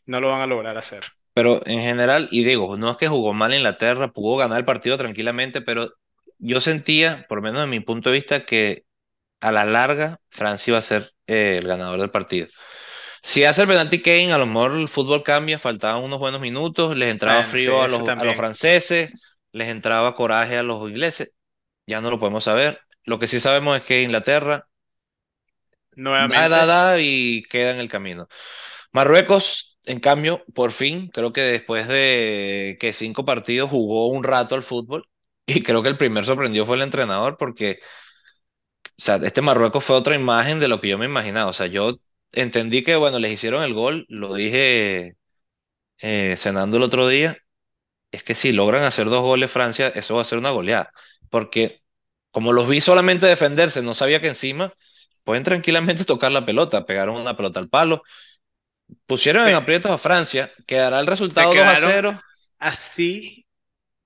no 0.07 0.21
lo 0.21 0.29
van 0.29 0.41
a 0.41 0.47
lograr 0.47 0.77
hacer. 0.77 1.03
Pero 1.33 1.61
en 1.65 1.79
general, 1.81 2.27
y 2.31 2.43
digo, 2.43 2.75
no 2.77 2.91
es 2.91 2.97
que 2.97 3.07
jugó 3.07 3.33
mal 3.33 3.53
Inglaterra, 3.53 4.11
pudo 4.11 4.37
ganar 4.37 4.59
el 4.59 4.65
partido 4.65 4.97
tranquilamente, 4.97 5.61
pero 5.61 5.93
yo 6.39 6.59
sentía, 6.61 7.25
por 7.29 7.37
lo 7.37 7.41
menos 7.43 7.61
de 7.61 7.67
mi 7.67 7.79
punto 7.79 8.09
de 8.09 8.15
vista, 8.15 8.45
que 8.45 8.83
a 9.41 9.51
la 9.51 9.65
larga 9.65 10.19
Francia 10.29 10.71
iba 10.71 10.79
a 10.79 10.81
ser 10.83 11.13
eh, 11.27 11.57
el 11.59 11.67
ganador 11.67 11.99
del 12.01 12.11
partido. 12.11 12.47
Si 13.23 13.43
hace 13.45 13.63
el 13.63 13.67
penalti 13.67 14.01
Kane, 14.01 14.33
a 14.33 14.37
lo 14.37 14.45
mejor 14.47 14.73
el 14.73 14.89
fútbol 14.89 15.23
cambia, 15.23 15.59
faltaban 15.59 16.03
unos 16.03 16.19
buenos 16.19 16.41
minutos, 16.41 16.95
les 16.97 17.11
entraba 17.11 17.43
Bueno, 17.43 17.55
sí, 17.55 17.71
frío 17.71 17.81
a 17.81 17.87
los, 17.87 18.03
a 18.15 18.23
los 18.25 18.35
franceses, 18.35 19.11
les 19.51 19.69
entraba 19.69 20.15
coraje 20.15 20.57
a 20.57 20.63
los 20.63 20.87
ingleses, 20.89 21.35
ya 21.87 22.01
no 22.01 22.09
lo 22.11 22.19
podemos 22.19 22.43
saber. 22.45 22.81
Lo 23.03 23.19
que 23.19 23.27
sí 23.27 23.39
sabemos 23.39 23.77
es 23.77 23.83
que 23.83 24.03
Inglaterra 24.03 24.67
da, 26.17 26.47
da, 26.49 26.65
Nuevamente, 26.65 26.65
da 26.65 26.99
y 26.99 27.43
queda 27.43 27.71
en 27.71 27.79
el 27.79 27.89
camino. 27.89 28.27
Marruecos, 28.91 29.79
en 29.85 29.99
cambio, 29.99 30.45
por 30.53 30.71
fin, 30.71 31.09
creo 31.09 31.33
que 31.33 31.41
después 31.41 31.87
de 31.87 32.77
que 32.79 32.93
cinco 32.93 33.25
partidos 33.25 33.69
jugó 33.69 34.07
un 34.09 34.23
rato 34.23 34.55
al 34.55 34.63
fútbol 34.63 35.07
y 35.45 35.63
creo 35.63 35.83
que 35.83 35.89
el 35.89 35.97
primer 35.97 36.25
sorprendido 36.25 36.65
fue 36.65 36.77
el 36.77 36.83
entrenador 36.83 37.37
porque, 37.37 37.79
o 38.85 39.03
sea, 39.03 39.15
este 39.17 39.41
Marruecos 39.41 39.83
fue 39.83 39.95
otra 39.95 40.15
imagen 40.15 40.59
de 40.59 40.67
lo 40.67 40.79
que 40.81 40.89
yo 40.89 40.97
me 40.97 41.05
imaginaba. 41.05 41.49
O 41.49 41.53
sea, 41.53 41.67
yo 41.67 41.99
entendí 42.31 42.83
que, 42.83 42.95
bueno, 42.95 43.19
les 43.19 43.31
hicieron 43.33 43.63
el 43.63 43.73
gol, 43.73 44.05
lo 44.09 44.33
dije 44.35 45.15
eh, 45.99 46.35
cenando 46.37 46.77
el 46.77 46.83
otro 46.83 47.07
día, 47.07 47.37
es 48.11 48.23
que 48.23 48.35
si 48.35 48.51
logran 48.51 48.83
hacer 48.83 49.07
dos 49.09 49.21
goles 49.21 49.51
Francia, 49.51 49.89
eso 49.95 50.15
va 50.15 50.21
a 50.21 50.25
ser 50.25 50.37
una 50.39 50.51
goleada. 50.51 50.91
Porque 51.29 51.81
como 52.31 52.53
los 52.53 52.67
vi 52.69 52.81
solamente 52.81 53.25
defenderse, 53.27 53.81
no 53.81 53.93
sabía 53.93 54.21
que 54.21 54.27
encima 54.29 54.73
pueden 55.23 55.43
tranquilamente 55.43 56.05
tocar 56.05 56.31
la 56.31 56.45
pelota, 56.45 56.85
pegaron 56.85 57.17
una 57.21 57.35
pelota 57.37 57.59
al 57.59 57.69
palo 57.69 58.03
Pusieron 59.05 59.47
en 59.47 59.53
aprietos 59.55 59.91
a 59.91 59.97
Francia. 59.99 60.51
Quedará 60.65 60.99
el 60.99 61.05
resultado 61.07 61.53
2 61.55 61.67
a 61.67 61.75
así, 62.59 63.45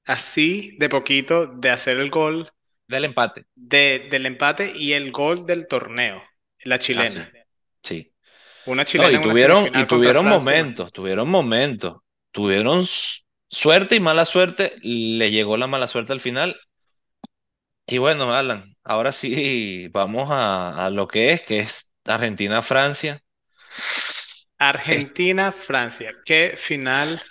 así 0.05 0.77
de 0.79 0.89
poquito 0.89 1.47
de 1.47 1.69
hacer 1.71 1.99
el 1.99 2.11
gol 2.11 2.51
del 2.87 3.05
empate. 3.05 3.45
de, 3.55 4.07
del 4.09 4.25
empate 4.27 4.71
y 4.75 4.93
el 4.93 5.11
gol 5.11 5.45
del 5.45 5.67
torneo, 5.67 6.23
la 6.63 6.79
Ah, 6.93 7.07
sí, 7.07 7.19
chilena. 7.19 7.33
sí. 7.83 8.13
Una 8.65 8.83
No, 8.95 9.09
chilena 9.09 9.11
y 9.11 9.21
tuvieron, 9.21 9.69
y 9.73 9.85
tuvieron 9.87 10.27
momentos, 10.27 10.93
tuvieron 10.93 11.29
momentos. 11.29 11.97
Tuvieron 12.31 12.85
suerte 13.49 13.95
y 13.95 13.99
mala 13.99 14.25
suerte. 14.25 14.75
Le 14.83 15.31
llegó 15.31 15.57
la 15.57 15.67
mala 15.67 15.87
suerte 15.87 16.13
al 16.13 16.21
final. 16.21 16.57
Y 17.87 17.97
bueno, 17.99 18.33
Alan, 18.33 18.75
ahora 18.83 19.11
sí 19.11 19.87
vamos 19.91 20.29
a, 20.31 20.85
a 20.85 20.89
lo 20.89 21.07
que 21.07 21.33
es, 21.33 21.41
que 21.43 21.59
es 21.59 21.93
Argentina-Francia. 22.05 23.21
Es- 24.87 25.05
Argentina, 25.11 25.51
Francia. 25.53 26.11
¿Qué 26.25 26.55
final? 26.57 27.21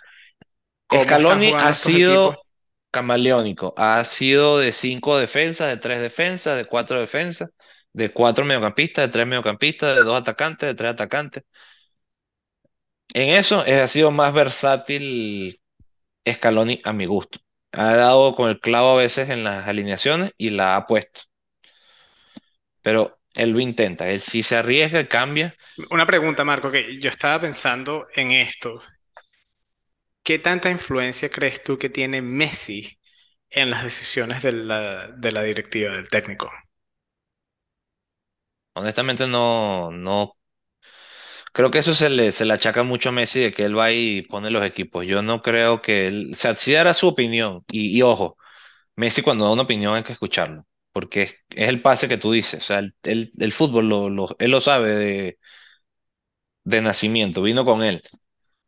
¿Cómo 0.86 1.18
están 1.20 1.40
Scaloni 1.40 1.44
jugando 1.44 1.70
ha 1.70 1.74
equipos? 1.74 1.74
sido 1.74 2.46
camaleónico. 2.90 3.74
Ha 3.76 4.04
sido 4.04 4.58
de 4.58 4.72
cinco 4.72 5.16
defensas, 5.18 5.68
de 5.68 5.76
tres 5.78 6.00
defensas, 6.00 6.56
de 6.56 6.66
cuatro 6.66 7.00
defensas, 7.00 7.50
de 7.92 8.12
cuatro 8.12 8.44
mediocampistas, 8.44 9.06
de 9.06 9.12
tres 9.12 9.26
mediocampistas, 9.26 9.96
de 9.96 10.02
dos 10.04 10.20
atacantes, 10.20 10.68
de 10.68 10.74
tres 10.74 10.92
atacantes. 10.92 11.44
En 13.14 13.30
eso 13.30 13.64
eh, 13.66 13.80
ha 13.80 13.88
sido 13.88 14.10
más 14.10 14.32
versátil 14.34 15.60
Scaloni 16.30 16.80
a 16.84 16.92
mi 16.92 17.06
gusto. 17.06 17.38
Ha 17.72 17.94
dado 17.96 18.34
con 18.36 18.48
el 18.50 18.60
clavo 18.60 18.90
a 18.90 18.96
veces 19.02 19.30
en 19.30 19.44
las 19.44 19.66
alineaciones 19.68 20.32
y 20.36 20.50
la 20.50 20.76
ha 20.76 20.86
puesto. 20.86 21.22
pero 22.82 23.18
él 23.34 23.50
lo 23.50 23.60
intenta, 23.60 24.08
él 24.10 24.20
sí 24.20 24.42
se 24.42 24.56
arriesga, 24.56 25.06
cambia. 25.06 25.54
Una 25.90 26.06
pregunta, 26.06 26.44
Marco, 26.44 26.70
que 26.70 26.98
yo 27.00 27.08
estaba 27.10 27.40
pensando 27.40 28.06
en 28.14 28.32
esto. 28.32 28.82
¿Qué 30.24 30.40
tanta 30.40 30.70
influencia 30.70 31.28
crees 31.30 31.62
tú 31.62 31.78
que 31.78 31.88
tiene 31.88 32.20
Messi 32.20 32.98
en 33.50 33.70
las 33.70 33.84
decisiones 33.84 34.42
de 34.42 34.52
la, 34.52 35.08
de 35.08 35.32
la 35.32 35.42
directiva, 35.44 35.94
del 35.96 36.08
técnico? 36.08 36.50
Honestamente 38.74 39.26
no, 39.26 39.90
no, 39.90 40.36
creo 41.54 41.72
que 41.72 41.80
eso 41.80 41.94
se 41.94 42.10
le, 42.10 42.32
se 42.32 42.46
le 42.46 42.54
achaca 42.54 42.84
mucho 42.84 43.10
a 43.10 43.12
Messi 43.12 43.40
de 43.40 43.54
que 43.54 43.64
él 43.64 43.78
va 43.78 43.92
y 43.92 44.22
pone 44.24 44.50
los 44.50 44.64
equipos. 44.66 45.06
Yo 45.06 45.22
no 45.22 45.42
creo 45.42 45.82
que 45.82 46.08
él, 46.08 46.30
o 46.34 46.36
sea, 46.36 46.56
sí 46.56 46.74
dará 46.74 46.94
su 46.94 47.08
opinión 47.08 47.64
y, 47.72 47.96
y 47.98 48.02
ojo, 48.02 48.38
Messi 48.96 49.22
cuando 49.22 49.46
da 49.46 49.52
una 49.52 49.62
opinión 49.64 49.94
hay 49.94 50.04
que 50.04 50.12
escucharlo, 50.14 50.66
porque 50.92 51.22
es, 51.24 51.36
es 51.50 51.68
el 51.70 51.82
pase 51.82 52.08
que 52.08 52.18
tú 52.18 52.32
dices, 52.32 52.62
o 52.64 52.66
sea, 52.66 52.80
el, 52.80 52.94
el- 53.04 53.32
el 53.38 53.52
fútbol 53.52 53.88
lo, 53.88 54.10
lo- 54.10 54.36
él 54.40 54.52
lo 54.52 54.60
sabe 54.62 54.94
de, 54.96 55.38
de 56.64 56.80
nacimiento, 56.82 57.42
vino 57.42 57.64
con 57.64 57.82
él. 57.82 58.02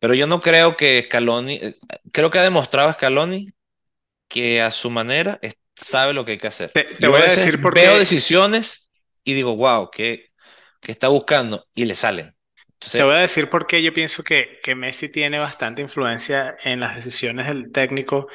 Pero 0.01 0.15
yo 0.15 0.29
no 0.29 0.43
creo 0.43 0.77
que 0.77 1.03
Scaloni, 1.07 1.57
eh, 1.57 1.77
creo 2.13 2.31
que 2.31 2.41
ha 2.41 2.43
demostrado 2.43 2.93
Scaloni 2.95 3.51
que 4.29 4.63
a 4.63 4.73
su 4.73 4.91
manera 4.91 5.41
sabe 5.77 6.15
lo 6.15 6.27
que 6.27 6.33
hay 6.35 6.39
que 6.39 6.49
hacer. 6.49 6.79
Te, 7.01 7.09
voy 7.09 7.23
a 7.23 7.31
decir 7.31 7.61
por 7.63 7.79
veo 7.79 7.99
decisiones 7.99 8.93
y 9.25 9.35
digo, 9.35 9.57
wow, 9.57 9.91
¿qué, 9.93 10.29
qué 10.83 10.93
está 10.93 11.09
buscando? 11.09 11.67
Y 11.75 11.87
le 11.87 11.97
salen. 11.97 12.36
Te 12.79 13.03
voy 13.03 13.15
a 13.15 13.19
decir 13.19 13.49
por 13.51 13.67
qué 13.67 13.83
yo 13.83 13.93
pienso 13.93 14.23
que, 14.23 14.61
que 14.63 14.75
Messi 14.75 15.09
tiene 15.09 15.39
bastante 15.39 15.83
influencia 15.83 16.57
en 16.65 16.81
las 16.81 16.97
decisiones 16.97 17.47
del 17.47 17.71
técnico 17.73 18.29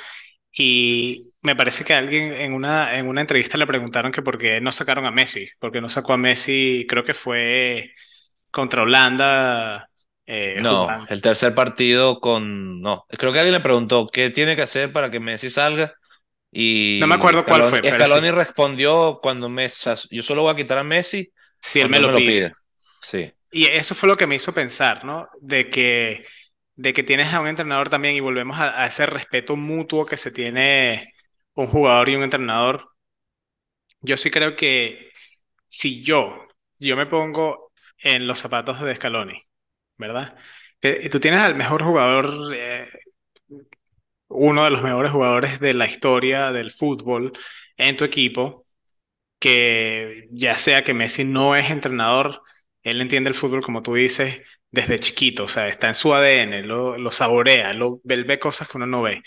y 0.52 1.32
me 1.42 1.56
parece 1.56 1.86
que 1.86 1.94
alguien 1.94 2.34
en 2.34 2.54
una, 2.54 2.98
en 2.98 3.08
una 3.08 3.22
entrevista 3.22 3.58
le 3.58 3.68
preguntaron 3.68 4.12
que 4.12 4.22
por 4.22 4.38
qué 4.40 4.62
no 4.62 4.72
sacaron 4.72 5.06
a 5.06 5.12
Messi, 5.12 5.48
porque 5.60 5.82
no 5.82 5.90
sacó 5.90 6.14
a 6.14 6.18
Messi, 6.18 6.86
creo 6.90 7.04
que 7.06 7.14
fue 7.14 7.94
contra 8.52 8.84
Holanda 8.84 9.90
eh, 10.26 10.62
no, 10.62 10.70
jugando. 10.70 11.10
el 11.10 11.22
tercer 11.22 11.56
partido 11.56 12.20
con, 12.20 12.82
no, 12.82 13.06
creo 13.10 13.32
que 13.34 13.40
alguien 13.40 13.54
le 13.54 13.60
preguntó 13.62 14.08
qué 14.08 14.30
tiene 14.30 14.56
que 14.56 14.62
hacer 14.64 14.92
para 14.92 15.10
que 15.12 15.20
Messi 15.20 15.50
salga 15.50 15.94
No 16.98 17.08
me 17.08 17.16
y 17.16 17.16
acuerdo 17.16 17.46
cuál 17.46 17.64
fue, 17.64 17.84
pero 17.84 18.04
sí, 18.06 18.20
respondió 18.32 19.20
cuando 19.22 19.50
Messi, 19.50 19.90
yo 20.12 20.24
solo 20.24 20.44
voy 20.44 20.54
a 20.54 20.56
quitar 20.56 20.78
a 20.78 20.84
Messi 20.84 21.32
si 21.62 21.80
él 21.80 21.90
me 21.90 22.00
él 22.00 22.04
me 22.04 22.12
lo 22.12 22.12
lo 22.12 22.24
pide. 22.24 22.24
pide. 22.24 22.54
Sí. 23.02 23.34
Y 23.52 23.66
eso 23.68 23.96
fue 23.96 24.08
lo 24.10 24.18
que 24.18 24.28
me 24.28 24.36
hizo 24.36 24.54
pensar, 24.54 25.04
¿no? 25.06 25.28
De 25.42 25.70
que, 25.70 26.26
de 26.76 26.94
que 26.94 27.04
tienes 27.04 27.34
a 27.34 27.42
un 27.42 27.48
entrenador 27.48 27.90
también 27.90 28.16
y 28.16 28.20
volvemos 28.22 28.58
a, 28.60 28.82
a 28.84 28.88
ese 28.88 29.06
respeto 29.06 29.56
mutuo 29.58 30.06
que 30.06 30.18
se 30.18 30.32
tiene 30.32 31.14
un 31.54 31.68
jugador 31.68 32.10
y 32.10 32.16
un 32.16 32.24
entrenador. 32.24 32.90
Yo 34.02 34.18
sí 34.18 34.32
creo 34.32 34.56
que 34.56 35.12
si 35.68 36.04
yo, 36.04 36.48
yo 36.80 36.98
me 36.98 37.06
pongo 37.08 37.72
en 38.00 38.28
los 38.28 38.40
zapatos 38.40 38.82
de 38.82 38.96
Scaloni, 38.96 39.42
¿verdad? 39.98 40.38
Que 40.82 41.10
tú 41.10 41.20
tienes 41.20 41.42
al 41.42 41.56
mejor 41.56 41.84
jugador, 41.84 42.56
eh, 42.56 42.90
uno 44.28 44.64
de 44.64 44.72
los 44.72 44.82
mejores 44.84 45.12
jugadores 45.12 45.60
de 45.60 45.74
la 45.74 45.88
historia 45.88 46.52
del 46.52 46.72
fútbol 46.72 47.34
en 47.78 47.96
tu 47.98 48.04
equipo 48.06 48.66
que 49.40 50.28
ya 50.32 50.58
sea 50.58 50.84
que 50.84 50.94
Messi 50.94 51.26
no 51.26 51.56
es 51.56 51.72
entrenador, 51.72 52.42
él 52.84 53.02
entiende 53.02 53.30
el 53.30 53.36
fútbol, 53.36 53.62
como 53.64 53.82
tú 53.84 53.96
dices, 53.96 54.42
desde 54.72 55.00
chiquito, 55.00 55.46
o 55.46 55.48
sea, 55.48 55.68
está 55.68 55.88
en 55.88 55.96
su 55.96 56.14
ADN, 56.14 56.64
lo, 56.64 56.98
lo 56.98 57.12
saborea, 57.12 57.74
lo, 57.74 58.02
él 58.10 58.26
ve 58.26 58.40
cosas 58.40 58.68
que 58.68 58.78
uno 58.78 58.88
no 58.88 59.02
ve. 59.02 59.22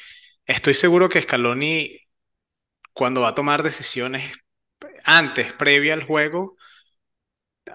Estoy 0.46 0.74
seguro 0.74 1.09
que 1.09 1.20
Scaloni, 1.22 1.98
cuando 2.94 3.20
va 3.22 3.28
a 3.28 3.34
tomar 3.34 3.62
decisiones 3.62 4.32
antes, 5.05 5.52
previa 5.55 5.94
al 5.94 6.05
juego, 6.05 6.57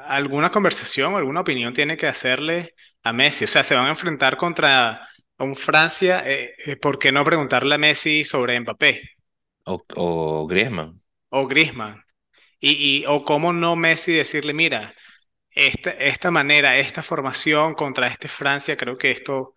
alguna 0.05 0.51
conversación, 0.51 1.15
alguna 1.15 1.41
opinión 1.41 1.73
tiene 1.73 1.97
que 1.97 2.07
hacerle 2.07 2.75
a 3.03 3.13
Messi. 3.13 3.45
O 3.45 3.47
sea, 3.47 3.63
se 3.63 3.75
van 3.75 3.87
a 3.87 3.89
enfrentar 3.89 4.37
contra 4.37 5.07
un 5.37 5.55
Francia, 5.55 6.23
eh, 6.25 6.53
eh, 6.65 6.75
¿por 6.77 6.99
qué 6.99 7.11
no 7.11 7.23
preguntarle 7.23 7.75
a 7.75 7.77
Messi 7.77 8.23
sobre 8.25 8.59
Mbappé 8.59 9.01
O, 9.73 9.75
o 10.05 10.47
Griezmann. 10.49 10.91
o 11.29 11.47
Griezmann? 11.47 12.03
Y, 12.59 13.01
y, 13.01 13.05
o 13.07 13.25
cómo 13.25 13.53
no 13.53 13.75
Messi 13.75 14.13
decirle, 14.13 14.53
mira, 14.53 14.95
esta, 15.51 15.91
esta 15.91 16.31
manera, 16.31 16.77
esta 16.77 17.03
formación 17.03 17.73
contra 17.75 18.07
este 18.07 18.27
Francia, 18.27 18.77
creo 18.77 18.97
que 18.97 19.11
esto, 19.11 19.55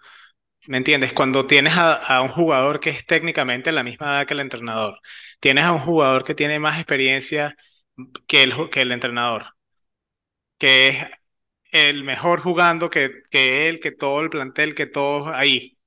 ¿me 0.68 0.78
entiendes? 0.78 1.12
Cuando 1.14 1.46
tienes 1.46 1.74
a, 1.76 2.22
un 2.22 2.28
jugador 2.28 2.80
que 2.80 2.90
es 2.90 3.06
técnicamente 3.06 3.72
la 3.72 3.84
misma 3.84 4.06
edad 4.08 4.26
que 4.26 4.34
el 4.34 4.40
entrenador, 4.40 5.00
tienes 5.40 5.64
a 5.64 5.72
un 5.72 5.80
jugador 5.80 6.24
que 6.24 6.34
tiene 6.34 6.58
más 6.58 6.78
experiencia 6.78 7.56
que 8.26 8.42
el, 8.44 8.70
que 8.70 8.82
el 8.82 8.92
entrenador, 8.92 9.54
que 10.58 10.88
es 10.88 10.96
el 11.72 12.04
mejor 12.04 12.40
jugando 12.40 12.90
que, 12.90 13.22
que 13.30 13.68
él, 13.68 13.80
que 13.80 13.92
todo 13.92 14.20
el 14.22 14.30
plantel, 14.30 14.74
que 14.74 14.86
todos 14.86 15.28
ahí. 15.28 15.78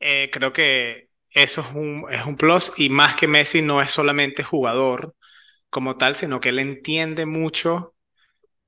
Eh, 0.00 0.30
creo 0.32 0.52
que 0.52 1.10
eso 1.30 1.62
es 1.62 1.68
un, 1.74 2.06
es 2.10 2.26
un 2.26 2.36
plus 2.36 2.72
y 2.78 2.90
más 2.90 3.16
que 3.16 3.28
Messi 3.28 3.62
no 3.62 3.82
es 3.82 3.90
solamente 3.92 4.44
jugador 4.44 5.16
como 5.70 5.96
tal, 5.98 6.16
sino 6.16 6.40
que 6.40 6.50
él 6.50 6.60
entiende 6.60 7.26
mucho 7.26 7.96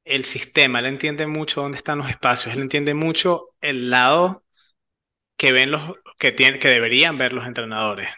el 0.04 0.24
sistema, 0.24 0.80
él 0.80 0.86
entiende 0.86 1.26
mucho 1.26 1.62
dónde 1.62 1.78
están 1.78 1.98
los 1.98 2.08
espacios, 2.10 2.54
él 2.54 2.60
entiende 2.62 2.94
mucho 2.94 3.50
el 3.60 3.90
lado 3.90 4.44
que 5.36 5.52
ven 5.52 5.70
los 5.72 5.82
que 6.18 6.32
tienen, 6.32 6.60
que 6.60 6.68
deberían 6.68 7.18
ver 7.18 7.32
los 7.34 7.46
entrenadores 7.46 8.08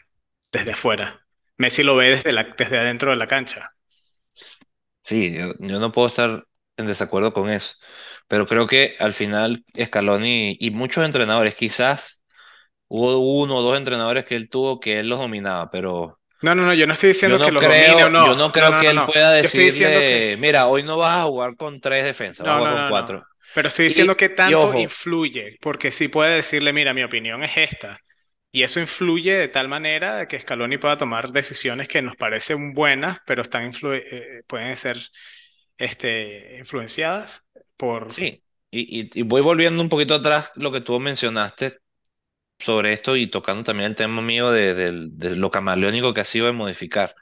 desde 0.53 0.73
afuera. 0.73 1.27
Messi 1.59 1.83
lo 1.85 1.97
ve 1.97 2.11
desde 2.11 2.33
la, 2.33 2.45
desde 2.45 2.79
adentro 2.79 3.11
de 3.11 3.17
la 3.19 3.27
cancha. 3.29 3.75
Sí, 5.03 5.35
yo, 5.37 5.53
yo 5.59 5.79
no 5.81 5.93
puedo 5.93 6.07
estar 6.09 6.47
en 6.77 6.87
desacuerdo 6.87 7.33
con 7.33 7.51
eso, 7.51 7.75
pero 8.27 8.47
creo 8.47 8.67
que 8.67 8.97
al 8.99 9.13
final 9.13 9.65
Scaloni 9.79 10.57
y 10.59 10.71
muchos 10.71 11.05
entrenadores, 11.05 11.55
quizás 11.55 12.25
hubo 12.89 13.19
uno 13.43 13.57
o 13.59 13.63
dos 13.63 13.79
entrenadores 13.79 14.25
que 14.27 14.37
él 14.37 14.51
tuvo 14.51 14.81
que 14.81 15.01
él 15.01 15.09
los 15.11 15.21
dominaba, 15.21 15.71
pero 15.71 16.21
No, 16.43 16.55
no, 16.55 16.67
no, 16.67 16.75
yo 16.75 16.87
no 16.87 16.93
estoy 16.93 17.09
diciendo 17.11 17.41
que 17.41 17.51
no 17.51 17.53
los 17.53 17.65
domine 17.65 18.05
o 18.05 18.09
creo, 18.09 18.11
yo 18.17 18.35
no. 18.35 18.35
no 18.35 18.53
No, 18.53 18.53
creo 18.53 18.71
no, 18.71 18.83
que 18.83 18.85
no, 18.85 18.93
él 18.93 19.05
no. 19.07 19.07
pueda 19.07 19.33
diciendo 19.41 20.05
que 20.05 20.15
decirle, 20.15 20.37
mira, 20.39 20.67
hoy 20.67 20.83
no 20.83 20.97
vas 20.99 21.19
a 21.21 21.25
jugar 21.25 21.57
con 21.57 21.81
tres 21.81 22.05
defensas, 22.05 22.47
vas 22.47 22.55
a 22.55 22.57
no, 22.57 22.59
jugar 22.59 22.71
no, 22.71 22.75
con 22.75 22.85
no, 22.91 22.91
no. 22.93 22.95
cuatro. 22.95 23.27
Pero 23.53 23.69
estoy 23.69 23.87
diciendo 23.87 24.17
Y, 24.17 24.17
que 24.17 24.29
tanto 24.29 24.77
influye, 24.77 25.57
porque 25.61 25.91
sí 25.91 26.09
puede 26.09 26.37
decirle, 26.37 26.73
mira, 26.73 26.93
mi 26.93 27.03
opinión 27.05 27.43
es 27.45 27.57
esta. 27.57 27.99
Y 28.53 28.63
eso 28.63 28.81
influye 28.81 29.33
de 29.37 29.49
tal 29.49 29.69
manera 29.69 30.29
que 30.29 30.41
Scaloni 30.41 30.79
pueda 30.79 30.97
tomar 30.99 31.31
decisiones 31.33 31.89
que 31.89 32.03
nos 32.03 32.17
parecen 32.17 32.73
buenas, 32.75 33.19
pero 33.27 33.43
están 33.43 33.71
eh, 33.85 34.43
pueden 34.47 34.77
ser 34.77 34.99
este, 35.79 36.59
influenciadas 36.59 37.47
por... 37.77 38.17
sí, 38.17 38.43
y, 38.71 39.01
y, 39.03 39.11
y 39.21 39.23
voy 39.23 39.43
volviendo 39.43 39.83
un 39.83 39.89
poquito 39.89 40.15
atrás 40.15 40.51
lo 40.57 40.73
que 40.73 40.81
tú 40.81 40.99
mencionaste 41.01 41.79
sobre 42.65 42.93
esto 42.93 43.17
y 43.17 43.29
tocando 43.29 43.65
también 43.65 43.91
el 43.91 43.97
tema 43.97 44.23
mío 44.23 44.51
de, 44.51 44.91
lo 45.37 45.51
camaleónico 45.51 46.15
que 46.15 46.21
ha 46.23 46.25
sido 46.25 46.47
de 46.47 46.53
modificar. 46.53 47.15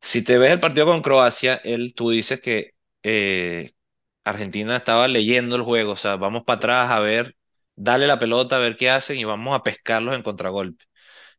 Si 0.00 0.22
te 0.24 0.36
ves 0.38 0.50
el 0.50 0.60
partido 0.60 0.86
con 0.86 1.02
Croacia, 1.02 1.56
él, 1.64 1.94
tú 1.94 2.10
dices 2.10 2.40
que 2.40 2.74
eh, 3.02 3.72
Argentina 4.24 4.76
estaba 4.76 5.08
leyendo 5.08 5.56
el 5.56 5.62
juego, 5.62 5.92
o 5.92 5.96
sea, 5.96 6.16
vamos 6.16 6.44
para 6.44 6.58
atrás 6.58 6.90
a 6.90 7.00
ver, 7.00 7.36
dale 7.76 8.06
la 8.06 8.18
pelota 8.18 8.56
a 8.56 8.58
ver 8.60 8.76
qué 8.76 8.90
hacen 8.90 9.18
y 9.18 9.24
vamos 9.24 9.56
a 9.56 9.62
pescarlos 9.62 10.14
en 10.16 10.22
contragolpe. 10.22 10.84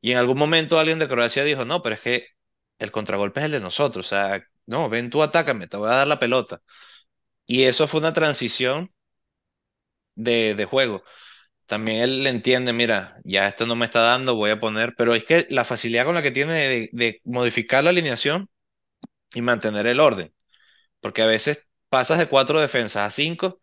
Y 0.02 0.14
en 0.14 0.20
algún 0.20 0.38
momento 0.40 0.80
alguien 0.80 1.00
de 1.00 1.10
Croacia 1.10 1.44
dijo, 1.46 1.66
no, 1.66 1.84
pero 1.84 1.96
es 1.96 2.02
que 2.02 2.28
el 2.80 2.92
contragolpe 2.92 3.42
es 3.42 3.48
el 3.48 3.54
de 3.54 3.62
nosotros, 3.62 4.08
o 4.08 4.10
sea, 4.10 4.46
no, 4.68 4.90
ven 4.90 5.10
tú 5.10 5.24
atácame, 5.24 5.68
te 5.68 5.78
voy 5.78 5.90
a 5.90 5.98
dar 5.98 6.08
la 6.08 6.20
pelota. 6.20 6.62
Y 7.46 7.64
eso 7.64 7.88
fue 7.88 8.02
una 8.02 8.14
transición 8.14 8.94
de 10.16 10.66
juego. 10.70 11.04
También 11.74 11.98
él 12.02 12.28
entiende, 12.28 12.72
mira, 12.72 13.20
ya 13.24 13.48
esto 13.48 13.66
no 13.66 13.76
me 13.76 13.86
está 13.86 14.02
dando, 14.02 14.36
voy 14.36 14.52
a 14.52 14.60
poner, 14.60 14.94
pero 14.96 15.16
es 15.16 15.26
que 15.26 15.48
la 15.50 15.66
facilidad 15.66 16.06
con 16.06 16.14
la 16.16 16.22
que 16.22 16.30
tiene 16.32 16.54
de 16.54 16.90
de 16.92 17.22
modificar 17.26 17.84
la 17.84 17.90
alineación 17.90 18.48
y 19.34 19.42
mantener 19.42 19.88
el 19.88 20.00
orden. 20.00 20.34
Porque 21.02 21.22
a 21.24 21.28
veces 21.28 21.68
pasas 21.90 22.20
de 22.20 22.28
cuatro 22.28 22.62
defensas 22.62 23.08
a 23.08 23.12
cinco 23.12 23.62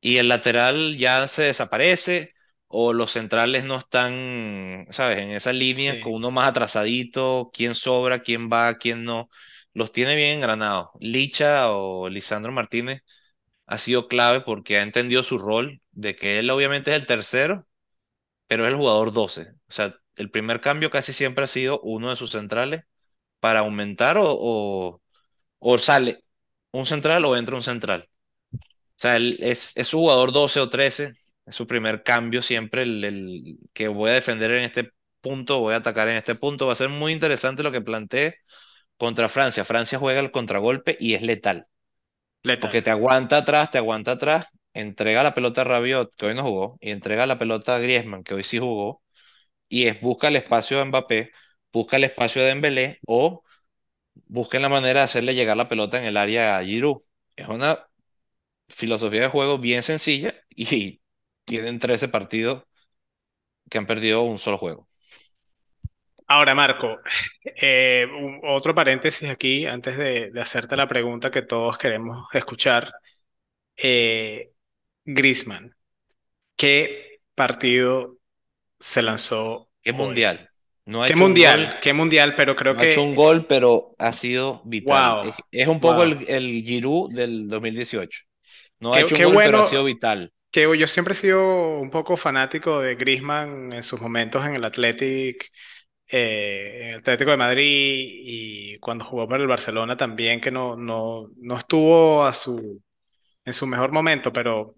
y 0.00 0.18
el 0.18 0.28
lateral 0.28 0.98
ya 0.98 1.28
se 1.28 1.44
desaparece 1.44 2.34
o 2.68 2.92
los 2.94 3.12
centrales 3.12 3.64
no 3.64 3.78
están, 3.78 4.86
¿sabes? 4.90 5.18
En 5.20 5.30
esa 5.32 5.52
línea 5.52 6.00
con 6.00 6.14
uno 6.14 6.30
más 6.32 6.48
atrasadito, 6.48 7.50
quién 7.54 7.74
sobra, 7.76 8.20
quién 8.22 8.50
va, 8.52 8.78
quién 8.78 9.04
no. 9.04 9.30
Los 9.74 9.92
tiene 9.92 10.16
bien 10.16 10.36
engranados. 10.38 10.88
Licha 11.00 11.70
o 11.72 12.08
Lisandro 12.10 12.52
Martínez 12.52 13.02
ha 13.66 13.78
sido 13.78 14.08
clave 14.08 14.40
porque 14.42 14.78
ha 14.78 14.82
entendido 14.82 15.22
su 15.22 15.38
rol 15.38 15.80
de 16.00 16.16
que 16.16 16.38
él 16.38 16.50
obviamente 16.50 16.90
es 16.92 16.96
el 17.00 17.06
tercero, 17.06 17.66
pero 18.46 18.64
es 18.66 18.72
el 18.72 18.78
jugador 18.78 19.12
12. 19.12 19.52
O 19.68 19.72
sea, 19.72 19.96
el 20.16 20.30
primer 20.30 20.60
cambio 20.60 20.90
casi 20.90 21.12
siempre 21.12 21.44
ha 21.44 21.48
sido 21.48 21.80
uno 21.82 22.10
de 22.10 22.16
sus 22.16 22.32
centrales 22.32 22.84
para 23.40 23.60
aumentar 23.60 24.18
o, 24.18 24.24
o 24.28 25.02
o 25.60 25.78
sale 25.78 26.24
un 26.72 26.86
central 26.86 27.24
o 27.26 27.36
entra 27.36 27.56
un 27.56 27.62
central. 27.64 28.08
O 28.96 29.00
sea, 29.02 29.16
él 29.16 29.38
es, 29.40 29.76
es 29.76 29.88
su 29.88 29.98
jugador 29.98 30.32
12 30.32 30.60
o 30.60 30.68
13, 30.68 31.14
es 31.46 31.54
su 31.56 31.66
primer 31.66 32.02
cambio 32.02 32.42
siempre, 32.42 32.82
el, 32.82 33.04
el 33.04 33.58
que 33.72 33.88
voy 33.88 34.10
a 34.10 34.14
defender 34.14 34.50
en 34.52 34.64
este 34.64 34.90
punto, 35.20 35.60
voy 35.60 35.74
a 35.74 35.78
atacar 35.78 36.08
en 36.08 36.16
este 36.16 36.34
punto. 36.34 36.66
Va 36.66 36.74
a 36.74 36.76
ser 36.76 36.88
muy 36.90 37.12
interesante 37.12 37.62
lo 37.62 37.72
que 37.72 37.80
plantee 37.80 38.34
contra 38.98 39.28
Francia. 39.28 39.64
Francia 39.64 39.98
juega 39.98 40.20
el 40.20 40.30
contragolpe 40.32 40.96
y 41.00 41.14
es 41.14 41.22
letal. 41.22 41.66
Letal. 42.42 42.58
porque 42.60 42.82
te 42.82 42.90
aguanta 42.90 43.38
atrás, 43.38 43.70
te 43.70 43.78
aguanta 43.78 44.12
atrás, 44.12 44.46
entrega 44.74 45.22
la 45.22 45.34
pelota 45.34 45.62
a 45.62 45.64
Rabiot, 45.64 46.14
que 46.16 46.26
hoy 46.26 46.34
no 46.34 46.42
jugó, 46.44 46.78
y 46.80 46.90
entrega 46.90 47.26
la 47.26 47.38
pelota 47.38 47.76
a 47.76 47.78
Griezmann, 47.80 48.24
que 48.24 48.34
hoy 48.34 48.44
sí 48.44 48.58
jugó, 48.58 49.02
y 49.68 49.86
es 49.88 50.00
busca 50.00 50.28
el 50.28 50.36
espacio 50.36 50.80
a 50.80 50.86
Mbappé, 50.86 51.32
busca 51.72 51.96
el 51.98 52.04
espacio 52.04 52.42
de 52.42 52.48
Dembélé, 52.48 53.00
o 53.06 53.44
busquen 54.28 54.62
la 54.62 54.68
manera 54.70 55.00
de 55.00 55.04
hacerle 55.04 55.34
llegar 55.34 55.56
la 55.56 55.68
pelota 55.68 55.98
en 56.00 56.04
el 56.06 56.16
área 56.16 56.58
a 56.58 56.64
Giroud. 56.64 57.02
Es 57.36 57.48
una 57.48 57.86
filosofía 58.68 59.22
de 59.22 59.28
juego 59.28 59.58
bien 59.58 59.82
sencilla 59.84 60.34
y 60.50 61.02
tienen 61.46 61.78
13 61.80 62.08
partidos 62.08 62.64
que 63.70 63.78
han 63.78 63.86
perdido 63.86 64.22
un 64.22 64.38
solo 64.38 64.58
juego. 64.58 64.88
Ahora, 66.26 66.54
Marco, 66.54 67.00
eh, 67.44 68.06
otro 68.44 68.72
paréntesis 68.74 69.28
aquí 69.28 69.66
antes 69.66 69.98
de, 69.98 70.30
de 70.30 70.40
hacerte 70.40 70.76
la 70.76 70.86
pregunta 70.88 71.30
que 71.30 71.42
todos 71.42 71.76
queremos 71.76 72.28
escuchar. 72.32 72.92
Eh, 73.76 74.52
Griezmann, 75.14 75.74
¿qué 76.56 77.20
partido 77.34 78.18
se 78.80 79.02
lanzó 79.02 79.70
¿Qué 79.82 79.92
hoy? 79.92 79.92
mundial? 79.92 80.50
No 80.86 81.02
ha 81.02 81.08
¿Qué 81.08 81.16
hecho 81.16 81.28
gol, 81.28 81.38
mundial? 81.38 81.78
¿Qué 81.82 81.92
mundial? 81.94 82.34
Pero 82.36 82.56
creo 82.56 82.76
no 82.76 82.80
ha 82.80 82.84
hecho 82.84 83.02
un 83.02 83.14
que, 83.14 83.14
gol, 83.14 83.46
pero 83.46 83.94
ha 83.98 84.12
sido 84.12 84.62
vital. 84.64 85.18
wow, 85.18 85.22
Es, 85.22 85.34
es 85.50 85.68
un 85.68 85.80
poco 85.80 86.02
wow. 86.02 86.04
el, 86.04 86.24
el 86.28 86.62
Giroud 86.64 87.14
del 87.14 87.48
2018. 87.48 88.20
No 88.80 88.94
ha 88.94 89.00
Qué, 89.00 89.02
hecho 89.02 89.16
un 89.16 89.22
gol, 89.22 89.40
pero 89.42 89.58
ha 89.58 89.62
bueno 89.62 89.64
sido 89.64 89.84
vital. 89.84 90.32
que 90.52 90.62
yo 90.78 90.86
siempre 90.88 91.12
he 91.12 91.16
sido 91.16 91.80
un 91.80 91.90
poco 91.90 92.16
fanático 92.16 92.80
de 92.80 92.96
Griezmann 92.96 93.72
en 93.72 93.82
sus 93.84 94.00
momentos 94.00 94.44
en 94.46 94.56
el 94.56 94.64
Athletic, 94.64 95.50
eh, 96.08 96.80
en 96.84 96.88
el 96.90 96.96
Atlético 97.00 97.32
de 97.32 97.36
Madrid 97.38 97.64
y 98.24 98.78
cuando 98.80 99.04
jugó 99.04 99.28
para 99.28 99.42
el 99.42 99.48
Barcelona 99.48 99.96
también, 99.96 100.40
que 100.40 100.50
no, 100.52 100.76
no, 100.76 101.28
no 101.38 101.58
estuvo 101.58 102.24
a 102.26 102.32
su, 102.34 102.82
en 103.44 103.52
su 103.54 103.66
mejor 103.66 103.92
momento, 103.92 104.32
pero 104.32 104.74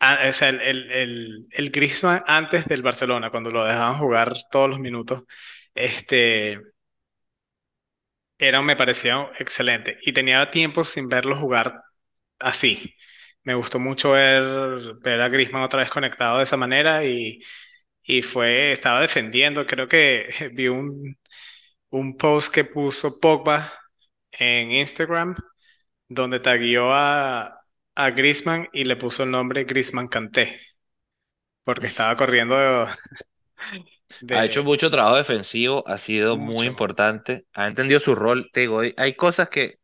ah, 0.00 0.18
o 0.28 0.32
sea, 0.32 0.48
el, 0.50 0.60
el, 0.60 0.90
el, 0.92 1.46
el 1.50 1.70
Griezmann 1.70 2.22
antes 2.26 2.66
del 2.66 2.82
Barcelona, 2.82 3.30
cuando 3.30 3.50
lo 3.50 3.64
dejaban 3.64 3.98
jugar 3.98 4.34
todos 4.50 4.68
los 4.70 4.78
minutos, 4.80 5.24
este, 5.74 6.60
era, 8.38 8.62
me 8.62 8.76
parecía 8.76 9.30
excelente 9.38 9.98
y 10.02 10.12
tenía 10.12 10.50
tiempo 10.50 10.84
sin 10.84 11.08
verlo 11.08 11.36
jugar 11.36 11.82
así. 12.38 12.94
Me 13.44 13.54
gustó 13.54 13.78
mucho 13.80 14.12
ver, 14.12 14.42
ver 15.02 15.20
a 15.20 15.28
Griezmann 15.28 15.62
otra 15.62 15.80
vez 15.80 15.90
conectado 15.90 16.38
de 16.38 16.44
esa 16.44 16.56
manera 16.56 17.04
y, 17.04 17.40
y 18.02 18.22
fue, 18.22 18.72
estaba 18.72 19.00
defendiendo. 19.02 19.66
Creo 19.66 19.88
que 19.88 20.28
vi 20.54 20.68
un, 20.68 21.18
un 21.90 22.16
post 22.18 22.52
que 22.54 22.64
puso 22.64 23.20
Pogba 23.20 23.72
en 24.32 24.72
Instagram 24.72 25.36
donde 26.08 26.40
taguió 26.40 26.92
a, 26.94 27.59
a 28.04 28.10
Griezmann 28.10 28.68
y 28.72 28.84
le 28.84 28.96
puso 28.96 29.22
el 29.22 29.30
nombre 29.30 29.64
Griezmann 29.64 30.08
Kanté 30.08 30.60
porque 31.64 31.86
estaba 31.86 32.16
corriendo 32.16 32.56
de, 32.56 32.86
Ha 34.32 34.44
hecho 34.44 34.64
mucho 34.64 34.90
trabajo 34.90 35.16
defensivo, 35.16 35.84
ha 35.86 35.96
sido 35.98 36.36
muy 36.36 36.66
importante, 36.66 37.46
ha 37.52 37.66
entendido 37.68 38.00
su 38.00 38.14
rol. 38.16 38.50
Te 38.52 38.60
digo, 38.60 38.80
hay 38.96 39.14
cosas 39.14 39.48
que, 39.50 39.78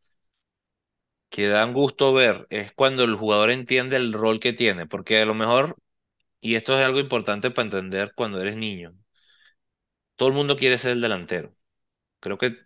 que 1.29 1.47
dan 1.47 1.73
gusto 1.73 2.13
ver, 2.13 2.47
es 2.49 2.73
cuando 2.73 3.03
el 3.05 3.15
jugador 3.15 3.51
entiende 3.51 3.95
el 3.97 4.11
rol 4.13 4.39
que 4.41 4.51
tiene, 4.53 4.85
porque 4.87 5.21
a 5.21 5.25
lo 5.25 5.33
mejor, 5.35 5.77
y 6.41 6.55
esto 6.55 6.77
es 6.79 6.85
algo 6.85 6.99
importante 7.01 7.51
para 7.51 7.65
entender 7.65 8.13
cuando 8.15 8.41
eres 8.41 8.57
niño, 8.57 8.95
todo 10.15 10.29
el 10.29 10.35
mundo 10.35 10.57
quiere 10.57 10.77
ser 10.77 10.91
el 10.93 11.01
delantero. 11.01 11.55
Creo 12.21 12.37
que 12.37 12.57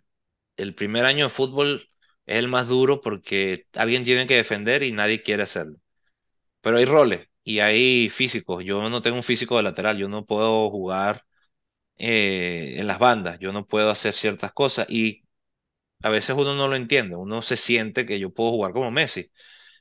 el 0.58 0.74
primer 0.76 1.06
año 1.06 1.26
de 1.26 1.30
fútbol 1.30 1.88
es 2.26 2.36
el 2.38 2.48
más 2.48 2.68
duro 2.68 3.00
porque 3.00 3.66
alguien 3.74 4.04
tiene 4.04 4.26
que 4.26 4.36
defender 4.36 4.82
y 4.82 4.92
nadie 4.92 5.22
quiere 5.22 5.42
hacerlo. 5.44 5.78
Pero 6.60 6.78
hay 6.78 6.84
roles 6.84 7.28
y 7.44 7.60
hay 7.60 8.08
físicos. 8.10 8.64
Yo 8.64 8.88
no 8.90 9.02
tengo 9.02 9.16
un 9.16 9.22
físico 9.22 9.56
de 9.56 9.62
lateral, 9.64 9.98
yo 9.98 10.08
no 10.08 10.24
puedo 10.24 10.70
jugar 10.70 11.24
eh, 11.98 12.76
en 12.78 12.86
las 12.88 12.98
bandas, 13.00 13.38
yo 13.40 13.52
no 13.52 13.66
puedo 13.66 13.90
hacer 13.90 14.14
ciertas 14.14 14.52
cosas 14.52 14.86
y 14.90 15.24
a 16.02 16.10
veces 16.10 16.36
uno 16.36 16.54
no 16.54 16.68
lo 16.68 16.76
entiende, 16.76 17.16
uno 17.16 17.42
se 17.42 17.56
siente 17.56 18.06
que 18.06 18.18
yo 18.18 18.30
puedo 18.32 18.50
jugar 18.52 18.72
como 18.72 18.90
Messi. 18.90 19.30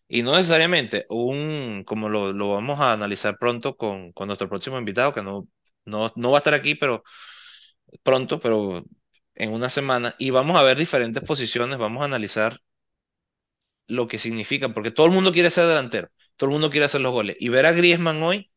Y 0.08 0.24
no 0.24 0.34
necesariamente 0.36 1.06
un, 1.10 1.84
como 1.86 2.10
lo, 2.10 2.34
lo 2.34 2.52
vamos 2.52 2.80
a 2.80 2.94
analizar 2.94 3.38
pronto 3.39 3.78
con, 3.78 4.12
con 4.14 4.28
nuestro 4.28 4.50
próximo 4.50 4.78
invitado, 4.80 5.14
que 5.14 5.24
no, 5.24 5.48
no, 5.86 6.12
no 6.16 6.32
va 6.32 6.38
a 6.38 6.42
estar 6.42 6.54
aquí, 6.56 6.76
pero 6.76 7.04
pronto, 8.04 8.39
pero 8.39 8.84
en 9.36 9.51
una 9.53 9.69
semana, 9.69 10.15
y 10.19 10.29
vamos 10.32 10.57
a 10.57 10.63
ver 10.63 10.77
diferentes 10.77 11.23
posiciones, 11.23 11.77
vamos 11.77 12.01
a 12.01 12.05
analizar 12.05 12.61
lo 13.88 14.07
que 14.07 14.19
significa, 14.19 14.69
porque 14.73 14.91
todo 14.91 15.05
el 15.07 15.11
mundo 15.13 15.32
quiere 15.32 15.51
ser 15.51 15.67
delantero, 15.67 16.09
todo 16.38 16.49
el 16.49 16.53
mundo 16.53 16.69
quiere 16.71 16.86
hacer 16.86 17.01
los 17.01 17.11
goles. 17.11 17.36
Y 17.39 17.49
ver 17.49 17.65
a 17.65 17.71
Griezmann 17.71 18.23
hoy, 18.23 18.51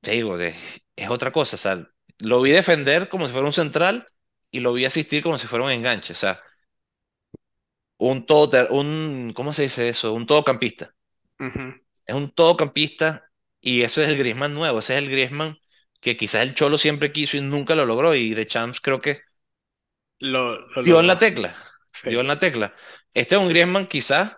te 0.00 0.12
digo, 0.12 0.38
es 0.38 1.10
otra 1.10 1.32
cosa. 1.32 1.56
O 1.56 1.58
sea, 1.58 1.88
lo 2.18 2.40
vi 2.42 2.50
defender 2.50 3.08
como 3.08 3.26
si 3.26 3.32
fuera 3.32 3.46
un 3.46 3.52
central 3.52 4.06
y 4.50 4.60
lo 4.60 4.72
vi 4.72 4.84
asistir 4.84 5.22
como 5.22 5.38
si 5.38 5.46
fuera 5.46 5.64
un 5.64 5.70
enganche. 5.70 6.12
O 6.12 6.16
sea, 6.16 6.40
un 7.98 8.26
todo, 8.26 8.68
un, 8.70 9.32
¿cómo 9.34 9.52
se 9.52 9.62
dice 9.62 9.88
eso? 9.88 10.12
Un 10.12 10.26
todocampista. 10.26 10.94
Ujú. 11.40 11.74
Es 12.06 12.14
un 12.14 12.30
todocampista 12.32 13.30
y 13.60 13.82
ese 13.82 14.04
es 14.04 14.10
el 14.10 14.18
Griezmann 14.18 14.54
nuevo, 14.54 14.78
ese 14.78 14.94
es 14.94 15.02
el 15.02 15.10
Griezmann 15.10 15.58
que 16.00 16.16
quizás 16.16 16.42
el 16.42 16.54
Cholo 16.54 16.78
siempre 16.78 17.12
quiso 17.12 17.36
y 17.36 17.40
nunca 17.42 17.74
lo 17.74 17.86
logró. 17.86 18.14
Y 18.14 18.34
de 18.34 18.46
Champs 18.46 18.80
creo 18.80 19.00
que 19.00 19.20
Lo, 20.18 20.66
lo 20.68 20.82
dio 20.82 21.00
en 21.00 21.06
la 21.06 21.18
tecla, 21.18 21.56
dio 22.04 22.20
en 22.20 22.28
la 22.28 22.38
tecla. 22.38 22.74
Este 23.14 23.34
es 23.34 23.40
un 23.40 23.48
Griezmann 23.48 23.86
quizás 23.86 24.36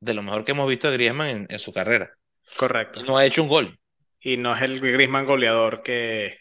de 0.00 0.14
lo 0.14 0.22
mejor 0.22 0.44
que 0.44 0.52
hemos 0.52 0.68
visto 0.68 0.88
de 0.88 0.96
Griezmann 0.96 1.28
en 1.28 1.46
en 1.50 1.58
su 1.58 1.72
carrera. 1.72 2.16
correcto. 2.56 3.00
No 3.06 3.16
ha 3.16 3.24
hecho 3.24 3.42
un 3.44 3.48
gol. 3.48 3.78
Y 4.20 4.36
no 4.38 4.56
es 4.56 4.62
el 4.62 4.80
Griezmann 4.80 5.24
goleador 5.26 5.82
que, 5.84 6.38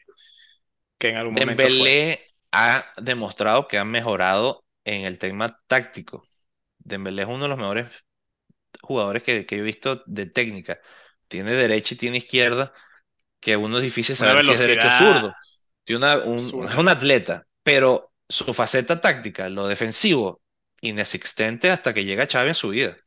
que 0.98 1.10
en 1.10 1.18
algún 1.18 1.36
momento 1.36 1.70
fue. 1.70 1.90
Dembélé 1.90 2.36
ha 2.52 2.86
demostrado 2.98 3.68
que 3.68 3.78
ha 3.78 3.86
mejorado 3.86 4.66
en 4.86 5.06
el 5.06 5.18
tema 5.20 5.60
táctico. 5.68 6.28
Dembélé 6.80 7.24
es 7.24 7.28
uno 7.30 7.44
de 7.44 7.50
los 7.50 7.58
mejores 7.58 7.88
jugadores 8.82 9.24
que, 9.24 9.46
que 9.46 9.58
he 9.60 9.62
visto 9.62 10.04
de 10.08 10.28
técnica. 10.28 10.80
Tiene 11.28 11.54
derecha 11.54 11.96
y 11.96 11.98
tiene 11.98 12.18
izquierda, 12.20 12.74
que 13.44 13.58
uno 13.58 13.78
es 13.78 13.84
difícil 13.84 14.16
Una 14.18 14.34
saber 14.34 14.44
si 14.44 14.54
es 14.54 14.60
derecho 14.60 14.90
zurdo. 14.90 15.34
Una- 15.90 16.18
un- 16.20 16.40
es 16.70 16.76
un 16.76 16.88
atleta, 16.90 17.46
pero 17.64 18.14
su 18.30 18.54
faceta 18.54 19.02
táctica, 19.02 19.50
lo 19.50 19.68
defensivo, 19.68 20.42
inexistente 20.82 21.72
hasta 21.72 21.94
que 21.94 22.06
llega 22.06 22.28
Xavi 22.28 22.50
en 22.50 22.56
su 22.56 22.70
vida. 22.70 22.98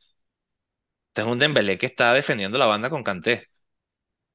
Este 1.09 1.23
es 1.23 1.27
un 1.27 1.39
Dembélé 1.41 1.79
que 1.79 1.87
está 1.87 2.13
defendiendo 2.15 2.59
la 2.59 2.67
banda 2.67 2.91
con 2.91 3.03
Kanté. 3.03 3.49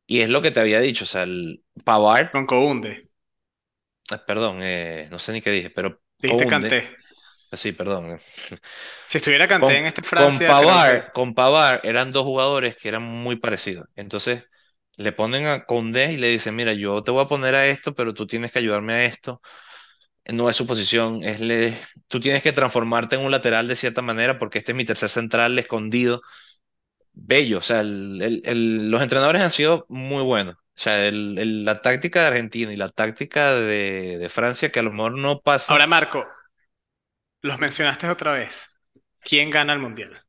Y 0.08 0.22
es 0.22 0.30
lo 0.30 0.42
que 0.42 0.52
te 0.52 0.60
había 0.62 0.80
dicho, 0.82 1.06
o 1.06 1.08
sea, 1.08 1.24
el 1.24 1.64
Pavard, 1.86 2.32
Con 2.32 2.46
Kounde. 2.46 2.92
eh, 4.12 4.18
perdón, 4.28 4.58
eh, 4.62 5.08
no 5.12 5.20
sé 5.20 5.32
ni 5.34 5.42
qué 5.42 5.52
dije, 5.52 5.70
pero 5.70 6.02
Dijiste 6.22 6.46
Koundé, 6.46 6.48
Kanté. 6.48 6.80
sí, 7.54 7.72
perdón, 7.74 8.20
Si 9.06 9.18
estuviera 9.20 9.48
Kanté 9.48 9.78
Con, 9.78 9.78
en 9.78 9.86
este 9.86 10.02
con 10.14 10.42
Francia, 10.42 10.58
creo 10.58 10.82
que... 10.82 10.92
Pavard, 10.92 11.12
con 11.14 11.34
Pavard 11.36 11.82
eran 11.86 12.12
dos 12.12 12.24
jugadores 12.24 12.76
que 12.78 12.90
eran 12.90 13.04
muy 13.04 13.36
parecidos. 13.38 13.88
Entonces 13.96 14.46
le 15.02 15.12
ponen 15.12 15.48
a 15.48 15.66
Koundé 15.66 16.14
y 16.14 16.18
le 16.18 16.30
dicen, 16.30 16.56
mira, 16.56 16.74
yo 16.74 17.04
te 17.04 17.12
voy 17.12 17.24
a 17.24 17.28
poner 17.28 17.56
a 17.56 17.68
esto, 17.68 17.94
pero 17.96 18.14
tú 18.14 18.28
tienes 18.28 18.52
que 18.52 18.60
ayudarme 18.60 18.94
a 18.94 19.06
esto. 19.06 19.42
No 20.26 20.50
es 20.50 20.56
su 20.56 20.68
posición, 20.68 21.24
es 21.24 21.40
le... 21.42 21.78
tú 22.08 22.20
tienes 22.20 22.44
que 22.44 22.52
transformarte 22.54 23.16
en 23.16 23.24
un 23.24 23.32
lateral 23.32 23.68
de 23.68 23.76
cierta 23.76 24.02
manera 24.02 24.40
porque 24.40 24.60
este 24.60 24.72
es 24.72 24.76
mi 24.76 24.86
tercer 24.86 25.10
central 25.10 25.58
escondido. 25.60 26.22
Bello, 27.14 27.60
o 27.60 27.62
sea, 27.62 27.84
los 27.84 29.02
entrenadores 29.02 29.42
han 29.42 29.52
sido 29.52 29.86
muy 29.90 30.24
buenos. 30.24 30.56
O 30.56 30.84
sea, 30.84 31.12
la 31.12 31.82
táctica 31.82 32.22
de 32.22 32.28
Argentina 32.28 32.74
y 32.74 32.78
la 32.78 32.90
táctica 32.90 33.54
de, 33.56 34.18
de 34.18 34.30
Francia, 34.30 34.72
que 34.72 34.80
a 34.80 34.84
lo 34.84 34.92
mejor 34.92 35.18
no 35.18 35.42
pasa. 35.42 35.74
Ahora, 35.74 35.88
Marco, 35.88 36.26
los 37.42 37.60
mencionaste 37.60 38.10
otra 38.10 38.34
vez. 38.34 38.68
¿Quién 39.24 39.50
gana 39.50 39.74
el 39.74 39.80
Mundial? 39.80 40.24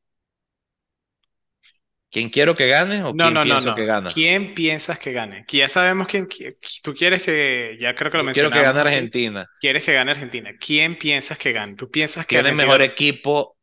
¿Quién 2.13 2.29
quiero 2.35 2.55
que 2.59 2.69
gane 2.69 3.03
o 3.09 3.17
No, 3.19 3.21
quién 3.21 3.37
no, 3.37 3.45
no, 3.45 3.61
pienso 3.61 3.75
que 3.75 3.85
no. 3.87 3.93
gana? 3.93 4.13
¿Quién 4.13 4.55
piensas 4.55 4.99
que 4.99 5.13
gane? 5.13 5.45
Que 5.47 5.59
ya 5.59 5.69
sabemos 5.69 6.07
quién... 6.07 6.29
qui- 6.29 6.57
Tú 6.83 6.95
quieres 6.95 7.23
que... 7.23 7.77
Ya 7.81 7.95
creo 7.95 8.11
que 8.11 8.19
lo 8.19 8.25
Yo 8.25 8.31
quiero 8.33 8.51
que 8.51 8.61
gane 8.63 8.81
mencionamos. 8.81 8.81
Argentina. 8.81 9.49
Quieres 9.59 9.85
que 9.85 9.95
gane 9.95 10.11
Argentina. 10.13 10.53
¿Quién 10.59 10.99
piensas 10.99 11.39
que 11.39 11.53
gane? 11.53 11.77
¿Tú 11.77 11.91
piensas 11.91 12.27
que 12.27 12.37
Tiene 12.37 12.51
Argentina... 12.51 12.53
mejor 12.53 12.83
equipo 12.83 13.57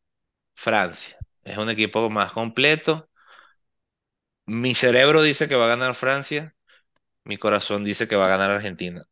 Francia. 0.56 1.18
Es 1.44 1.58
un 1.58 1.70
equipo 1.72 2.10
más 2.10 2.32
completo. 2.34 3.10
Mi 4.48 4.76
cerebro 4.76 5.22
dice 5.22 5.48
que 5.48 5.56
va 5.56 5.66
a 5.66 5.70
ganar 5.70 5.96
Francia. 5.96 6.54
Mi 7.26 7.38
corazón 7.38 7.84
dice 7.86 8.08
que 8.08 8.16
va 8.18 8.26
a 8.28 8.30
ganar 8.30 8.52
Argentina. 8.52 9.06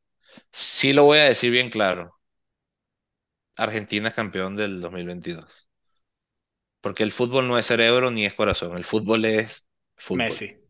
Sí 0.51 0.93
lo 0.93 1.03
voy 1.05 1.19
a 1.19 1.25
decir 1.25 1.51
bien 1.51 1.69
claro. 1.71 2.15
Argentina 3.57 4.07
es 4.09 4.13
campeón 4.15 4.55
del 4.55 4.79
2022. 4.81 5.66
Porque 6.81 7.03
el 7.03 7.11
fútbol 7.11 7.47
no 7.47 7.57
es 7.57 7.65
cerebro 7.65 8.11
ni 8.11 8.25
es 8.25 8.33
corazón. 8.33 8.77
El 8.77 8.85
fútbol 8.85 9.25
es 9.25 9.67
fútbol. 9.95 10.19
Messi. 10.25 10.55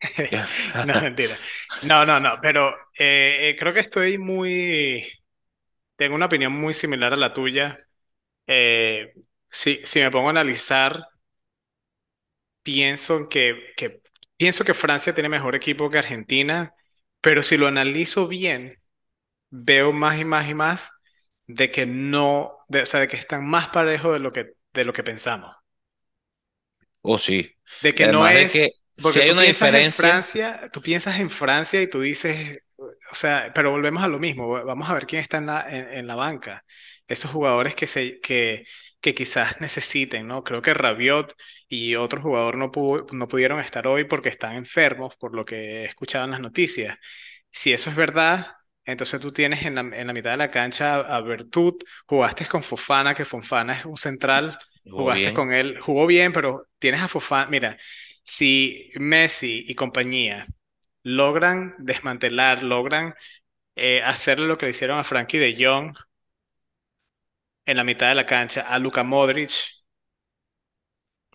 No, 0.86 1.00
mentira. 1.00 1.36
No, 1.84 2.04
no, 2.04 2.20
no, 2.20 2.38
pero 2.42 2.70
eh, 2.98 3.50
eh, 3.50 3.56
creo 3.58 3.72
que 3.72 3.80
estoy 3.80 4.18
muy, 4.18 5.06
tengo 5.96 6.14
una 6.14 6.26
opinión 6.26 6.52
muy 6.52 6.74
similar 6.74 7.12
a 7.12 7.16
la 7.16 7.32
tuya. 7.32 7.78
Eh, 8.46 9.12
si, 9.48 9.80
si 9.84 10.00
me 10.00 10.10
pongo 10.10 10.28
a 10.28 10.30
analizar, 10.30 11.04
pienso 12.62 13.28
que, 13.28 13.72
que, 13.76 14.02
pienso 14.36 14.64
que 14.64 14.74
Francia 14.74 15.14
tiene 15.14 15.28
mejor 15.28 15.54
equipo 15.56 15.90
que 15.90 15.98
Argentina, 15.98 16.74
pero 17.20 17.42
si 17.42 17.56
lo 17.56 17.66
analizo 17.68 18.28
bien, 18.28 18.78
veo 19.50 19.92
más 19.92 20.20
y 20.20 20.24
más 20.24 20.50
y 20.50 20.54
más 20.54 20.92
de 21.46 21.70
que 21.70 21.86
no, 21.86 22.58
de, 22.68 22.82
o 22.82 22.86
sea, 22.86 23.00
de 23.00 23.08
que 23.08 23.16
están 23.18 23.48
más 23.48 23.68
parejos 23.70 24.12
de 24.14 24.20
lo 24.20 24.32
que, 24.32 24.52
de 24.74 24.84
lo 24.84 24.92
que 24.92 25.04
pensamos. 25.04 25.54
Oh, 27.02 27.18
sí. 27.18 27.50
De 27.80 27.94
que 27.94 28.04
no 28.08 28.26
además 28.26 28.36
es, 28.36 28.52
que 28.52 28.70
si 28.96 29.00
porque 29.00 29.22
hay 29.22 29.30
tú 29.30 29.32
una 29.32 29.42
piensas 29.42 29.74
en 29.74 29.86
diferencia, 29.86 29.88
Francia, 29.88 30.68
tú 30.72 30.82
piensas 30.82 31.18
en 31.20 31.30
Francia 31.30 31.80
y 31.82 31.88
tú 31.88 32.00
dices, 32.00 32.58
o 32.78 33.14
sea, 33.14 33.52
pero 33.54 33.70
volvemos 33.70 34.02
a 34.02 34.08
lo 34.08 34.18
mismo, 34.18 34.48
vamos 34.64 34.88
a 34.88 34.94
ver 34.94 35.06
quién 35.06 35.22
está 35.22 35.38
en 35.38 35.46
la, 35.46 35.66
en, 35.68 35.92
en 35.98 36.06
la 36.06 36.14
banca. 36.14 36.64
Esos 37.08 37.30
jugadores 37.30 37.74
que, 37.74 37.86
se, 37.86 38.20
que, 38.20 38.64
que 39.00 39.14
quizás 39.14 39.60
necesiten, 39.60 40.26
¿no? 40.26 40.44
Creo 40.44 40.60
que 40.62 40.74
Rabiot 40.74 41.34
y 41.68 41.94
otro 41.96 42.20
jugador 42.20 42.56
no, 42.56 42.70
pudo- 42.70 43.06
no 43.12 43.28
pudieron 43.28 43.60
estar 43.60 43.86
hoy 43.86 44.04
porque 44.04 44.28
están 44.28 44.54
enfermos, 44.56 45.16
por 45.16 45.34
lo 45.34 45.44
que 45.46 45.82
he 45.82 45.84
escuchado 45.86 46.24
en 46.26 46.32
las 46.32 46.40
noticias. 46.40 46.98
Si 47.50 47.72
eso 47.72 47.90
es 47.90 47.96
verdad, 47.96 48.46
entonces 48.84 49.20
tú 49.20 49.32
tienes 49.32 49.64
en 49.64 49.74
la, 49.76 49.80
en 49.82 50.06
la 50.06 50.12
mitad 50.12 50.32
de 50.32 50.36
la 50.38 50.50
cancha 50.50 50.96
a, 50.96 51.16
a 51.18 51.22
jugaste 52.06 52.46
con 52.46 52.62
Fofana, 52.62 53.14
que 53.14 53.24
Fofana 53.24 53.78
es 53.78 53.84
un 53.84 53.96
central 53.96 54.58
jugó 54.84 55.10
Jugaste 55.10 55.12
bien. 55.12 55.32
con 55.32 55.52
él, 55.52 55.78
jugó 55.80 56.06
bien, 56.06 56.32
pero 56.32 56.66
tienes 56.78 57.00
a 57.00 57.08
Fofana. 57.08 57.48
Mira, 57.50 57.78
si 58.22 58.90
Messi 58.96 59.64
y 59.68 59.74
compañía 59.74 60.46
logran 61.04 61.74
desmantelar, 61.78 62.62
logran 62.64 63.14
eh, 63.76 64.02
hacerle 64.04 64.46
lo 64.48 64.58
que 64.58 64.66
le 64.66 64.70
hicieron 64.72 64.98
a 64.98 65.04
Frankie 65.04 65.38
de 65.38 65.56
Jong 65.64 65.96
en 67.66 67.76
la 67.78 67.84
mitad 67.84 68.08
de 68.10 68.14
la 68.16 68.26
cancha, 68.26 68.62
a 68.62 68.78
Luka 68.78 69.02
Modric 69.04 69.50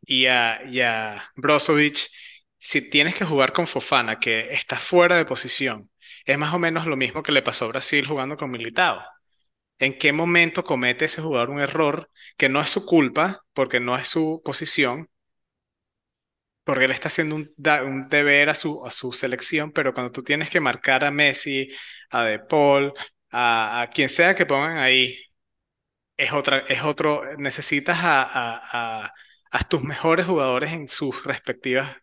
y 0.05 0.25
a, 0.27 0.61
y 0.65 0.81
a 0.81 1.23
Brozovic, 1.35 2.09
si 2.59 2.89
tienes 2.89 3.15
que 3.15 3.25
jugar 3.25 3.53
con 3.53 3.67
Fofana, 3.67 4.19
que 4.19 4.53
está 4.53 4.77
fuera 4.79 5.17
de 5.17 5.25
posición, 5.25 5.89
es 6.25 6.37
más 6.37 6.53
o 6.53 6.59
menos 6.59 6.87
lo 6.87 6.97
mismo 6.97 7.23
que 7.23 7.31
le 7.31 7.41
pasó 7.41 7.65
a 7.65 7.69
Brasil 7.69 8.07
jugando 8.07 8.37
con 8.37 8.51
Militao. 8.51 9.01
¿En 9.79 9.97
qué 9.97 10.13
momento 10.13 10.63
comete 10.63 11.05
ese 11.05 11.21
jugador 11.21 11.49
un 11.49 11.61
error 11.61 12.09
que 12.37 12.49
no 12.49 12.61
es 12.61 12.69
su 12.69 12.85
culpa, 12.85 13.43
porque 13.53 13.79
no 13.79 13.97
es 13.97 14.07
su 14.09 14.41
posición? 14.45 15.09
porque 16.63 16.85
él 16.85 16.91
está 16.91 17.09
haciendo 17.09 17.35
un, 17.35 17.53
deber 18.09 18.49
a 18.49 18.55
su, 18.55 18.85
a 18.85 18.91
su 18.91 19.13
selección, 19.13 19.71
pero 19.71 19.93
cuando 19.93 20.11
tú 20.11 20.23
tienes 20.23 20.49
que 20.49 20.59
marcar 20.59 21.05
a 21.05 21.11
Messi, 21.11 21.69
a 22.09 22.23
De 22.23 22.39
Paul, 22.39 22.93
a, 23.31 23.81
a 23.83 23.89
quien 23.89 24.09
sea 24.09 24.35
que 24.35 24.45
pongan 24.45 24.77
ahí, 24.79 25.17
es 26.17 26.33
otra, 26.33 26.59
es 26.67 26.83
otro, 26.83 27.23
necesitas 27.37 27.97
a, 28.01 28.23
a, 29.05 29.13
a, 29.51 29.59
tus 29.69 29.83
mejores 29.83 30.25
jugadores 30.25 30.71
en 30.73 30.87
sus 30.89 31.23
respectivas, 31.25 31.97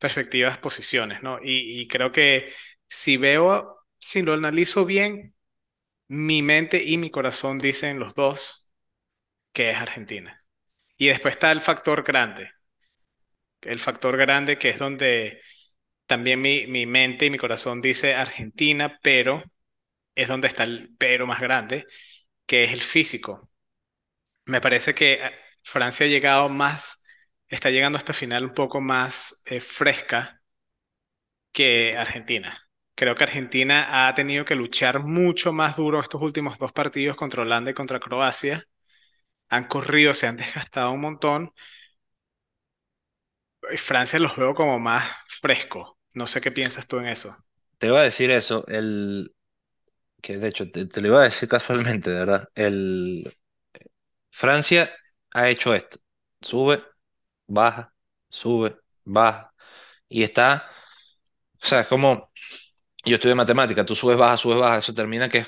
respectivas 0.00 0.58
posiciones, 0.58 1.22
¿no? 1.22 1.38
Y 1.42 1.86
creo 1.88 2.12
que 2.12 2.52
si 2.88 3.16
veo, 3.16 3.78
si 3.98 4.22
lo 4.22 4.34
analizo 4.34 4.84
bien, 4.84 5.34
mi 6.08 6.42
mente 6.42 6.82
y 6.84 6.98
mi 6.98 7.10
corazón 7.10 7.58
dicen 7.60 7.98
los 8.00 8.14
dos 8.16 8.70
que 9.52 9.70
es 9.70 9.76
Argentina. 9.78 10.38
Y 10.98 11.08
después 11.08 11.34
está 11.36 11.52
el 11.52 11.60
factor 11.62 12.04
grande, 12.04 12.50
el 13.62 13.78
factor 13.80 14.16
grande 14.16 14.58
que 14.58 14.70
es 14.70 14.78
donde 14.78 15.40
También 16.06 16.40
mi, 16.42 16.66
mi 16.68 16.86
mente 16.86 17.26
y 17.26 17.30
mi 17.30 17.38
corazón 17.38 17.82
dice 17.82 18.14
Argentina, 18.14 19.00
pero 19.02 19.44
es 20.16 20.28
donde 20.28 20.48
está 20.48 20.64
el 20.64 20.94
pero 20.98 21.26
más 21.26 21.40
grande, 21.40 21.86
que 22.46 22.64
es 22.64 22.72
el 22.72 22.82
físico. 22.82 23.50
Me 24.46 24.60
parece 24.60 24.94
que 24.94 25.14
eh, 25.14 25.32
Francia 25.64 26.06
ha 26.06 26.08
llegado 26.10 26.48
más, 26.50 27.04
está 27.48 27.70
llegando 27.70 27.98
a 27.98 28.00
esta 28.00 28.12
final 28.14 28.44
un 28.46 28.54
poco 28.54 28.80
más 28.80 29.42
eh, 29.46 29.60
fresca 29.60 30.42
que 31.52 31.96
Argentina. 31.96 32.65
Creo 32.96 33.14
que 33.16 33.24
Argentina 33.24 34.08
ha 34.08 34.14
tenido 34.16 34.44
que 34.46 34.56
luchar 34.56 35.00
mucho 35.00 35.52
más 35.54 35.76
duro 35.76 36.00
estos 36.00 36.22
últimos 36.22 36.58
dos 36.58 36.72
partidos 36.72 37.16
contra 37.16 37.42
Holanda 37.42 37.70
y 37.72 37.74
contra 37.74 38.00
Croacia. 38.00 38.64
Han 39.50 39.66
corrido, 39.68 40.14
se 40.14 40.26
han 40.28 40.36
desgastado 40.38 40.92
un 40.92 41.00
montón. 41.02 41.52
Francia 43.78 44.18
los 44.18 44.36
veo 44.36 44.54
como 44.56 44.78
más 44.80 45.06
frescos. 45.28 45.92
No 46.14 46.26
sé 46.26 46.40
qué 46.40 46.50
piensas 46.50 46.88
tú 46.88 46.98
en 46.98 47.06
eso. 47.06 47.36
Te 47.78 47.88
iba 47.88 48.00
a 48.00 48.02
decir 48.04 48.30
eso, 48.30 48.66
el 48.68 49.34
que 50.22 50.38
de 50.38 50.48
hecho 50.48 50.70
te, 50.70 50.86
te 50.86 51.00
lo 51.02 51.08
iba 51.08 51.20
a 51.22 51.24
decir 51.24 51.48
casualmente, 51.48 52.10
verdad. 52.10 52.48
El 52.54 53.32
Francia 54.30 54.90
ha 55.32 55.48
hecho 55.48 55.74
esto. 55.74 55.98
Sube, 56.40 56.82
baja, 57.46 57.94
sube, 58.30 58.78
baja. 59.04 59.54
Y 60.08 60.22
está, 60.24 60.70
o 61.62 61.66
sea, 61.66 61.80
es 61.82 61.86
como 61.88 62.32
yo 63.10 63.16
estudio 63.16 63.36
matemática, 63.36 63.84
tú 63.84 63.94
subes, 63.94 64.16
baja, 64.16 64.36
subes, 64.36 64.58
baja, 64.58 64.78
eso 64.78 64.94
termina 64.94 65.28
que 65.28 65.46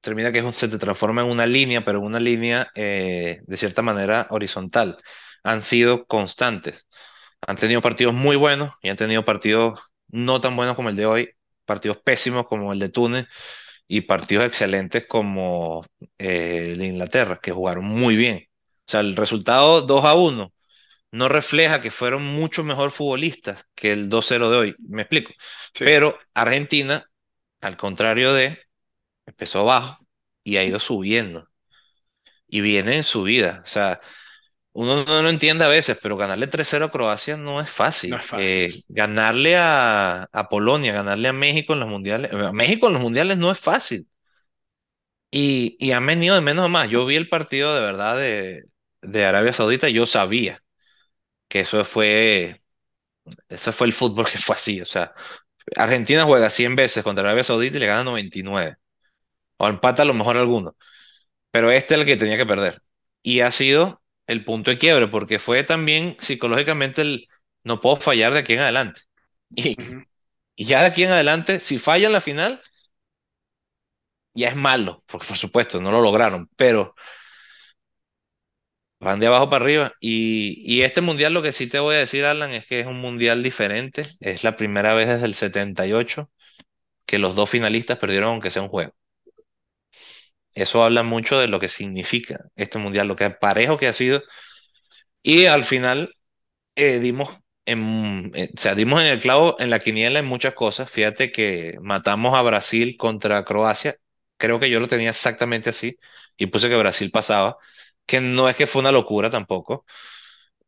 termina 0.00 0.32
que 0.32 0.52
se 0.52 0.68
te 0.68 0.78
transforma 0.78 1.22
en 1.22 1.28
una 1.30 1.46
línea, 1.46 1.84
pero 1.84 1.98
en 1.98 2.04
una 2.06 2.20
línea 2.20 2.70
eh, 2.74 3.40
de 3.46 3.56
cierta 3.56 3.82
manera 3.82 4.26
horizontal. 4.30 4.98
Han 5.44 5.62
sido 5.62 6.06
constantes. 6.06 6.88
Han 7.46 7.56
tenido 7.56 7.82
partidos 7.82 8.14
muy 8.14 8.36
buenos 8.36 8.74
y 8.82 8.90
han 8.90 8.96
tenido 8.96 9.24
partidos 9.24 9.80
no 10.08 10.40
tan 10.40 10.56
buenos 10.56 10.76
como 10.76 10.90
el 10.90 10.96
de 10.96 11.06
hoy, 11.06 11.30
partidos 11.64 11.98
pésimos 11.98 12.46
como 12.46 12.72
el 12.72 12.78
de 12.78 12.88
Túnez 12.90 13.26
y 13.88 14.02
partidos 14.02 14.46
excelentes 14.46 15.06
como 15.06 15.84
eh, 16.18 16.70
el 16.72 16.78
de 16.78 16.86
Inglaterra, 16.86 17.40
que 17.42 17.52
jugaron 17.52 17.84
muy 17.84 18.16
bien. 18.16 18.48
O 18.86 18.90
sea, 18.90 19.00
el 19.00 19.16
resultado 19.16 19.82
2 19.82 20.04
a 20.04 20.14
uno 20.14 20.52
no 21.12 21.28
refleja 21.28 21.80
que 21.80 21.90
fueron 21.90 22.24
mucho 22.24 22.64
mejor 22.64 22.90
futbolistas 22.92 23.64
que 23.74 23.92
el 23.92 24.08
2-0 24.08 24.50
de 24.50 24.56
hoy. 24.58 24.76
Me 24.88 25.02
explico. 25.02 25.32
Sí, 25.74 25.84
Pero 25.84 26.18
Argentina, 26.34 27.06
al 27.60 27.76
contrario 27.76 28.32
de, 28.34 28.58
empezó 29.26 29.64
bajo 29.66 30.06
y 30.44 30.56
ha 30.58 30.64
ido 30.64 30.80
subiendo. 30.80 31.48
Y 32.48 32.60
viene 32.60 32.96
en 32.96 33.04
subida. 33.04 33.62
O 33.64 33.68
sea, 33.68 34.00
uno 34.72 35.04
no 35.04 35.22
lo 35.22 35.30
entiende 35.30 35.64
a 35.64 35.68
veces, 35.68 35.98
pero 36.02 36.16
ganarle 36.18 36.46
3-0 36.48 36.86
a 36.86 36.92
Croacia 36.92 37.36
no 37.38 37.60
es 37.60 37.70
no 38.02 38.16
fácil. 38.16 38.18
es 38.18 38.26
fácil. 38.26 38.62
Eh, 38.64 38.84
ganarle 38.88 39.56
a, 39.58 40.24
a 40.32 40.48
Polonia, 40.50 40.92
ganarle 40.94 41.28
a 41.28 41.32
México 41.34 41.74
en 41.74 41.80
los 41.80 41.88
mundiales. 41.90 42.32
A 42.34 42.52
México 42.52 42.88
en 42.88 42.94
los 42.94 43.02
mundiales 43.02 43.38
no 43.38 43.50
es 43.52 43.60
fácil. 43.60 44.08
Y, 45.30 45.76
y 45.78 45.92
han 45.92 46.06
venido 46.06 46.34
de 46.34 46.40
menos 46.40 46.64
a 46.66 46.68
más. 46.68 46.88
Yo 46.88 47.06
vi 47.06 47.16
el 47.16 47.28
partido 47.28 47.74
de 47.74 47.80
verdad 47.80 48.16
de, 48.16 48.62
de 49.02 49.24
Arabia 49.24 49.52
Saudita 49.52 49.88
y 49.88 49.94
yo 49.94 50.06
sabía 50.06 50.62
que 51.50 51.62
eso 51.62 51.84
fue, 51.86 52.62
eso 53.48 53.72
fue 53.72 53.86
el 53.88 53.92
fútbol 53.94 54.26
que 54.30 54.38
fue 54.38 54.56
así. 54.56 54.80
O 54.80 54.86
sea, 54.86 55.14
Argentina 55.76 56.24
juega 56.24 56.50
100 56.50 56.76
veces 56.76 57.04
contra 57.04 57.24
Arabia 57.24 57.44
Saudita 57.44 57.76
y 57.78 57.80
le 57.80 57.86
gana 57.88 58.04
99. 58.04 58.76
O 59.58 59.68
empata 59.68 60.02
a 60.02 60.06
lo 60.06 60.14
mejor 60.14 60.36
alguno. 60.38 60.76
Pero 61.50 61.70
este 61.70 61.94
es 61.94 62.00
el 62.00 62.06
que 62.06 62.16
tenía 62.16 62.36
que 62.38 62.46
perder. 62.46 62.82
Y 63.22 63.40
ha 63.40 63.52
sido 63.52 64.02
el 64.26 64.44
punto 64.44 64.70
de 64.70 64.78
quiebre 64.78 65.08
porque 65.08 65.38
fue 65.38 65.64
también 65.64 66.16
psicológicamente 66.20 67.02
el 67.02 67.28
no 67.64 67.80
puedo 67.80 67.96
fallar 67.98 68.32
de 68.32 68.40
aquí 68.40 68.54
en 68.54 68.60
adelante. 68.60 69.02
Y, 69.56 69.76
y 70.56 70.66
ya 70.66 70.80
de 70.82 70.86
aquí 70.88 71.04
en 71.04 71.10
adelante, 71.12 71.60
si 71.60 71.78
falla 71.78 72.06
en 72.08 72.12
la 72.14 72.20
final, 72.22 72.62
ya 74.34 74.48
es 74.48 74.56
malo, 74.56 75.02
porque 75.06 75.26
por 75.26 75.36
supuesto 75.36 75.80
no 75.80 75.90
lo 75.92 76.00
lograron, 76.00 76.48
pero 76.56 76.94
van 79.00 79.20
de 79.20 79.26
abajo 79.26 79.50
para 79.50 79.64
arriba. 79.64 79.92
Y, 80.00 80.82
este 80.82 81.00
mundial, 81.00 81.34
lo 81.34 81.42
que 81.42 81.52
sí 81.52 81.66
te 81.68 81.78
voy 81.80 81.96
a 81.96 81.98
decir, 81.98 82.24
Alan, 82.24 82.52
es 82.52 82.66
que 82.66 82.80
es 82.80 82.86
un 82.86 82.96
mundial 82.98 83.42
diferente. 83.42 84.06
Es 84.20 84.44
la 84.44 84.56
primera 84.56 84.94
vez 84.94 85.08
desde 85.08 85.26
el 85.26 85.34
78 85.34 86.30
que 87.06 87.18
los 87.18 87.34
dos 87.36 87.50
finalistas 87.50 87.98
perdieron 87.98 88.30
aunque 88.32 88.50
sea 88.52 88.62
un 88.62 88.68
juego. 88.68 88.92
Eso 90.54 90.82
habla 90.84 91.02
mucho 91.02 91.38
de 91.38 91.48
lo 91.48 91.60
que 91.60 91.68
significa 91.68 92.38
este 92.56 92.78
mundial, 92.78 93.08
lo 93.08 93.16
que 93.16 93.30
parejo 93.30 93.76
que 93.78 93.88
ha 93.88 93.92
sido. 93.92 94.22
Y 95.22 95.46
al 95.46 95.64
final 95.64 96.14
eh, 96.76 97.00
dimos 97.00 97.30
en, 97.66 98.32
eh, 98.34 98.50
dimos 98.76 99.02
en 99.02 99.08
el 99.08 99.20
clavo 99.20 99.56
en 99.60 99.70
la 99.70 99.80
quiniela 99.80 100.20
en 100.20 100.26
muchas 100.26 100.54
cosas. 100.54 100.90
Fíjate 100.90 101.32
que 101.32 101.76
matamos 101.82 102.34
a 102.36 102.42
Brasil 102.42 102.96
contra 102.98 103.44
Croacia. 103.44 103.96
Creo 104.38 104.60
que 104.60 104.70
yo 104.70 104.80
lo 104.80 104.88
tenía 104.88 105.10
exactamente 105.10 105.70
así 105.70 105.98
y 106.36 106.46
puse 106.48 106.68
que 106.70 106.76
Brasil 106.78 107.10
pasaba, 107.12 107.58
que 108.10 108.20
no 108.20 108.48
es 108.50 108.56
que 108.56 108.68
fue 108.68 108.80
una 108.82 108.92
locura 108.92 109.30
tampoco. 109.30 109.86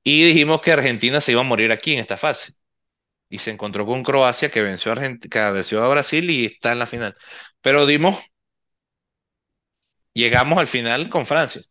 Y 0.04 0.24
dijimos 0.24 0.62
que 0.62 0.72
Argentina 0.72 1.20
se 1.20 1.32
iba 1.32 1.42
a 1.42 1.44
morir 1.44 1.72
aquí 1.72 1.94
en 1.94 2.00
esta 2.00 2.16
fase. 2.18 2.54
Y 3.30 3.38
se 3.38 3.50
encontró 3.52 3.86
con 3.86 4.02
Croacia 4.04 4.50
que 4.50 4.62
venció 4.62 4.92
a, 4.92 4.96
Argent- 4.96 5.28
que 5.30 5.40
venció 5.52 5.84
a 5.84 5.88
Brasil 5.90 6.30
y 6.30 6.46
está 6.46 6.72
en 6.72 6.80
la 6.80 6.86
final. 6.86 7.16
Pero 7.62 7.86
dimos, 7.86 8.18
llegamos 10.14 10.58
al 10.58 10.66
final 10.68 11.08
con 11.10 11.26
Francia. 11.26 11.62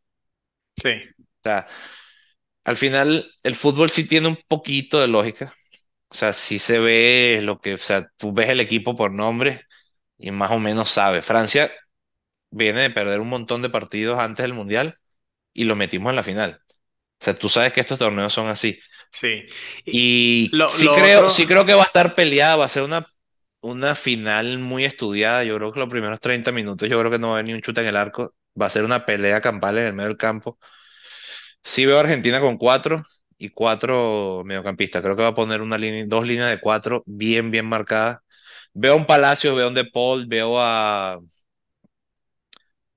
Sí, 0.77 0.89
O 1.19 1.23
sea, 1.43 1.67
al 2.65 2.77
final 2.77 3.31
el 3.43 3.55
fútbol 3.55 3.89
sí 3.91 4.07
tiene 4.07 4.27
un 4.29 4.39
poquito 4.47 4.99
de 4.99 5.07
lógica. 5.07 5.53
O 6.09 6.15
sea, 6.15 6.33
sí 6.33 6.59
se 6.59 6.79
ve 6.79 7.41
lo 7.43 7.59
que, 7.61 7.75
o 7.75 7.79
sea, 7.79 8.09
tú 8.17 8.33
ves 8.33 8.49
el 8.49 8.61
equipo 8.61 8.95
por 8.97 9.11
nombre 9.13 9.63
y 10.17 10.31
más 10.31 10.51
o 10.51 10.59
menos 10.59 10.91
sabes. 10.91 11.25
Francia 11.25 11.71
viene 12.51 12.81
de 12.83 12.91
perder 12.91 13.21
un 13.21 13.29
montón 13.29 13.63
de 13.63 13.71
partidos 13.71 14.19
antes 14.19 14.43
del 14.45 14.55
Mundial 14.55 14.99
y 15.53 15.65
lo 15.65 15.75
metimos 15.75 16.09
en 16.11 16.15
la 16.17 16.23
final. 16.23 16.61
O 17.21 17.25
sea, 17.25 17.37
tú 17.37 17.49
sabes 17.49 17.73
que 17.73 17.81
estos 17.81 17.99
torneos 17.99 18.33
son 18.33 18.49
así. 18.49 18.79
Sí. 19.09 19.43
Y 19.85 20.09
Y 20.49 20.55
lo, 20.55 20.69
sí 20.69 20.79
lo 20.79 20.93
creo, 20.93 21.03
otro, 21.03 21.29
sí 21.29 21.45
creo 21.47 21.65
que 21.65 21.73
va 21.73 21.83
a 21.83 21.85
estar 21.85 22.15
peleada, 22.15 22.55
va 22.55 22.65
a 22.65 22.67
ser 22.67 22.83
una, 22.83 23.05
una 23.61 23.95
final 23.95 24.59
muy 24.59 24.85
estudiada. 24.85 25.43
Yo 25.43 25.57
creo 25.57 25.71
que 25.73 25.79
los 25.79 25.89
primeros 25.89 26.19
30 26.19 26.51
minutos, 26.51 26.89
yo 26.89 26.99
creo 26.99 27.11
que 27.11 27.19
no 27.19 27.27
va 27.29 27.33
a 27.35 27.37
haber 27.37 27.45
ni 27.47 27.53
un 27.53 27.61
chute 27.61 27.81
en 27.81 27.87
el 27.87 27.97
arco. 27.97 28.33
Va 28.59 28.67
a 28.67 28.69
ser 28.69 28.83
una 28.85 29.05
pelea 29.05 29.41
campal 29.41 29.77
en 29.79 29.85
el 29.87 29.93
medio 29.93 30.09
del 30.09 30.17
campo. 30.17 30.57
Sí 31.63 31.85
veo 31.85 31.97
a 31.97 32.01
Argentina 32.01 32.39
con 32.39 32.57
cuatro 32.57 33.03
y 33.37 33.49
cuatro 33.49 34.43
mediocampistas. 34.45 35.01
Creo 35.01 35.15
que 35.15 35.23
va 35.23 35.29
a 35.29 35.35
poner 35.35 35.61
una 35.61 35.77
línea, 35.77 36.05
dos 36.07 36.25
líneas 36.27 36.49
de 36.49 36.59
cuatro 36.59 37.03
bien, 37.05 37.51
bien 37.51 37.65
marcadas. 37.65 38.19
Veo 38.73 38.93
a 38.93 38.95
un 38.97 39.05
Palacios, 39.05 39.55
veo 39.55 39.65
a 39.65 39.69
un 39.69 39.75
De 39.75 39.85
Paul, 39.85 40.25
veo 40.27 40.59
a, 40.59 41.19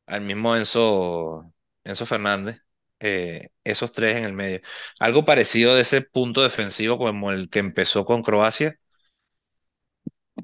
al 0.06 0.20
mismo 0.22 0.54
Enzo, 0.56 1.52
Enzo 1.84 2.06
Fernández. 2.06 2.60
eh, 3.00 3.48
esos 3.64 3.92
tres 3.92 4.16
en 4.16 4.24
el 4.24 4.32
medio. 4.32 4.60
Algo 5.00 5.24
parecido 5.24 5.74
de 5.74 5.82
ese 5.82 6.02
punto 6.02 6.42
defensivo 6.42 6.98
como 6.98 7.32
el 7.32 7.50
que 7.50 7.58
empezó 7.60 8.04
con 8.04 8.22
Croacia. 8.22 8.78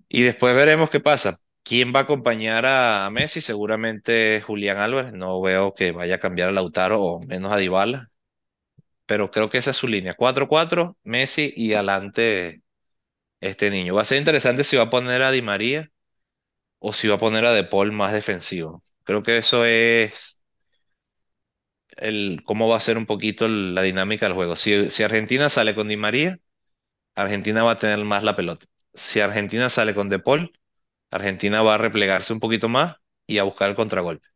Y 0.09 0.23
después 0.23 0.55
veremos 0.55 0.91
qué 0.91 1.01
pasa. 1.01 1.37
¿Quién 1.63 1.93
va 1.95 2.01
a 2.01 2.03
acompañar 2.05 2.65
a 2.67 3.09
Messi? 3.11 3.41
Seguramente 3.41 4.43
Julián 4.47 4.79
Álvarez. 4.79 5.13
No 5.13 5.41
veo 5.41 5.75
que 5.75 5.93
vaya 5.93 6.17
a 6.17 6.21
cambiar 6.21 6.49
a 6.51 6.53
Lautaro 6.53 7.01
o 7.03 7.21
menos 7.27 7.53
a 7.53 7.57
Dybala. 7.57 8.11
pero 9.07 9.31
creo 9.31 9.51
que 9.51 9.59
esa 9.59 9.71
es 9.73 9.77
su 9.77 9.89
línea. 9.89 10.15
cuatro 10.15 10.49
cuatro 10.49 10.97
Messi 11.05 11.53
y 11.57 11.75
adelante 11.75 12.63
este 13.41 13.71
niño. 13.71 13.95
Va 13.95 14.03
a 14.03 14.05
ser 14.07 14.19
interesante 14.19 14.65
si 14.65 14.77
va 14.77 14.85
a 14.85 14.91
poner 14.91 15.23
a 15.23 15.33
Di 15.33 15.43
María 15.43 15.91
o 16.79 16.93
si 16.93 17.09
va 17.09 17.17
a 17.17 17.19
poner 17.19 17.45
a 17.47 17.53
De 17.55 17.65
Paul 17.65 17.93
más 17.93 18.13
defensivo. 18.13 18.85
Creo 19.05 19.23
que 19.23 19.39
eso 19.39 19.65
es 19.65 20.40
el 22.01 22.43
cómo 22.45 22.69
va 22.69 22.77
a 22.77 22.81
ser 22.81 22.99
un 22.99 23.07
poquito 23.07 23.49
la 23.49 23.83
dinámica 23.83 24.27
del 24.27 24.35
juego. 24.35 24.57
Si, 24.57 25.03
Argentina 25.03 25.49
sale 25.51 25.75
con 25.75 25.89
Di 25.89 25.97
María, 25.97 26.39
Argentina 27.15 27.63
va 27.63 27.73
a 27.73 27.79
tener 27.79 27.99
más 28.05 28.23
la 28.23 28.37
pelota. 28.37 28.67
Si 28.95 29.21
Argentina 29.21 29.71
sale 29.71 29.95
con 29.95 30.09
De 30.09 30.19
Paul, 30.19 30.53
Argentina 31.11 31.63
va 31.63 31.75
a 31.77 31.79
replegarse 31.79 32.33
un 32.33 32.41
poquito 32.41 32.69
más 32.69 32.97
y 33.27 33.39
a 33.39 33.45
buscar 33.45 33.71
el 33.71 33.77
contragolpe. 33.77 34.27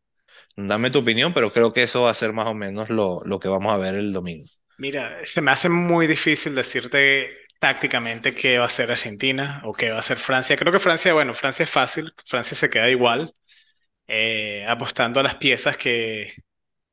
Dame 0.57 0.91
tu 0.91 1.01
opinión, 1.01 1.35
pero 1.35 1.53
creo 1.53 1.73
que 1.73 1.83
eso 1.85 2.03
va 2.03 2.11
a 2.11 2.15
ser 2.15 2.33
más 2.33 2.47
o 2.47 2.55
menos 2.55 2.91
lo, 2.91 3.23
lo 3.25 3.41
que 3.41 3.49
vamos 3.49 3.73
a 3.73 3.79
ver 3.79 3.95
el 3.97 4.13
domingo. 4.13 4.47
mira, 4.79 5.19
se 5.25 5.41
me 5.41 5.51
hace 5.51 5.69
muy 5.69 6.07
difícil 6.07 6.55
decirte 6.55 7.39
tácticamente 7.59 8.35
qué 8.35 8.59
va 8.59 8.67
a 8.67 8.69
ser 8.69 8.91
Argentina 8.91 9.61
o 9.65 9.73
qué 9.73 9.91
va 9.91 9.99
a 9.99 10.03
ser 10.03 10.19
Francia. 10.19 10.57
Creo 10.57 10.73
que 10.73 10.79
Francia, 10.79 11.15
bueno, 11.15 11.35
Francia 11.35 11.65
es 11.65 11.71
fácil, 11.71 12.13
Francia 12.27 12.57
se 12.57 12.71
queda 12.71 12.91
igual, 12.91 13.35
eh, 14.07 14.65
apostando 14.69 15.21
a 15.21 15.23
las 15.23 15.37
piezas 15.37 15.77
que, 15.77 16.33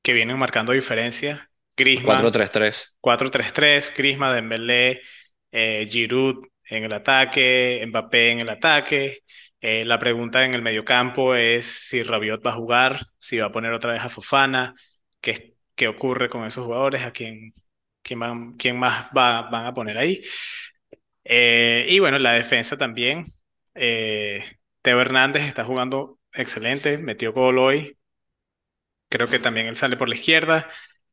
que 0.02 0.14
vienen 0.14 0.38
marcando 0.40 0.72
diferencia. 0.74 1.50
cuatro 2.04 2.32
Griezmann, 2.32 2.32
tres 2.32 2.52
tres 2.52 2.98
cuatro 3.02 3.32
tres 3.32 3.54
tres 3.54 3.94
Griezmann, 3.96 4.36
Dembélé, 4.36 5.02
eh, 5.52 5.88
Giroud 5.92 6.46
en 6.70 6.84
el 6.86 6.94
ataque, 6.94 7.84
Mbappé 7.88 8.32
en 8.32 8.40
el 8.42 8.50
ataque. 8.50 9.20
Eh, 9.62 9.86
la 9.86 10.00
pregunta 10.00 10.44
en 10.46 10.54
el 10.56 10.62
mediocampo 10.62 11.36
es 11.36 11.66
si 11.68 12.04
Rabiot 12.04 12.46
va 12.46 12.52
a 12.52 12.54
jugar, 12.56 13.00
si 13.20 13.38
va 13.40 13.48
a 13.48 13.52
poner 13.52 13.74
otra 13.74 13.94
vez 13.94 14.02
a 14.02 14.10
Fofana, 14.10 14.76
qué, 15.22 15.56
qué 15.76 15.88
ocurre 15.88 16.30
con 16.30 16.46
esos 16.46 16.66
jugadores, 16.66 17.04
a 17.04 17.12
quién, 17.12 17.54
quién, 18.02 18.20
van- 18.20 18.54
quién 18.58 18.78
más 18.80 19.06
va- 19.18 19.44
van 19.52 19.66
a 19.68 19.74
poner 19.74 19.98
ahí. 19.98 20.22
Eh, 21.24 21.86
y 21.90 22.00
bueno, 22.00 22.20
la 22.20 22.34
defensa 22.34 22.78
también. 22.78 23.26
Eh, 23.76 24.44
Teo 24.82 25.00
Hernández 25.02 25.44
está 25.44 25.64
jugando 25.66 26.20
excelente, 26.34 26.98
metió 26.98 27.34
gol 27.34 27.58
hoy. 27.60 27.98
Creo 29.12 29.30
que 29.30 29.40
también 29.40 29.68
él 29.68 29.78
sale 29.78 29.98
por 29.98 30.10
la 30.10 30.16
izquierda. 30.16 30.72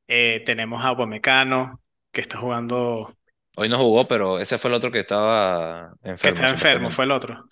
Eh, 0.09 0.43
tenemos 0.47 0.85
a 0.85 0.93
Upamecano, 0.93 1.83
que 2.13 2.23
está 2.23 2.39
jugando 2.39 3.15
Hoy 3.57 3.69
no 3.69 3.79
jugó, 3.79 4.07
pero 4.07 4.39
ese 4.39 4.59
fue 4.59 4.71
el 4.71 4.75
otro 4.77 4.91
que 4.91 5.01
estaba 5.01 5.93
que 6.21 6.29
enfermo, 6.29 6.31
estaba 6.31 6.51
enfermo, 6.51 6.91
fue 6.91 7.05
el 7.05 7.11
otro. 7.13 7.49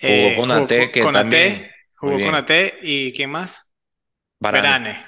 Jugó 0.00 0.32
Eh, 0.32 0.34
con 0.34 0.50
AT, 0.50 0.90
que 0.90 1.06
con 1.06 1.08
también, 1.08 1.62
AT, 1.62 1.70
jugó 1.94 2.20
con. 2.20 2.34
AT 2.34 2.78
y 2.82 3.12
¿quién 3.12 3.30
más? 3.30 3.72
Verane. 4.48 5.04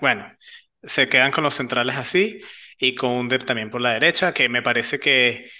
Bueno, 0.00 0.32
se 0.82 1.08
quedan 1.08 1.32
con 1.32 1.44
los 1.44 1.54
centrales 1.54 1.96
así 1.96 2.40
y 2.78 2.94
con 2.94 3.12
Under 3.12 3.44
también 3.44 3.70
por 3.70 3.80
la 3.80 3.94
derecha, 3.94 4.34
que 4.34 4.48
me 4.48 4.62
parece 4.62 5.00
que 5.00 5.50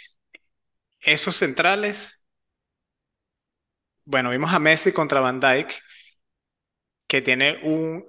esos 1.00 1.36
centrales, 1.36 2.22
bueno, 4.04 4.30
vimos 4.30 4.52
a 4.52 4.58
Messi 4.58 4.92
contra 4.92 5.20
Van 5.20 5.40
Dijk, 5.40 5.70
que 7.06 7.22
tiene 7.22 7.60
un 7.62 8.04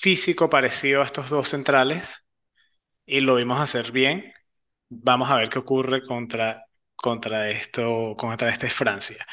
físico 0.00 0.50
parecido 0.50 1.02
a 1.02 1.06
estos 1.06 1.30
dos 1.30 1.48
centrales 1.48 2.24
y 3.06 3.20
lo 3.20 3.36
vimos 3.36 3.60
hacer 3.60 3.92
bien. 3.92 4.32
Vamos 4.88 5.30
a 5.30 5.36
ver 5.38 5.48
qué 5.50 5.58
ocurre 5.60 6.04
contra, 6.06 6.64
contra 6.96 7.50
esto, 7.50 8.16
contra 8.18 8.50
este 8.50 8.70
Francia. 8.70 9.26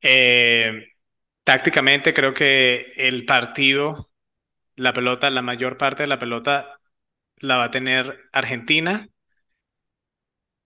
Eh, 0.00 0.72
tácticamente 1.44 2.14
creo 2.14 2.34
que 2.34 2.92
el 2.96 3.24
partido, 3.26 4.10
la 4.76 4.92
pelota, 4.94 5.30
la 5.30 5.42
mayor 5.42 5.78
parte 5.78 6.04
de 6.04 6.08
la 6.08 6.18
pelota 6.20 6.80
la 7.38 7.58
va 7.58 7.64
a 7.66 7.70
tener 7.72 8.18
Argentina, 8.32 9.08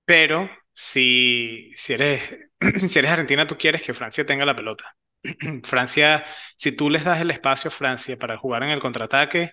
pero 0.05 0.49
si, 0.73 1.71
si 1.75 1.93
eres, 1.95 2.39
si 2.89 2.99
eres 2.99 3.11
Argentina, 3.11 3.47
tú 3.47 3.57
quieres 3.59 3.83
que 3.83 3.95
Francia 3.95 4.27
tenga 4.27 4.45
la 4.45 4.57
pelota. 4.57 4.97
Francia, 5.65 6.25
si 6.57 6.73
tú 6.73 6.91
les 6.91 7.05
das 7.05 7.21
el 7.21 7.31
espacio 7.31 7.69
a 7.69 7.71
Francia 7.73 8.19
para 8.19 8.37
jugar 8.39 8.63
en 8.63 8.71
el 8.71 8.81
contraataque, 8.81 9.53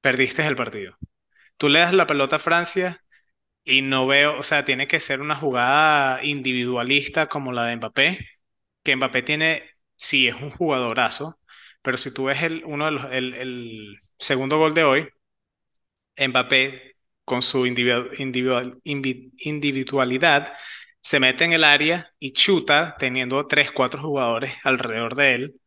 perdiste 0.00 0.46
el 0.46 0.56
partido. 0.56 0.96
Tú 1.58 1.68
le 1.70 1.80
das 1.80 1.94
la 1.94 2.06
pelota 2.06 2.36
a 2.36 2.40
Francia 2.40 3.02
y 3.64 3.82
no 3.82 4.06
veo, 4.06 4.38
o 4.38 4.44
sea, 4.44 4.64
tiene 4.64 4.88
que 4.88 5.00
ser 5.00 5.20
una 5.20 5.36
jugada 5.36 6.24
individualista 6.24 7.28
como 7.28 7.52
la 7.52 7.66
de 7.66 7.76
Mbappé, 7.76 8.18
que 8.84 8.96
Mbappé 8.96 9.22
tiene, 9.22 9.64
sí, 9.96 10.28
es 10.28 10.36
un 10.36 10.50
jugadorazo, 10.50 11.40
pero 11.82 11.96
si 11.98 12.12
tú 12.14 12.26
ves 12.26 12.42
el, 12.42 12.64
uno 12.66 12.86
de 12.86 12.90
los, 12.92 13.04
el, 13.12 13.34
el 13.34 14.00
segundo 14.18 14.58
gol 14.58 14.74
de 14.74 14.84
hoy, 14.84 15.08
Mbappé 16.18 16.96
con 17.24 17.42
su 17.42 17.66
individual, 17.66 18.10
individual- 18.18 18.80
individualidad 18.84 20.54
se 21.00 21.20
mete 21.20 21.44
en 21.44 21.52
el 21.52 21.64
área 21.64 22.12
y 22.18 22.32
chuta 22.32 22.96
teniendo 22.98 23.46
tres, 23.46 23.70
cuatro 23.72 24.02
jugadores 24.02 24.54
alrededor 24.64 25.14
de 25.16 25.34
él, 25.34 25.60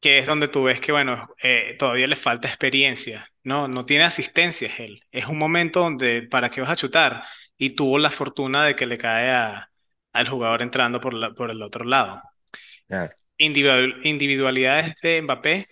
que 0.00 0.18
es 0.18 0.26
donde 0.26 0.48
tú 0.48 0.64
ves 0.64 0.80
que, 0.80 0.92
bueno, 0.92 1.28
eh, 1.42 1.76
todavía 1.78 2.06
le 2.06 2.16
falta 2.16 2.48
experiencia, 2.48 3.28
¿no? 3.42 3.66
No 3.68 3.86
tiene 3.86 4.04
asistencias 4.04 4.78
él. 4.80 5.00
Es 5.10 5.26
un 5.26 5.38
momento 5.38 5.80
donde, 5.80 6.22
¿para 6.22 6.50
qué 6.50 6.60
vas 6.60 6.70
a 6.70 6.76
chutar? 6.76 7.24
Y 7.58 7.70
tuvo 7.70 7.98
la 7.98 8.10
fortuna 8.10 8.64
de 8.64 8.76
que 8.76 8.86
le 8.86 8.98
cae 8.98 9.30
a, 9.30 9.70
al 10.12 10.28
jugador 10.28 10.62
entrando 10.62 11.00
por, 11.00 11.14
la- 11.14 11.32
por 11.34 11.50
el 11.50 11.62
otro 11.62 11.84
lado. 11.84 12.22
Individual- 13.38 14.00
individualidades 14.04 14.94
de 15.02 15.20
Mbappé 15.22 15.66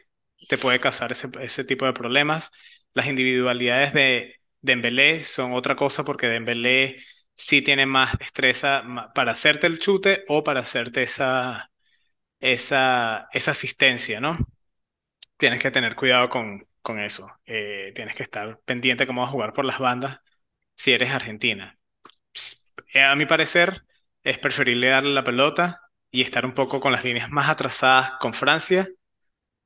te 0.48 0.58
puede 0.58 0.80
causar 0.80 1.12
ese, 1.12 1.28
ese 1.40 1.64
tipo 1.64 1.86
de 1.86 1.92
problemas. 1.94 2.50
Las 2.92 3.06
individualidades 3.08 3.94
de 3.94 4.36
Dembélé 4.60 5.24
son 5.24 5.52
otra 5.54 5.74
cosa 5.76 6.04
porque 6.04 6.26
Dembélé 6.26 6.98
sí 7.36 7.62
tiene 7.62 7.86
más 7.86 8.18
destreza 8.18 8.84
para 9.14 9.32
hacerte 9.32 9.66
el 9.66 9.78
chute 9.78 10.24
o 10.28 10.44
para 10.44 10.60
hacerte 10.60 11.02
esa, 11.02 11.70
esa, 12.40 13.28
esa 13.32 13.52
asistencia, 13.52 14.20
¿no? 14.20 14.38
Tienes 15.36 15.60
que 15.60 15.70
tener 15.70 15.94
cuidado 15.96 16.28
con, 16.30 16.66
con 16.82 17.00
eso. 17.00 17.28
Eh, 17.46 17.92
tienes 17.94 18.14
que 18.14 18.22
estar 18.24 18.60
pendiente 18.64 19.06
cómo 19.06 19.22
vas 19.22 19.28
a 19.30 19.32
jugar 19.32 19.52
por 19.52 19.64
las 19.64 19.78
bandas 19.78 20.20
si 20.76 20.92
eres 20.92 21.10
Argentina. 21.12 21.78
Eh, 22.94 23.02
A 23.02 23.14
mi 23.16 23.26
parecer, 23.26 23.82
es 24.22 24.38
preferible 24.38 24.88
darle 24.88 25.12
la 25.12 25.24
pelota 25.24 25.80
y 26.10 26.22
estar 26.22 26.44
un 26.46 26.54
poco 26.54 26.80
con 26.80 26.92
las 26.92 27.04
líneas 27.04 27.30
más 27.30 27.48
atrasadas 27.48 28.12
con 28.20 28.34
Francia 28.34 28.88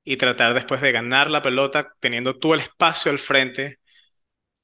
y 0.04 0.16
tratar 0.18 0.54
después 0.54 0.80
de 0.80 0.92
ganar 0.92 1.30
la 1.30 1.42
pelota 1.42 1.94
teniendo 2.00 2.38
tú 2.38 2.54
el 2.54 2.60
espacio 2.60 3.12
al 3.12 3.18
frente 3.18 3.80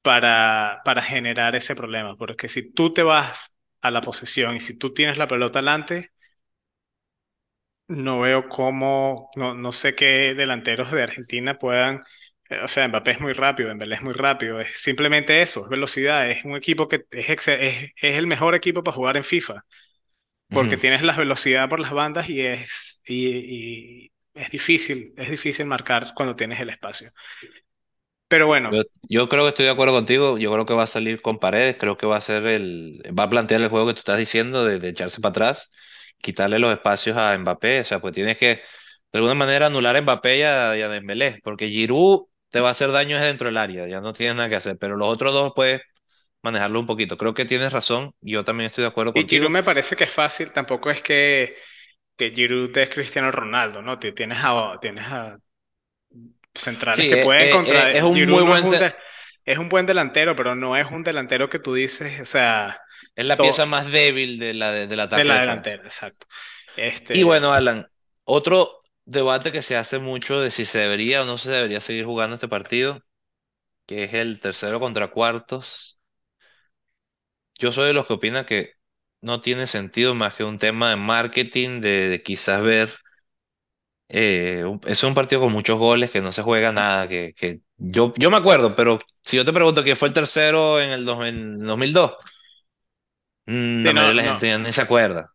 para, 0.05 0.81
para 0.85 1.03
generar 1.03 1.57
ese 1.57 1.75
problema. 1.75 2.17
Porque 2.17 2.49
si 2.49 2.73
tú 2.73 2.93
te 2.93 3.03
vas 3.03 3.57
a 3.81 3.91
la 3.91 4.01
posesión 4.01 4.55
y 4.57 4.61
si 4.61 4.79
tú 4.79 4.93
tienes 4.95 5.17
la 5.19 5.27
pelota 5.29 5.59
adelante, 5.59 6.11
no 7.87 8.19
veo 8.21 8.49
cómo, 8.49 9.29
no, 9.35 9.53
no 9.53 9.71
sé 9.71 9.95
qué 9.95 10.33
delanteros 10.35 10.91
de 10.91 11.03
Argentina 11.03 11.57
puedan, 11.59 12.03
eh, 12.49 12.59
o 12.63 12.67
sea, 12.67 12.87
Mbappé 12.87 13.11
es 13.11 13.21
muy 13.21 13.33
rápido, 13.33 13.69
Dembélé 13.69 13.95
es 13.95 14.01
muy 14.01 14.13
rápido, 14.13 14.59
es 14.59 14.69
simplemente 14.81 15.41
eso, 15.41 15.63
es 15.63 15.69
velocidad, 15.69 16.29
es 16.29 16.43
un 16.45 16.55
equipo 16.55 16.87
que 16.87 17.05
es, 17.11 17.29
es, 17.29 17.47
es 17.47 18.17
el 18.17 18.27
mejor 18.27 18.55
equipo 18.55 18.83
para 18.83 18.95
jugar 18.95 19.17
en 19.17 19.23
FIFA, 19.23 19.63
porque 20.51 20.77
tienes 20.77 21.03
la 21.03 21.15
velocidad 21.17 21.69
por 21.69 21.79
las 21.81 21.93
bandas 21.93 22.29
y 22.29 22.41
es, 22.41 23.01
y, 23.07 24.05
y 24.07 24.11
es 24.35 24.51
difícil, 24.51 25.13
es 25.17 25.29
difícil 25.31 25.65
marcar 25.67 26.13
cuando 26.15 26.35
tienes 26.35 26.59
el 26.61 26.69
espacio. 26.71 27.09
Pero 28.27 28.47
bueno, 28.47 28.71
Yo, 28.71 28.81
yo 29.03 29.29
creo 29.29 29.43
que 29.43 29.49
estoy 29.49 29.65
de 29.65 29.71
acuerdo 29.71 29.93
contigo. 29.93 30.37
Yo 30.37 30.51
creo 30.51 30.65
que 30.65 30.73
va 30.73 30.83
a 30.83 30.87
salir 30.87 31.21
con 31.21 31.37
paredes. 31.39 31.77
Creo 31.79 31.97
que 31.97 32.05
va 32.07 32.17
a 32.17 32.21
ser 32.21 32.45
el, 32.47 33.01
va 33.17 33.23
a 33.23 33.29
plantear 33.29 33.61
el 33.61 33.69
juego 33.69 33.87
que 33.87 33.93
tú 33.93 33.99
estás 33.99 34.17
diciendo 34.17 34.65
de, 34.65 34.79
de 34.79 34.89
echarse 34.89 35.21
para 35.21 35.29
atrás, 35.31 35.71
quitarle 36.21 36.57
los 36.59 36.71
espacios 36.73 37.15
a 37.17 37.37
Mbappé. 37.37 37.81
O 37.81 37.83
sea, 37.83 37.99
pues 38.01 38.13
tienes 38.13 38.37
que 38.37 38.47
de 39.11 39.19
alguna 39.19 39.35
manera 39.35 39.67
anular 39.67 39.95
a 39.95 40.01
Mbappé 40.01 40.39
y 40.39 40.41
a, 40.43 40.75
y 40.77 40.81
a 40.81 40.89
Dembélé, 40.89 41.39
porque 41.43 41.69
Giroud 41.69 42.25
te 42.49 42.59
va 42.59 42.69
a 42.69 42.71
hacer 42.71 42.91
daño 42.91 43.19
dentro 43.19 43.47
del 43.47 43.57
área, 43.57 43.87
ya 43.87 44.01
no 44.01 44.13
tienes 44.13 44.35
nada 44.35 44.49
que 44.49 44.55
hacer, 44.55 44.77
pero 44.79 44.95
los 44.97 45.07
otros 45.09 45.33
dos 45.33 45.53
puedes 45.55 45.81
manejarlo 46.43 46.79
un 46.79 46.85
poquito. 46.87 47.17
Creo 47.17 47.33
que 47.33 47.45
tienes 47.45 47.73
razón, 47.73 48.13
yo 48.21 48.43
también 48.45 48.67
estoy 48.69 48.83
de 48.83 48.89
acuerdo 48.89 49.13
Y 49.13 49.25
Giroud 49.27 49.49
contigo. 49.49 49.51
me 49.51 49.63
parece 49.63 49.95
que 49.95 50.03
es 50.05 50.11
fácil, 50.11 50.51
tampoco 50.51 50.89
es 50.91 51.01
que, 51.01 51.55
que 52.17 52.31
Giroud 52.31 52.77
es 52.77 52.89
Cristiano 52.89 53.31
Ronaldo, 53.31 53.81
¿no? 53.81 53.99
Ti- 53.99 54.13
Tienes 54.13 54.39
a, 54.43 54.79
tienes 54.81 55.05
a 55.07 55.37
centrales 56.55 57.07
Sí, 57.07 57.07
que 57.07 57.17
eh, 57.17 57.17
pueden 57.17 57.49
eh, 57.65 57.89
eh, 57.91 57.97
es 57.97 58.03
un 58.03 58.25
muy 58.25 58.43
es 58.43 58.43
buen, 58.43 58.63
un, 58.63 58.77
ce- 58.77 58.79
de- 58.79 58.95
es 59.45 59.57
un 59.57 59.69
buen 59.69 59.85
delantero, 59.85 60.35
pero 60.35 60.55
no 60.55 60.77
es 60.77 60.87
un 60.91 61.03
delantero 61.03 61.49
que 61.49 61.59
tú 61.59 61.73
dices, 61.73 62.21
o 62.21 62.25
sea, 62.25 62.81
es 63.15 63.25
la 63.25 63.39
pieza 63.41 63.65
más 63.65 63.91
débil 63.91 64.39
de 64.39 64.53
la, 64.53 64.71
de 64.71 64.95
la 64.95 65.09
de 65.09 65.23
Francia. 65.23 65.39
delantera, 65.39 65.83
exacto. 65.85 66.27
Y 67.11 67.23
Este, 67.23 67.23
bueno, 67.23 67.51
Alan, 67.53 67.87
otro 68.25 68.81
debate 69.05 69.51
que 69.51 69.61
se 69.61 69.75
hace 69.77 69.99
mucho 69.99 70.39
de 70.41 70.51
si 70.51 70.65
se 70.65 70.79
debería 70.79 71.21
o 71.23 71.25
no 71.25 71.37
se 71.37 71.49
debería 71.51 71.81
seguir 71.81 72.05
jugando 72.05 72.35
este 72.35 72.47
partido, 72.47 73.01
que 73.87 74.03
es 74.05 74.13
el 74.15 74.39
tercero 74.41 74.79
contra 74.81 75.11
cuartos. 75.11 76.01
Yo 77.55 77.71
soy 77.71 77.87
de 77.87 77.93
los 77.93 78.07
que 78.07 78.13
opinan 78.13 78.45
que 78.45 78.73
no 79.21 79.41
tiene 79.41 79.67
sentido 79.67 80.13
más 80.15 80.35
que 80.35 80.43
un 80.43 80.59
tema 80.59 80.89
de 80.89 80.95
marketing, 80.97 81.81
de, 81.81 82.09
de 82.09 82.23
quizás 82.23 82.61
ver, 82.61 82.93
eh, 84.09 84.63
un- 84.65 84.81
es 84.85 85.03
un 85.03 85.13
partido 85.15 85.41
con 85.41 85.51
muchos 85.53 85.77
goles, 85.79 86.11
que 86.11 86.21
no 86.21 86.31
se 86.31 86.41
juega 86.43 86.71
nada, 86.71 87.07
que, 87.07 87.33
que 87.35 87.61
yo, 87.77 88.13
yo 88.17 88.31
me 88.31 88.37
acuerdo, 88.37 88.75
pero 88.75 88.99
si 89.23 89.37
yo 89.37 89.45
te 89.45 89.53
pregunto 89.53 89.83
quién 89.83 89.97
fue 89.97 90.07
el 90.09 90.13
tercero 90.13 90.79
en 90.81 90.91
el, 90.91 91.05
dos- 91.05 91.25
en 91.25 91.59
2002, 91.59 92.13
mm, 93.45 93.83
sí, 93.83 93.93
la 93.93 93.93
mayoría 93.93 94.09
no, 94.13 94.13
de 94.13 94.15
la 94.15 94.23
no. 94.23 94.33
gente 94.33 94.47
ya 94.47 94.57
ni 94.57 94.71
se 94.73 94.81
acuerda, 94.81 95.33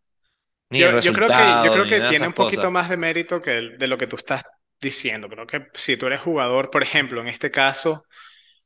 ni 0.70 0.82
el 0.82 0.88
Yo, 0.88 0.98
yo 1.00 1.12
creo 1.12 1.32
que, 1.32 1.60
yo 1.60 1.70
resultado, 1.70 1.72
creo 1.72 1.86
ni 1.86 1.88
que 1.88 2.00
nada 2.00 2.08
de 2.08 2.12
tiene 2.12 2.26
esas 2.26 2.28
un 2.28 2.32
poquito 2.34 2.70
cosas. 2.72 2.72
más 2.72 2.88
de 2.88 2.96
mérito 2.96 3.42
que 3.42 3.58
el- 3.58 3.78
de 3.78 3.86
lo 3.88 3.98
que 3.98 4.06
tú 4.06 4.16
estás 4.16 4.42
diciendo. 4.80 5.28
Creo 5.28 5.46
que 5.46 5.66
si 5.74 5.96
tú 5.96 6.06
eres 6.06 6.20
jugador, 6.20 6.70
por 6.70 6.82
ejemplo, 6.82 7.20
en 7.20 7.28
este 7.28 7.50
caso, 7.50 8.04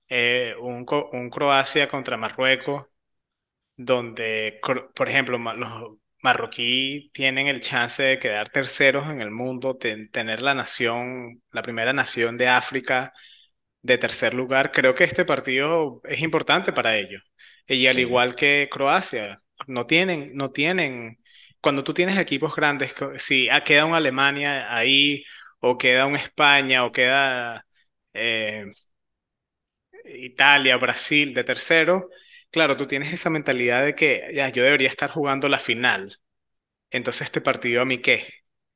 eh, 0.09 0.55
un, 0.61 0.85
co- 0.87 1.11
un 1.13 1.31
Croacia 1.31 1.89
contra 1.91 2.17
Marruecos, 2.19 2.87
donde, 3.77 4.61
cro- 4.63 4.93
por 4.95 5.09
ejemplo, 5.09 5.39
ma- 5.39 5.55
los 5.55 5.99
marroquí 6.25 7.11
tienen 7.15 7.49
el 7.49 7.61
chance 7.63 8.03
de 8.03 8.21
quedar 8.21 8.51
terceros 8.51 9.09
en 9.11 9.23
el 9.23 9.31
mundo, 9.33 9.75
de 9.81 10.09
tener 10.09 10.43
la 10.43 10.55
nación, 10.55 11.43
la 11.53 11.63
primera 11.63 11.95
nación 11.95 12.39
de 12.39 12.49
África 12.49 13.15
de 13.83 13.99
tercer 13.99 14.35
lugar. 14.35 14.73
Creo 14.73 14.95
que 14.95 15.05
este 15.05 15.25
partido 15.25 16.01
es 16.05 16.21
importante 16.23 16.73
para 16.73 16.97
ellos. 16.97 17.23
Y 17.67 17.87
al 17.87 17.97
Sí, 17.97 18.01
igual 18.01 18.37
que 18.37 18.69
Croacia, 18.71 19.43
no 19.67 19.87
tienen, 19.87 20.33
no 20.35 20.51
tienen, 20.53 21.19
cuando 21.61 21.85
tú 21.85 21.95
tienes 21.95 22.19
equipos 22.19 22.55
grandes, 22.57 22.95
si 23.19 23.49
queda 23.65 23.85
un 23.87 23.95
Alemania 23.95 24.75
ahí, 24.77 25.25
o 25.61 25.79
queda 25.79 26.07
un 26.07 26.17
España, 26.17 26.85
o 26.85 26.93
queda 26.93 27.67
eh, 28.15 28.67
Italia, 30.05 30.77
Brasil 30.77 31.35
de 31.35 31.45
tercero, 31.45 32.09
claro, 32.55 32.77
tú 32.77 32.87
tienes 32.87 33.13
esa 33.13 33.31
mentalidad 33.31 33.85
de 33.85 33.95
que 33.95 34.31
ya, 34.35 34.49
yo 34.49 34.63
debería 34.65 34.89
estar 34.89 35.11
jugando 35.11 35.49
la 35.49 35.59
final. 35.59 36.19
Entonces 36.91 37.23
este 37.25 37.41
partido 37.43 37.83
a 37.83 37.87
mí 37.87 37.99
qué? 38.01 38.27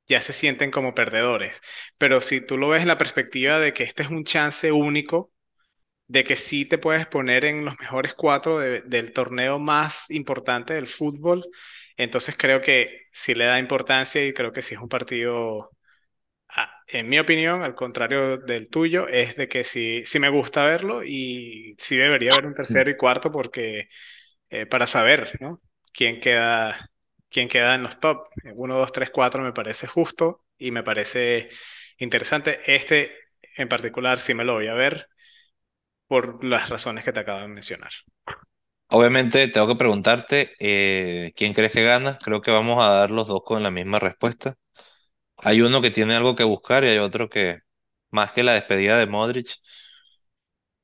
Ya 0.09 0.21
se 0.23 0.33
sienten 0.35 0.71
como 0.73 0.95
perdedores. 0.95 1.61
Pero 1.99 2.21
si 2.23 2.41
tú 2.41 2.59
lo 2.59 2.69
ves 2.71 2.83
en 2.83 2.89
la 2.89 2.99
perspectiva 2.99 3.59
de 3.61 3.73
que 3.75 3.85
este 3.85 4.03
es 4.05 4.11
un 4.11 4.25
chance 4.25 4.73
único, 4.73 5.33
de 6.09 6.25
que 6.25 6.37
sí 6.37 6.65
te 6.67 6.79
puedes 6.79 7.07
poner 7.07 7.45
en 7.47 7.65
los 7.65 7.79
mejores 7.81 8.15
cuatro 8.15 8.59
de- 8.59 8.83
del 8.83 9.13
torneo 9.13 9.59
más 9.59 10.11
importante 10.11 10.75
del 10.75 10.89
fútbol, 10.89 11.47
entonces 11.97 12.37
creo 12.39 12.61
que 12.63 13.07
sí 13.13 13.35
le 13.35 13.45
da 13.47 13.59
importancia 13.61 14.25
y 14.27 14.35
creo 14.35 14.53
que 14.53 14.63
sí 14.63 14.75
es 14.77 14.81
un 14.83 14.89
partido, 14.91 15.71
en 16.89 17.09
mi 17.09 17.19
opinión, 17.19 17.63
al 17.63 17.75
contrario 17.75 18.39
del 18.39 18.69
tuyo, 18.71 19.09
es 19.09 19.37
de 19.37 19.49
que 19.49 19.65
sí, 19.65 20.03
sí 20.05 20.19
me 20.19 20.31
gusta 20.31 20.65
verlo 20.65 21.03
y 21.05 21.75
sí 21.79 21.97
debería 21.97 22.33
haber 22.33 22.47
un 22.47 22.55
tercero 22.55 22.91
y 22.91 22.97
cuarto 22.97 23.31
porque 23.33 23.89
eh, 24.51 24.67
para 24.67 24.87
saber, 24.87 25.37
¿no? 25.41 25.63
quién 25.93 26.21
queda, 26.21 26.91
quién 27.31 27.49
queda 27.49 27.75
en 27.77 27.83
los 27.85 28.01
top. 28.01 28.29
Uno, 28.55 28.77
dos, 28.77 28.93
tres, 28.93 29.11
cuatro 29.11 29.43
me 29.43 29.53
parece 29.53 29.87
justo 29.87 30.45
y 30.59 30.71
me 30.73 30.83
parece 30.85 31.51
interesante. 31.99 32.61
Este 32.67 33.13
en 33.57 33.69
particular 33.69 34.19
sí 34.21 34.35
me 34.35 34.45
lo 34.45 34.55
voy 34.55 34.69
a 34.69 34.75
ver 34.75 35.09
por 36.09 36.45
las 36.45 36.69
razones 36.71 37.05
que 37.05 37.13
te 37.13 37.21
acabo 37.21 37.41
de 37.41 37.49
mencionar. 37.49 37.93
obviamente 38.89 39.49
tengo 39.49 39.67
que 39.69 39.77
preguntarte, 39.77 40.55
eh, 40.59 41.33
¿quién 41.37 41.53
crees 41.55 41.73
que 41.73 41.85
gana? 41.85 42.19
Creo 42.23 42.41
que 42.43 42.51
vamos 42.51 42.83
a 42.83 42.91
dar 42.93 43.11
los 43.11 43.27
dos 43.29 43.43
con 43.45 43.63
la 43.63 43.71
misma 43.71 43.99
respuesta. 43.99 44.57
Hay 45.43 45.61
uno 45.63 45.81
que 45.83 45.91
tiene 45.91 46.15
algo 46.17 46.35
que 46.37 46.45
buscar 46.45 46.85
y 46.85 46.89
hay 46.89 46.99
otro 46.99 47.29
que, 47.29 47.61
más 48.11 48.33
que 48.33 48.43
la 48.45 48.55
despedida 48.55 48.99
de 48.99 49.07
Modric, 49.07 49.49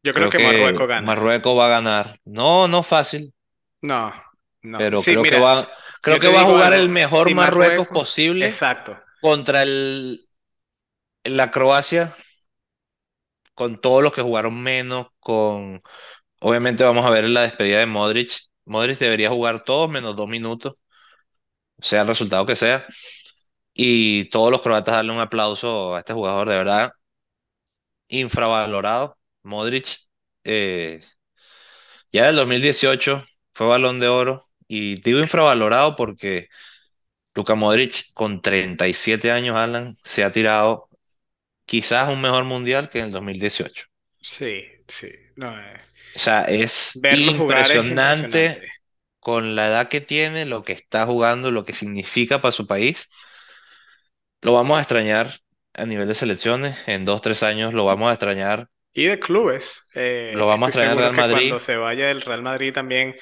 Yo 0.02 0.14
creo 0.14 0.28
creo 0.28 0.30
que 0.30 0.38
Marruecos 0.38 0.86
gana. 0.88 1.10
Marruecos 1.10 1.58
va 1.58 1.66
a 1.66 1.70
ganar. 1.70 2.20
No, 2.24 2.68
no 2.68 2.82
fácil, 2.82 3.34
No, 3.82 4.12
no. 4.62 4.80
pero 4.80 5.04
Sí, 5.04 5.16
creo 5.16 5.26
que 5.26 5.36
mira, 5.36 5.38
va, 5.38 5.68
creo 6.00 6.18
yo 6.18 6.20
que 6.20 6.28
te 6.28 6.32
va 6.32 6.40
a 6.42 6.44
digo 6.44 6.50
jugar 6.50 6.72
algo. 6.72 6.74
el 6.74 6.88
mejor 6.88 7.30
Si 7.30 7.34
Marruecos 7.34 7.88
Marruecos, 7.88 7.88
posible 7.88 8.62
exacto. 8.62 8.98
contra 9.20 9.62
el, 9.62 10.28
la 11.24 11.50
Croacia, 11.50 12.14
con 13.54 13.80
todos 13.80 14.02
los 14.02 14.12
que 14.12 14.22
jugaron 14.22 14.60
menos, 14.62 15.08
con, 15.20 15.82
obviamente 16.40 16.84
vamos 16.84 17.06
a 17.06 17.10
ver 17.10 17.24
la 17.26 17.42
despedida 17.42 17.80
de 17.80 17.86
Modric. 17.86 18.32
Modric 18.66 18.98
debería 18.98 19.30
jugar 19.30 19.64
todos 19.64 19.90
menos 19.90 20.16
dos 20.16 20.28
minutos, 20.28 20.74
sea 21.80 22.02
el 22.02 22.08
resultado 22.08 22.46
que 22.46 22.56
sea. 22.56 22.86
Y 23.74 24.26
todos 24.30 24.50
los 24.50 24.62
croatas 24.62 24.94
darle 24.96 25.12
un 25.12 25.20
aplauso 25.20 25.94
a 25.94 26.00
este 26.00 26.12
jugador, 26.14 26.48
de 26.48 26.56
verdad, 26.58 26.92
infravalorado. 28.08 29.16
Modric, 29.42 29.86
eh, 30.44 31.02
ya 32.12 32.26
del 32.26 32.36
2018 32.36 33.24
fue 33.52 33.66
Balón 33.66 34.00
de 34.00 34.08
Oro. 34.08 34.42
Y 34.66 35.00
digo 35.02 35.20
infravalorado 35.20 35.96
porque 35.96 36.48
Luka 37.34 37.54
Modric, 37.54 38.12
con 38.14 38.42
37 38.42 39.32
años, 39.32 39.56
Alan, 39.56 39.96
se 40.04 40.24
ha 40.24 40.32
tirado 40.32 40.88
quizás 41.66 42.10
un 42.12 42.20
mejor 42.22 42.44
mundial 42.44 42.90
que 42.90 43.00
en 43.00 43.06
el 43.06 43.12
2018. 43.12 43.86
Sí, 44.20 44.64
sí. 44.88 45.08
No, 45.36 45.50
eh, 45.60 45.80
O 46.14 46.18
sea, 46.18 46.42
es 46.44 47.04
impresionante. 47.08 48.56
con 49.20 49.56
la 49.56 49.68
edad 49.68 49.88
que 49.88 50.00
tiene, 50.00 50.46
lo 50.46 50.64
que 50.64 50.72
está 50.72 51.06
jugando, 51.06 51.50
lo 51.50 51.64
que 51.64 51.72
significa 51.72 52.40
para 52.40 52.52
su 52.52 52.66
país. 52.66 53.08
Lo 54.44 54.52
vamos 54.52 54.78
a 54.78 54.80
extrañar 54.82 55.28
a 55.74 55.86
nivel 55.86 56.06
de 56.06 56.14
selecciones. 56.14 56.76
En 56.86 57.04
dos, 57.04 57.20
tres 57.20 57.42
años 57.42 57.74
lo 57.74 57.84
vamos 57.84 58.10
a 58.10 58.12
extrañar. 58.12 58.68
Y 58.92 59.06
de 59.06 59.18
clubes, 59.18 59.88
eh, 59.94 60.34
Lo 60.36 60.46
vamos 60.46 60.66
a 60.66 60.70
extrañar 60.70 60.96
Real 60.98 61.12
que 61.12 61.24
cuando 61.28 61.58
Madrid. 61.58 61.60
se 61.60 61.76
vaya 61.76 62.06
del 62.06 62.20
Real 62.20 62.42
Madrid 62.42 62.72
también 62.72 63.16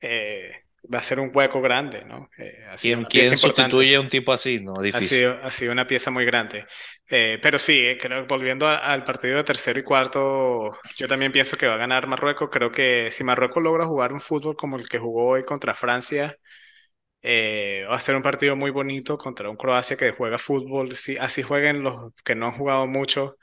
eh, 0.00 0.52
va 0.92 0.98
a 1.00 1.02
ser 1.02 1.20
un 1.20 1.30
hueco 1.34 1.60
grande, 1.62 2.04
¿no? 2.04 2.30
Eh, 2.38 2.64
ha 2.70 2.78
sido 2.78 2.98
¿Quién, 2.98 3.04
quién 3.04 3.36
sustituye 3.36 3.96
a 3.96 4.00
un 4.00 4.08
tipo 4.08 4.32
así? 4.32 4.60
No, 4.60 4.74
Ha 4.92 5.00
sido, 5.00 5.38
ha 5.42 5.50
sido 5.52 5.72
una 5.72 5.86
pieza 5.86 6.10
muy 6.10 6.24
grande. 6.24 6.66
Eh, 7.08 7.38
pero 7.42 7.58
sí, 7.58 7.96
creo, 8.00 8.26
volviendo 8.26 8.66
a- 8.68 8.78
al 8.78 9.04
partido 9.04 9.36
de 9.36 9.44
tercero 9.44 9.78
y 9.78 9.84
cuarto, 9.84 10.72
yo 10.96 11.08
también 11.08 11.30
pienso 11.32 11.56
que 11.56 11.66
va 11.68 11.74
a 11.74 11.76
ganar 11.76 12.06
Marruecos. 12.08 12.50
Creo 12.52 12.72
que 12.72 13.10
si 13.12 13.22
Marruecos 13.24 13.62
logra 13.62 13.86
jugar 13.86 14.12
un 14.12 14.20
fútbol 14.20 14.56
como 14.56 14.76
el 14.76 14.88
que 14.88 14.98
jugó 14.98 15.28
hoy 15.30 15.44
contra 15.44 15.74
Francia, 15.74 16.36
eh, 17.22 17.86
va 17.90 17.96
a 17.96 18.00
ser 18.00 18.16
un 18.16 18.22
partido 18.22 18.56
muy 18.56 18.70
bonito 18.70 19.18
contra 19.18 19.50
un 19.50 19.56
Croacia 19.56 19.96
que 19.96 20.12
juega 20.12 20.38
fútbol. 20.38 20.94
Sí, 20.96 21.16
así 21.18 21.42
jueguen 21.42 21.82
los 21.82 22.12
que 22.24 22.34
no 22.34 22.46
han 22.46 22.52
jugado 22.52 22.86
mucho, 22.86 23.36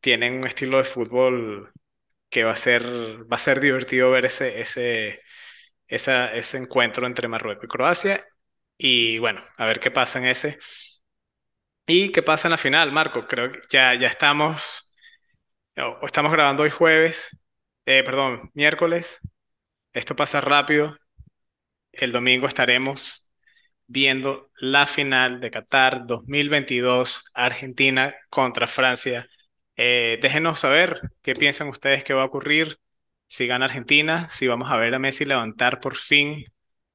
tienen 0.00 0.34
un 0.40 0.46
estilo 0.46 0.78
de 0.78 0.84
fútbol 0.84 1.72
que 2.30 2.44
va 2.44 2.52
a 2.52 2.56
ser, 2.56 2.84
va 3.32 3.36
a 3.36 3.40
ser 3.40 3.60
divertido 3.60 4.10
ver 4.12 4.26
ese, 4.26 4.60
ese, 4.60 5.22
esa- 5.88 6.32
ese 6.34 6.58
encuentro 6.58 7.06
entre 7.06 7.28
Marruecos 7.28 7.64
y 7.66 7.68
Croacia. 7.68 8.26
Y 8.78 9.18
bueno, 9.20 9.42
a 9.58 9.66
ver 9.66 9.80
qué 9.80 9.90
pasa 9.92 10.18
en 10.20 10.26
ese. 10.26 10.58
¿Y 11.86 12.12
qué 12.12 12.22
pasa 12.22 12.48
en 12.48 12.52
la 12.52 12.58
final, 12.58 12.92
Marco? 12.92 13.26
Creo 13.26 13.50
que 13.52 13.60
ya, 13.70 13.94
ya 13.94 14.08
estamos, 14.08 14.94
estamos 16.02 16.32
grabando 16.32 16.62
hoy 16.64 16.70
jueves, 16.70 17.28
eh, 17.86 18.02
perdón, 18.04 18.50
miércoles. 18.54 19.20
Esto 19.94 20.16
pasa 20.16 20.40
rápido. 20.42 20.96
El 21.98 22.12
domingo 22.12 22.46
estaremos 22.46 23.30
viendo 23.86 24.50
la 24.60 24.86
final 24.86 25.40
de 25.40 25.50
Qatar 25.50 26.06
2022, 26.06 27.30
Argentina 27.34 28.14
contra 28.30 28.66
Francia. 28.68 29.28
Eh, 29.76 30.18
déjenos 30.22 30.60
saber 30.60 31.00
qué 31.22 31.34
piensan 31.36 31.68
ustedes 31.68 32.04
que 32.04 32.14
va 32.14 32.22
a 32.22 32.26
ocurrir 32.26 32.78
si 33.26 33.46
gana 33.46 33.66
Argentina, 33.66 34.28
si 34.30 34.46
vamos 34.48 34.70
a 34.70 34.76
ver 34.78 34.94
a 34.94 34.98
Messi 34.98 35.24
levantar 35.24 35.80
por 35.80 35.96
fin 35.96 36.44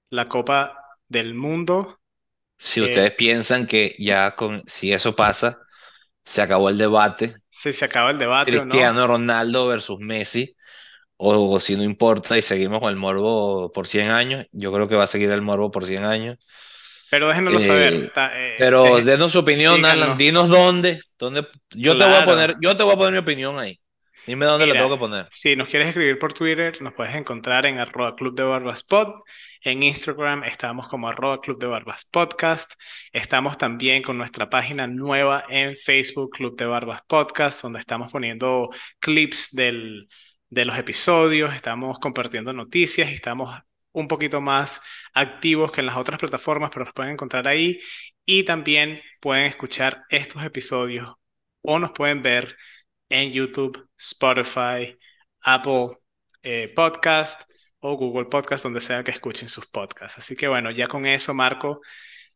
la 0.10 0.28
Copa 0.30 0.78
del 1.08 1.34
Mundo. 1.36 2.00
Si 2.58 2.82
Eh, 2.82 2.86
ustedes 2.86 3.14
piensan 3.14 3.68
que 3.68 3.96
ya 4.00 4.36
con, 4.36 4.64
si 4.68 4.92
eso 4.92 5.16
pasa, 5.16 5.60
se 6.26 6.42
acabó 6.42 6.70
el 6.70 6.78
debate, 6.80 7.38
si 7.50 7.72
se 7.74 7.86
acaba 7.86 8.12
el 8.12 8.20
debate 8.20 8.60
o 8.60 8.66
no. 8.66 8.82
Cristiano 8.82 9.08
Ronaldo 9.08 9.68
versus 9.68 10.00
Messi, 10.00 10.56
o, 11.18 11.60
si 11.60 11.76
no 11.76 11.84
importa 11.84 12.38
y 12.38 12.42
seguimos 12.42 12.80
con 12.80 12.90
el 12.90 12.96
morbo 12.96 13.72
por 13.72 13.88
100 13.88 14.10
años, 14.12 14.46
yo 14.52 14.72
creo 14.74 14.88
que 14.88 14.96
va 14.96 15.06
a 15.06 15.08
seguir 15.08 15.32
el 15.32 15.42
morbo 15.42 15.72
por 15.72 15.86
100 15.86 16.06
años. 16.06 16.38
Pero 17.10 17.28
déjenoslo 17.28 17.62
saber. 17.62 17.94
Eh, 17.94 17.98
Está, 17.98 18.32
eh, 18.42 18.56
pero 18.58 18.84
deje- 18.96 19.04
denos 19.04 19.32
su 19.32 19.40
opinión, 19.40 19.86
Alan, 19.86 20.18
dinos 20.18 20.50
dónde, 20.50 21.02
dónde. 21.20 21.48
Yo 21.72 21.92
te 21.98 22.04
voy 22.06 22.14
a 22.14 22.24
Claro. 22.24 22.26
poner, 22.26 22.56
yo 22.60 22.76
te 22.76 22.84
voy 22.84 22.94
a 22.94 22.98
poner 22.98 23.14
mi 23.14 23.20
opinión 23.20 23.60
ahí. 23.60 23.80
Dime 24.26 24.46
dónde 24.46 24.66
Mira, 24.66 24.80
tengo 24.80 24.96
que 24.96 25.00
poner. 25.00 25.28
si 25.30 25.56
nos 25.56 25.68
quieres 25.68 25.90
escribir 25.90 26.18
por 26.18 26.34
Twitter, 26.34 26.82
nos 26.82 26.94
puedes 26.94 27.14
encontrar 27.14 27.66
en 27.66 27.78
arroba 27.80 28.16
Club 28.16 28.34
de 28.36 28.44
Barbas 28.44 28.82
Pod. 28.84 29.10
En 29.66 29.84
Instagram 29.84 30.44
estamos 30.46 30.88
como 30.88 31.08
arroba 31.10 31.40
Club 31.42 31.60
de 31.60 31.68
Barbas 31.68 32.06
Podcast. 32.06 32.72
Estamos 33.12 33.58
también 33.58 34.02
con 34.02 34.18
nuestra 34.18 34.50
página 34.50 34.88
nueva 34.88 35.44
en 35.50 35.76
Facebook, 35.76 36.32
Club 36.32 36.58
de 36.58 36.66
Barbas 36.66 37.02
Podcast, 37.08 37.62
donde 37.64 37.80
estamos 37.80 38.12
poniendo 38.12 38.70
clips 39.00 39.50
del, 39.52 40.08
de 40.54 40.66
los 40.66 40.78
episodios, 40.78 41.54
estamos 41.56 42.00
compartiendo 42.00 42.54
noticias 42.54 43.10
estamos 43.12 43.60
un 43.92 44.08
poquito 44.08 44.42
más 44.42 44.82
activos 45.14 45.72
que 45.72 45.82
en 45.82 45.88
las 45.88 45.98
otras 45.98 46.20
plataformas, 46.20 46.70
pero 46.72 46.86
nos 46.86 46.94
pueden 46.94 47.14
encontrar 47.14 47.48
ahí. 47.48 47.80
Y 48.26 48.44
también 48.44 49.02
pueden 49.20 49.46
escuchar 49.46 50.04
estos 50.10 50.44
episodios 50.44 51.14
o 51.62 51.80
nos 51.80 51.92
pueden 51.92 52.22
ver 52.22 52.56
en 53.10 53.32
YouTube, 53.32 53.88
Spotify, 53.98 54.98
Apple 55.42 55.98
eh, 56.44 56.72
Podcast 56.76 57.50
o 57.80 57.98
Google 57.98 58.26
Podcast, 58.26 58.64
donde 58.64 58.82
sea 58.82 59.04
que 59.04 59.12
escuchen 59.12 59.50
sus 59.50 59.68
podcasts. 59.68 60.20
Así 60.20 60.36
que 60.36 60.48
bueno, 60.48 60.72
ya 60.72 60.88
con 60.88 61.06
eso, 61.06 61.34
Marco, 61.34 61.82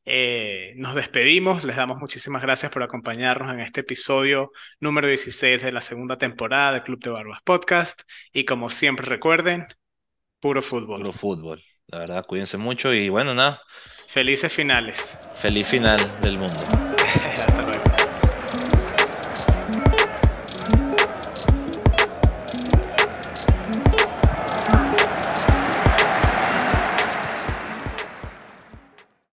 eh, 0.10 0.72
nos 0.78 0.95
despedimos. 0.95 1.66
Les 1.66 1.76
damos 1.76 1.99
muchísimas 1.99 2.41
gracias 2.41 2.72
por 2.72 2.82
acompañarnos 2.82 3.53
en 3.53 3.60
este 3.60 3.82
episodio 3.82 4.53
número 4.80 5.05
16 5.08 5.62
de 5.62 5.72
la 5.74 5.82
segunda 5.82 6.18
temporada 6.18 6.72
de 6.72 6.84
Club 6.84 7.03
de 7.03 7.10
Barbas 7.10 7.41
Podcast. 7.43 8.03
Y 8.32 8.45
como 8.45 8.70
siempre 8.70 9.05
recuerden, 9.05 9.68
puro 10.39 10.62
fútbol. 10.62 11.01
Puro 11.01 11.12
fútbol. 11.12 11.64
La 11.88 11.99
verdad, 11.99 12.26
cuídense 12.26 12.58
mucho 12.58 12.93
y 12.93 13.10
bueno, 13.10 13.34
nada. 13.34 13.62
Felices 14.08 14.53
finales. 14.53 15.18
Feliz 15.36 15.68
final 15.68 15.99
del 16.22 16.38
mundo. 16.38 16.97